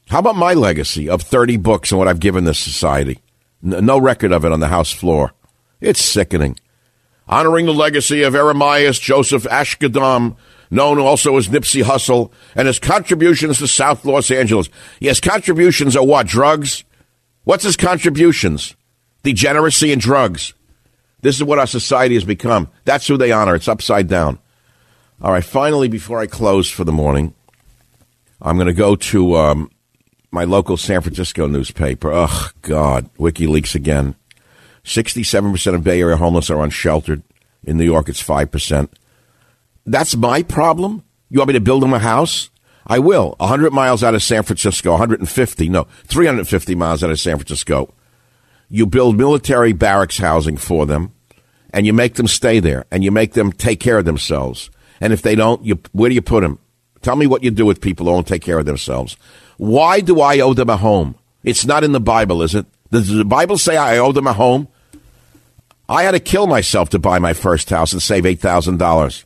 How 0.08 0.20
about 0.20 0.36
my 0.36 0.54
legacy 0.54 1.08
of 1.08 1.22
30 1.22 1.58
books 1.58 1.92
and 1.92 1.98
what 1.98 2.08
I've 2.08 2.20
given 2.20 2.44
this 2.44 2.58
society? 2.58 3.20
no 3.62 3.98
record 3.98 4.32
of 4.32 4.44
it 4.44 4.52
on 4.52 4.60
the 4.60 4.68
House 4.68 4.90
floor. 4.90 5.32
It's 5.80 6.04
sickening. 6.04 6.58
Honoring 7.28 7.66
the 7.66 7.72
legacy 7.72 8.22
of 8.22 8.34
Ermias 8.34 9.00
Joseph 9.00 9.44
Asghedom, 9.44 10.36
known 10.70 10.98
also 10.98 11.36
as 11.36 11.48
Nipsey 11.48 11.82
Hussle, 11.82 12.30
and 12.54 12.66
his 12.66 12.78
contributions 12.78 13.58
to 13.58 13.68
South 13.68 14.04
Los 14.04 14.30
Angeles. 14.30 14.68
Yes, 15.00 15.20
contributions 15.20 15.96
are 15.96 16.04
what? 16.04 16.26
Drugs? 16.26 16.84
What's 17.44 17.64
his 17.64 17.76
contributions? 17.76 18.76
Degeneracy 19.22 19.92
and 19.92 20.00
drugs. 20.00 20.54
This 21.22 21.36
is 21.36 21.44
what 21.44 21.58
our 21.58 21.66
society 21.66 22.14
has 22.14 22.24
become. 22.24 22.68
That's 22.84 23.06
who 23.06 23.16
they 23.16 23.32
honor. 23.32 23.54
It's 23.54 23.68
upside 23.68 24.08
down. 24.08 24.38
All 25.22 25.32
right, 25.32 25.44
finally, 25.44 25.88
before 25.88 26.18
I 26.18 26.26
close 26.26 26.70
for 26.70 26.84
the 26.84 26.92
morning, 26.92 27.34
I'm 28.40 28.56
going 28.56 28.68
to 28.68 28.72
go 28.72 28.96
to 28.96 29.36
um, 29.36 29.70
my 30.30 30.44
local 30.44 30.78
San 30.78 31.02
Francisco 31.02 31.46
newspaper. 31.46 32.10
Oh, 32.12 32.50
God, 32.62 33.12
WikiLeaks 33.16 33.74
again. 33.74 34.14
67% 34.84 35.74
of 35.74 35.84
Bay 35.84 36.00
Area 36.00 36.16
homeless 36.16 36.50
are 36.50 36.62
unsheltered. 36.62 37.22
In 37.62 37.76
New 37.76 37.84
York, 37.84 38.08
it's 38.08 38.22
5%. 38.22 38.88
That's 39.86 40.16
my 40.16 40.42
problem? 40.42 41.04
You 41.28 41.38
want 41.38 41.48
me 41.48 41.54
to 41.54 41.60
build 41.60 41.82
them 41.82 41.92
a 41.92 41.98
house? 41.98 42.50
I 42.86 42.98
will. 42.98 43.34
100 43.38 43.72
miles 43.72 44.02
out 44.02 44.14
of 44.14 44.22
San 44.22 44.42
Francisco, 44.42 44.92
150, 44.92 45.68
no, 45.68 45.86
350 46.04 46.74
miles 46.74 47.04
out 47.04 47.10
of 47.10 47.20
San 47.20 47.36
Francisco. 47.36 47.92
You 48.68 48.86
build 48.86 49.16
military 49.16 49.72
barracks 49.72 50.18
housing 50.18 50.56
for 50.56 50.86
them, 50.86 51.12
and 51.72 51.86
you 51.86 51.92
make 51.92 52.14
them 52.14 52.26
stay 52.26 52.60
there, 52.60 52.86
and 52.90 53.04
you 53.04 53.10
make 53.10 53.34
them 53.34 53.52
take 53.52 53.80
care 53.80 53.98
of 53.98 54.04
themselves. 54.04 54.70
And 55.00 55.12
if 55.12 55.22
they 55.22 55.34
don't, 55.34 55.64
you, 55.64 55.78
where 55.92 56.08
do 56.08 56.14
you 56.14 56.22
put 56.22 56.42
them? 56.42 56.58
Tell 57.02 57.16
me 57.16 57.26
what 57.26 57.42
you 57.42 57.50
do 57.50 57.66
with 57.66 57.80
people 57.80 58.06
who 58.06 58.12
don't 58.12 58.26
take 58.26 58.42
care 58.42 58.58
of 58.58 58.66
themselves. 58.66 59.16
Why 59.56 60.00
do 60.00 60.20
I 60.20 60.40
owe 60.40 60.54
them 60.54 60.70
a 60.70 60.76
home? 60.76 61.16
It's 61.42 61.64
not 61.64 61.84
in 61.84 61.92
the 61.92 62.00
Bible, 62.00 62.42
is 62.42 62.54
it? 62.54 62.66
Does 62.90 63.08
the 63.08 63.24
Bible 63.24 63.58
say 63.58 63.76
I 63.76 63.98
owe 63.98 64.12
them 64.12 64.26
a 64.26 64.32
home? 64.32 64.68
I 65.88 66.04
had 66.04 66.12
to 66.12 66.20
kill 66.20 66.46
myself 66.46 66.90
to 66.90 66.98
buy 66.98 67.18
my 67.18 67.32
first 67.32 67.70
house 67.70 67.92
and 67.92 68.02
save 68.02 68.24
$8,000. 68.24 69.24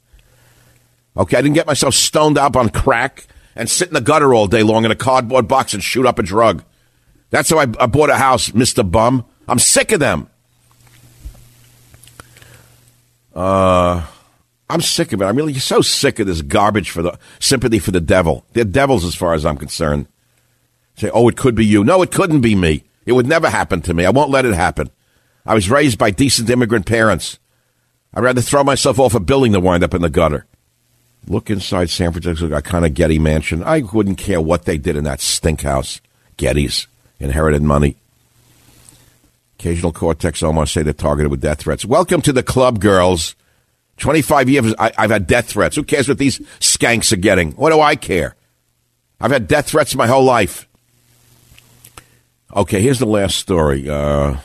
Okay, 1.16 1.36
I 1.36 1.43
didn't 1.43 1.55
get 1.55 1.66
myself 1.66 1.95
stoned 1.95 2.38
up 2.38 2.57
on 2.57 2.70
crack 2.70 3.26
and 3.55 3.68
sit 3.70 3.88
in 3.88 3.95
the 3.95 4.01
gutter 4.01 4.34
all 4.34 4.47
day 4.47 4.62
long 4.62 4.84
in 4.84 4.91
a 4.91 4.97
cardboard 4.97 5.47
box 5.47 5.74
and 5.74 5.82
shoot 5.82 6.07
up 6.07 6.18
a 6.18 6.22
drug. 6.22 6.64
That's 7.30 7.51
how 7.51 7.59
I, 7.59 7.66
I 7.78 7.86
bought 7.86 8.11
a 8.11 8.16
house, 8.16 8.51
Mr. 8.51 8.88
Bum. 8.88 9.24
I'm 9.47 9.59
sick 9.59 9.93
of 9.93 10.01
them. 10.01 10.28
Uh, 13.34 14.07
I'm 14.70 14.80
sick 14.80 15.12
of 15.12 15.20
it. 15.20 15.24
I'm 15.24 15.36
really 15.36 15.55
so 15.55 15.80
sick 15.80 16.18
of 16.18 16.26
this 16.26 16.43
garbage 16.43 16.91
for 16.91 17.03
the 17.03 17.18
sympathy 17.41 17.78
for 17.78 17.91
the 17.91 18.01
devil. 18.01 18.45
They're 18.53 18.64
devils 18.64 19.05
as 19.05 19.14
far 19.14 19.34
as 19.34 19.45
I'm 19.45 19.57
concerned. 19.57 20.09
Say, 20.97 21.11
oh, 21.11 21.28
it 21.28 21.36
could 21.36 21.55
be 21.55 21.66
you. 21.66 21.84
No, 21.84 22.03
it 22.03 22.11
couldn't 22.12 22.41
be 22.41 22.55
me. 22.55 22.84
It 23.07 23.12
would 23.12 23.26
never 23.26 23.50
happen 23.50 23.80
to 23.82 23.94
me. 23.94 24.05
I 24.05 24.11
won't 24.11 24.30
let 24.30 24.46
it 24.46 24.55
happen. 24.55 24.90
I 25.46 25.55
was 25.55 25.70
raised 25.70 25.98
by 25.98 26.11
decent 26.11 26.48
immigrant 26.48 26.86
parents. 26.86 27.38
I'd 28.14 28.22
rather 28.22 28.40
throw 28.40 28.64
myself 28.64 28.98
off 28.98 29.14
a 29.14 29.20
building 29.20 29.52
than 29.52 29.62
wind 29.62 29.84
up 29.84 29.94
in 29.94 30.02
the 30.02 30.09
gutter. 30.09 30.46
Look 31.26 31.50
inside 31.50 31.90
San 31.90 32.12
Francisco, 32.12 32.48
got 32.48 32.64
kind 32.64 32.84
of 32.84 32.94
Getty 32.94 33.18
mansion. 33.18 33.62
I 33.62 33.80
wouldn't 33.80 34.18
care 34.18 34.40
what 34.40 34.64
they 34.64 34.78
did 34.78 34.96
in 34.96 35.05
that 35.05 35.20
stink 35.20 35.62
house. 35.62 36.00
Getty's 36.36 36.86
inherited 37.18 37.62
money. 37.62 37.96
Ocasio-Cortez 39.59 40.42
almost 40.42 40.74
say 40.74 40.82
they're 40.82 40.92
targeted 40.92 41.30
with 41.30 41.40
death 41.40 41.61
threats. 41.61 41.84
Welcome 41.84 42.20
to 42.22 42.32
the 42.32 42.42
club, 42.42 42.80
girls. 42.80 43.34
25 43.98 44.48
years, 44.48 44.74
I, 44.78 44.92
have 44.98 45.11
had 45.11 45.26
death 45.26 45.46
threats. 45.46 45.76
Who 45.76 45.84
cares 45.84 46.09
what 46.09 46.18
these 46.18 46.38
skanks 46.61 47.12
are 47.12 47.16
getting? 47.16 47.52
What 47.52 47.70
do 47.70 47.80
I 47.80 47.96
care? 47.96 48.34
I've 49.20 49.30
had 49.30 49.48
death 49.48 49.68
threats 49.68 49.94
my 49.94 50.07
whole 50.07 50.24
life. 50.24 50.68
Okay, 52.55 52.80
here's 52.80 53.00
the 53.00 53.07
last 53.07 53.36
story. 53.36 53.88
Uh, 53.90 54.36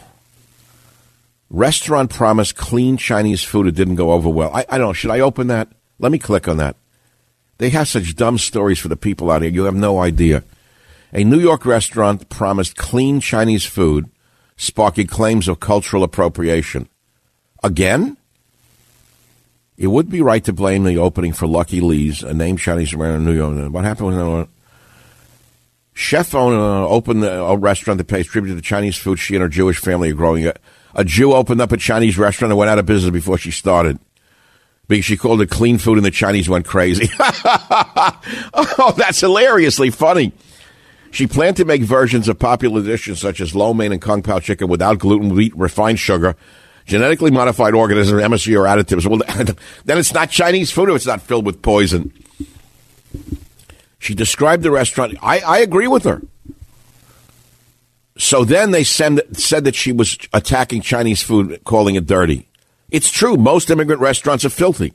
restaurant 1.52 2.10
promised 2.10 2.56
clean 2.56 2.98
Chinese 2.98 3.44
food. 3.44 3.68
It 3.68 3.76
didn't 3.76 3.96
go 3.96 4.12
over 4.12 4.28
well. 4.30 4.52
I, 4.52 4.66
I 4.68 4.78
don't 4.80 4.88
know. 4.88 4.94
Should 4.94 5.12
I 5.12 5.20
open 5.20 5.46
that? 5.48 5.68
Let 6.00 6.12
me 6.12 6.18
click 6.18 6.48
on 6.48 6.58
that. 6.58 6.76
They 7.60 7.70
have 7.70 7.88
such 7.88 8.16
dumb 8.16 8.40
stories 8.40 8.80
for 8.80 8.88
the 8.88 8.96
people 8.96 9.30
out 9.30 9.44
here. 9.44 9.52
You 9.52 9.66
have 9.66 9.76
no 9.76 10.00
idea. 10.00 10.44
A 11.14 11.24
New 11.24 11.40
York 11.40 11.66
restaurant 11.66 12.30
promised 12.30 12.76
clean 12.78 13.20
Chinese 13.20 13.66
food, 13.66 14.10
sparking 14.58 15.08
claims 15.08 15.48
of 15.48 15.60
cultural 15.60 16.04
appropriation. 16.04 16.90
Again? 17.62 18.18
It 19.78 19.88
would 19.88 20.10
be 20.10 20.22
right 20.22 20.44
to 20.46 20.54
blame 20.54 20.84
the 20.84 20.98
opening 20.98 21.32
for 21.32 21.48
Lucky 21.48 21.80
Lee's, 21.80 22.24
a 22.24 22.34
named 22.34 22.60
Chinese 22.60 22.94
restaurant 22.94 23.18
in 23.18 23.26
New 23.26 23.36
York. 23.36 23.72
What 23.72 23.86
happened 23.86 24.18
when 24.18 24.48
chef 26.00 26.34
owner 26.34 26.58
uh, 26.58 26.88
opened 26.88 27.26
a 27.26 27.58
restaurant 27.58 27.98
that 27.98 28.06
pays 28.06 28.26
tribute 28.26 28.52
to 28.52 28.56
the 28.56 28.62
Chinese 28.62 28.96
food 28.96 29.20
she 29.20 29.36
and 29.36 29.42
her 29.42 29.50
Jewish 29.50 29.80
family 29.80 30.12
are 30.12 30.16
growing? 30.16 30.48
A, 30.48 30.54
a 30.96 31.04
Jew 31.04 31.34
opened 31.34 31.60
up 31.60 31.74
a 31.74 31.78
Chinese 31.78 32.18
restaurant 32.18 32.52
and 32.52 32.58
went 32.58 32.72
out 32.72 32.80
of 32.80 32.86
business 32.86 33.12
before 33.12 33.38
she 33.38 33.52
started 33.52 34.00
because 34.88 35.04
she 35.04 35.18
called 35.18 35.42
it 35.42 35.50
clean 35.50 35.78
food 35.78 35.98
and 35.98 36.06
the 36.06 36.12
Chinese 36.12 36.48
went 36.48 36.66
crazy. 36.66 37.10
oh, 37.20 38.94
that's 38.98 39.20
hilariously 39.20 39.90
funny. 39.90 40.32
She 41.12 41.28
planned 41.28 41.58
to 41.58 41.66
make 41.66 41.82
versions 41.82 42.30
of 42.30 42.40
popular 42.40 42.82
dishes 42.82 43.20
such 43.20 43.42
as 43.42 43.54
lo 43.54 43.74
mein 43.74 43.92
and 43.92 44.02
kung 44.02 44.22
pao 44.22 44.40
chicken 44.40 44.70
without 44.70 45.00
gluten, 45.00 45.36
wheat, 45.36 45.56
refined 45.58 46.00
sugar, 46.00 46.36
genetically 46.86 47.30
modified 47.30 47.74
organisms, 47.74 48.22
MSG, 48.22 48.58
or 48.58 48.66
additives. 48.66 49.06
Well, 49.06 49.22
then 49.86 49.98
it's 49.98 50.14
not 50.14 50.30
Chinese 50.30 50.72
food 50.72 50.90
if 50.90 50.96
it's 50.96 51.06
not 51.06 51.22
filled 51.22 51.46
with 51.46 51.62
poison. 51.62 52.14
She 54.00 54.16
described 54.16 54.64
the 54.64 54.72
restaurant. 54.72 55.18
I, 55.22 55.40
I 55.40 55.60
agree 55.60 55.88
with 55.88 56.06
her. 56.06 56.22
So 58.18 58.44
then 58.44 58.72
they 58.72 58.84
send, 58.84 59.22
said 59.34 59.64
that 59.66 59.76
she 59.76 59.92
was 59.92 60.18
attacking 60.34 60.82
Chinese 60.82 61.22
food, 61.22 61.62
calling 61.64 61.96
it 61.96 62.06
dirty. 62.06 62.48
It's 62.90 63.12
true. 63.12 63.38
Most 63.38 63.70
immigrant 63.70 64.02
restaurants 64.02 64.44
are 64.44 64.50
filthy. 64.50 64.94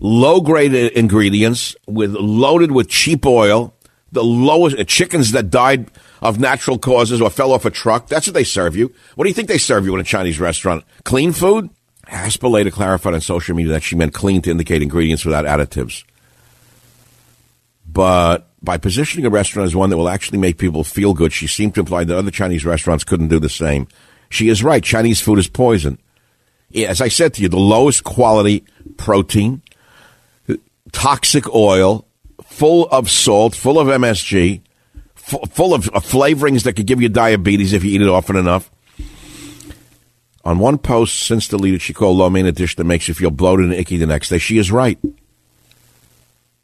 Low 0.00 0.40
grade 0.40 0.74
ingredients 0.74 1.76
with 1.86 2.12
loaded 2.12 2.72
with 2.72 2.88
cheap 2.88 3.26
oil, 3.26 3.74
the 4.12 4.24
lowest 4.24 4.78
uh, 4.78 4.84
chickens 4.84 5.32
that 5.32 5.50
died 5.50 5.90
of 6.22 6.40
natural 6.40 6.78
causes 6.78 7.20
or 7.20 7.30
fell 7.30 7.52
off 7.52 7.64
a 7.64 7.70
truck. 7.70 8.06
That's 8.08 8.26
what 8.26 8.34
they 8.34 8.44
serve 8.44 8.76
you. 8.76 8.92
What 9.14 9.24
do 9.24 9.28
you 9.28 9.34
think 9.34 9.48
they 9.48 9.58
serve 9.58 9.84
you 9.84 9.94
in 9.94 10.00
a 10.00 10.04
Chinese 10.04 10.40
restaurant? 10.40 10.84
Clean 11.04 11.32
food? 11.32 11.70
Haspel 12.06 12.50
later 12.50 12.70
clarified 12.70 13.14
on 13.14 13.20
social 13.20 13.54
media 13.54 13.72
that 13.72 13.82
she 13.82 13.96
meant 13.96 14.14
clean 14.14 14.40
to 14.42 14.50
indicate 14.50 14.82
ingredients 14.82 15.24
without 15.24 15.44
additives. 15.44 16.04
But 17.98 18.46
by 18.62 18.76
positioning 18.78 19.26
a 19.26 19.30
restaurant 19.30 19.66
as 19.66 19.74
one 19.74 19.90
that 19.90 19.96
will 19.96 20.08
actually 20.08 20.38
make 20.38 20.56
people 20.56 20.84
feel 20.84 21.14
good, 21.14 21.32
she 21.32 21.48
seemed 21.48 21.74
to 21.74 21.80
imply 21.80 22.04
that 22.04 22.16
other 22.16 22.30
Chinese 22.30 22.64
restaurants 22.64 23.02
couldn't 23.02 23.26
do 23.26 23.40
the 23.40 23.48
same. 23.48 23.88
She 24.30 24.48
is 24.48 24.62
right. 24.62 24.84
Chinese 24.84 25.20
food 25.20 25.40
is 25.40 25.48
poison. 25.48 25.98
As 26.76 27.00
I 27.00 27.08
said 27.08 27.34
to 27.34 27.42
you, 27.42 27.48
the 27.48 27.56
lowest 27.56 28.04
quality 28.04 28.64
protein, 28.98 29.62
toxic 30.92 31.52
oil, 31.52 32.06
full 32.44 32.86
of 32.86 33.10
salt, 33.10 33.56
full 33.56 33.80
of 33.80 33.88
MSG, 33.88 34.60
full 35.16 35.74
of 35.74 35.88
uh, 35.88 35.98
flavorings 35.98 36.62
that 36.62 36.74
could 36.74 36.86
give 36.86 37.02
you 37.02 37.08
diabetes 37.08 37.72
if 37.72 37.82
you 37.82 37.90
eat 37.90 38.02
it 38.02 38.08
often 38.08 38.36
enough. 38.36 38.70
On 40.44 40.60
one 40.60 40.78
post 40.78 41.18
since 41.24 41.48
deleted, 41.48 41.82
she 41.82 41.94
called 41.94 42.16
lo 42.16 42.30
mein 42.30 42.46
a 42.46 42.52
dish 42.52 42.76
that 42.76 42.84
makes 42.84 43.08
you 43.08 43.14
feel 43.14 43.32
bloated 43.32 43.64
and 43.64 43.74
icky 43.74 43.96
the 43.96 44.06
next 44.06 44.28
day. 44.28 44.38
She 44.38 44.58
is 44.58 44.70
right. 44.70 45.00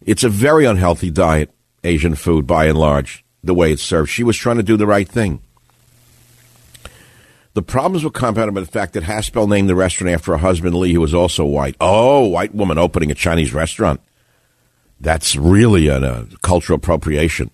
It's 0.05 0.25
a 0.25 0.29
very 0.29 0.67
unhealthy 0.67 1.11
diet, 1.11 1.51
Asian 1.83 2.15
food 2.15 2.47
by 2.47 2.67
and 2.67 2.79
large, 2.79 3.25
the 3.43 3.55
way 3.55 3.73
it's 3.73 3.83
served. 3.83 4.11
She 4.11 4.23
was 4.23 4.37
trying 4.37 4.59
to 4.59 4.63
do 4.63 4.77
the 4.77 4.87
right 4.87 5.09
thing. 5.09 5.41
The 7.55 7.63
problems 7.63 8.05
were 8.05 8.11
compounded 8.11 8.55
by 8.55 8.61
the 8.61 8.67
fact 8.67 8.95
that 8.95 9.05
Haspel 9.05 9.49
named 9.49 9.69
the 9.69 9.77
restaurant 9.77 10.13
after 10.13 10.33
her 10.33 10.39
husband 10.39 10.75
Lee, 10.75 10.93
who 10.93 11.01
was 11.01 11.15
also 11.15 11.45
white. 11.45 11.77
Oh, 11.81 12.27
white 12.27 12.55
woman 12.55 12.79
opening 12.79 13.11
a 13.11 13.15
Chinese 13.15 13.55
restaurant. 13.55 14.01
That's 15.01 15.37
really 15.37 15.87
a, 15.87 16.27
cultural 16.43 16.77
appropriation. 16.77 17.51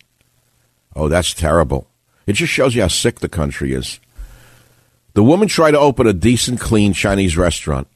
Oh, 0.97 1.09
that's 1.09 1.35
terrible. 1.35 1.87
It 2.27 2.33
just 2.33 2.53
shows 2.53 2.75
you 2.75 2.83
how 2.83 2.89
sick 2.89 3.21
the 3.21 3.29
country 3.29 3.75
is. 3.75 4.01
The 5.15 5.23
woman 5.23 5.49
tried 5.49 5.73
to 5.73 5.79
open 5.79 6.07
a 6.07 6.13
decent, 6.13 6.61
clean 6.61 6.95
Chinese 6.95 7.37
restaurant. 7.37 7.87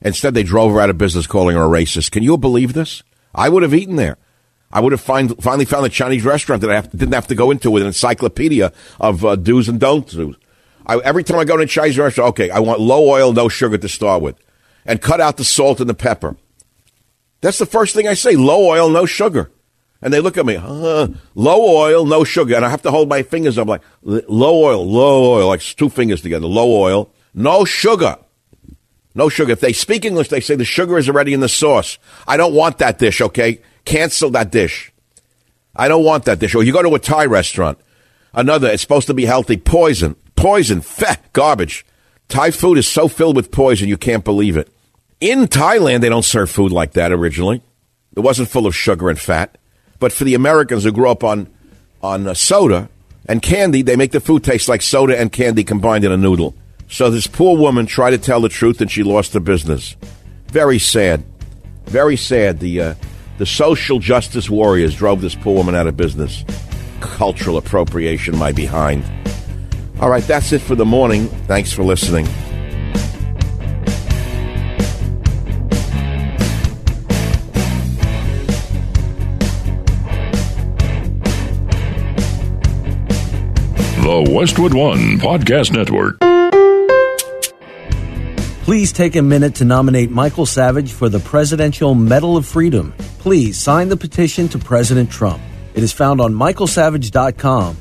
Instead, 0.00 0.34
they 0.34 0.42
drove 0.42 0.72
her 0.72 0.80
out 0.80 0.90
of 0.90 0.98
business, 0.98 1.26
calling 1.26 1.56
her 1.56 1.64
a 1.64 1.68
racist. 1.68 2.12
Can 2.12 2.22
you 2.22 2.38
believe 2.38 2.72
this? 2.72 3.02
I 3.34 3.48
would 3.48 3.62
have 3.62 3.74
eaten 3.74 3.96
there. 3.96 4.16
I 4.72 4.80
would 4.80 4.92
have 4.92 5.00
find, 5.00 5.36
finally 5.42 5.64
found 5.64 5.84
a 5.86 5.88
Chinese 5.88 6.24
restaurant 6.24 6.62
that 6.62 6.70
I 6.70 6.74
have, 6.74 6.90
didn't 6.90 7.12
have 7.12 7.26
to 7.28 7.34
go 7.34 7.50
into 7.50 7.70
with 7.70 7.82
an 7.82 7.88
encyclopedia 7.88 8.72
of 9.00 9.24
uh, 9.24 9.36
do's 9.36 9.68
and 9.68 9.80
don'ts. 9.80 10.16
I, 10.86 10.98
every 10.98 11.24
time 11.24 11.38
I 11.38 11.44
go 11.44 11.56
to 11.56 11.64
a 11.64 11.66
Chinese 11.66 11.98
restaurant, 11.98 12.30
okay, 12.30 12.50
I 12.50 12.60
want 12.60 12.80
low 12.80 13.08
oil, 13.08 13.32
no 13.32 13.48
sugar 13.48 13.78
to 13.78 13.88
start 13.88 14.22
with, 14.22 14.36
and 14.86 15.02
cut 15.02 15.20
out 15.20 15.36
the 15.36 15.44
salt 15.44 15.80
and 15.80 15.88
the 15.88 15.94
pepper. 15.94 16.36
That's 17.40 17.58
the 17.58 17.66
first 17.66 17.94
thing 17.94 18.06
I 18.06 18.14
say 18.14 18.36
low 18.36 18.68
oil, 18.68 18.88
no 18.88 19.06
sugar. 19.06 19.50
And 20.02 20.12
they 20.14 20.20
look 20.20 20.38
at 20.38 20.46
me, 20.46 20.54
huh, 20.54 21.08
low 21.34 21.76
oil, 21.76 22.06
no 22.06 22.24
sugar. 22.24 22.54
And 22.54 22.64
I 22.64 22.70
have 22.70 22.82
to 22.82 22.90
hold 22.90 23.08
my 23.08 23.22
fingers 23.22 23.58
up 23.58 23.68
like 23.68 23.82
low 24.02 24.64
oil, 24.64 24.86
low 24.86 25.32
oil, 25.32 25.48
like 25.48 25.60
two 25.60 25.88
fingers 25.88 26.22
together, 26.22 26.46
low 26.46 26.80
oil, 26.80 27.10
no 27.34 27.64
sugar. 27.64 28.16
No 29.14 29.28
sugar. 29.28 29.52
If 29.52 29.60
they 29.60 29.72
speak 29.72 30.04
English, 30.04 30.28
they 30.28 30.40
say 30.40 30.54
the 30.54 30.64
sugar 30.64 30.98
is 30.98 31.08
already 31.08 31.34
in 31.34 31.40
the 31.40 31.48
sauce. 31.48 31.98
I 32.26 32.36
don't 32.36 32.54
want 32.54 32.78
that 32.78 32.98
dish, 32.98 33.20
okay? 33.20 33.60
Cancel 33.84 34.30
that 34.30 34.50
dish. 34.50 34.92
I 35.74 35.88
don't 35.88 36.04
want 36.04 36.24
that 36.24 36.38
dish. 36.38 36.54
Or 36.54 36.62
you 36.62 36.72
go 36.72 36.82
to 36.82 36.94
a 36.94 36.98
Thai 36.98 37.26
restaurant, 37.26 37.78
another, 38.34 38.68
it's 38.68 38.82
supposed 38.82 39.06
to 39.08 39.14
be 39.14 39.24
healthy, 39.24 39.56
poison, 39.56 40.16
poison, 40.36 40.80
fat, 40.80 41.32
garbage. 41.32 41.84
Thai 42.28 42.52
food 42.52 42.78
is 42.78 42.86
so 42.86 43.08
filled 43.08 43.36
with 43.36 43.50
poison, 43.50 43.88
you 43.88 43.96
can't 43.96 44.24
believe 44.24 44.56
it. 44.56 44.72
In 45.20 45.46
Thailand, 45.46 46.00
they 46.00 46.08
don't 46.08 46.24
serve 46.24 46.50
food 46.50 46.72
like 46.72 46.92
that 46.92 47.12
originally. 47.12 47.62
It 48.16 48.20
wasn't 48.20 48.48
full 48.48 48.66
of 48.66 48.74
sugar 48.74 49.10
and 49.10 49.18
fat. 49.18 49.58
But 49.98 50.12
for 50.12 50.24
the 50.24 50.34
Americans 50.34 50.84
who 50.84 50.92
grew 50.92 51.10
up 51.10 51.22
on, 51.22 51.48
on 52.02 52.26
uh, 52.26 52.34
soda 52.34 52.88
and 53.26 53.42
candy, 53.42 53.82
they 53.82 53.96
make 53.96 54.12
the 54.12 54.20
food 54.20 54.42
taste 54.42 54.68
like 54.68 54.82
soda 54.82 55.18
and 55.18 55.30
candy 55.30 55.62
combined 55.62 56.04
in 56.04 56.12
a 56.12 56.16
noodle. 56.16 56.54
So 56.90 57.08
this 57.08 57.28
poor 57.28 57.56
woman 57.56 57.86
tried 57.86 58.10
to 58.10 58.18
tell 58.18 58.40
the 58.40 58.48
truth 58.48 58.80
and 58.80 58.90
she 58.90 59.04
lost 59.04 59.32
her 59.34 59.40
business. 59.40 59.96
Very 60.48 60.80
sad. 60.80 61.24
Very 61.86 62.16
sad. 62.16 62.58
The, 62.58 62.80
uh, 62.80 62.94
the 63.38 63.46
social 63.46 64.00
justice 64.00 64.50
warriors 64.50 64.96
drove 64.96 65.20
this 65.20 65.36
poor 65.36 65.54
woman 65.54 65.76
out 65.76 65.86
of 65.86 65.96
business. 65.96 66.44
Cultural 67.00 67.56
appropriation, 67.56 68.36
my 68.36 68.50
behind. 68.50 69.04
All 70.00 70.10
right, 70.10 70.24
that's 70.24 70.52
it 70.52 70.60
for 70.60 70.74
the 70.74 70.84
morning. 70.84 71.28
Thanks 71.46 71.72
for 71.72 71.84
listening. 71.84 72.26
The 84.02 84.32
Westwood 84.34 84.74
One 84.74 85.18
Podcast 85.18 85.72
Network. 85.72 86.29
Please 88.62 88.92
take 88.92 89.16
a 89.16 89.22
minute 89.22 89.54
to 89.56 89.64
nominate 89.64 90.10
Michael 90.10 90.46
Savage 90.46 90.92
for 90.92 91.08
the 91.08 91.18
Presidential 91.18 91.94
Medal 91.94 92.36
of 92.36 92.46
Freedom. 92.46 92.92
Please 93.18 93.58
sign 93.58 93.88
the 93.88 93.96
petition 93.96 94.48
to 94.48 94.58
President 94.58 95.10
Trump. 95.10 95.42
It 95.74 95.82
is 95.82 95.92
found 95.92 96.20
on 96.20 96.34
michaelsavage.com. 96.34 97.76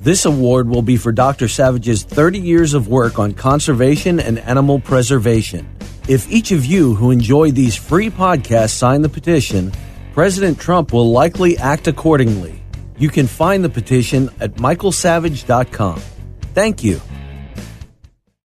This 0.00 0.24
award 0.24 0.68
will 0.68 0.82
be 0.82 0.96
for 0.96 1.12
Dr. 1.12 1.48
Savage's 1.48 2.02
30 2.02 2.40
years 2.40 2.74
of 2.74 2.88
work 2.88 3.18
on 3.18 3.32
conservation 3.32 4.20
and 4.20 4.38
animal 4.40 4.80
preservation. 4.80 5.66
If 6.08 6.30
each 6.30 6.50
of 6.50 6.66
you 6.66 6.94
who 6.94 7.10
enjoy 7.10 7.52
these 7.52 7.76
free 7.76 8.10
podcasts 8.10 8.70
sign 8.70 9.02
the 9.02 9.08
petition, 9.08 9.72
President 10.12 10.58
Trump 10.58 10.92
will 10.92 11.10
likely 11.10 11.56
act 11.56 11.86
accordingly. 11.86 12.60
You 12.98 13.08
can 13.08 13.26
find 13.28 13.64
the 13.64 13.70
petition 13.70 14.28
at 14.40 14.56
michaelsavage.com. 14.56 16.02
Thank 16.54 16.84
you. 16.84 17.00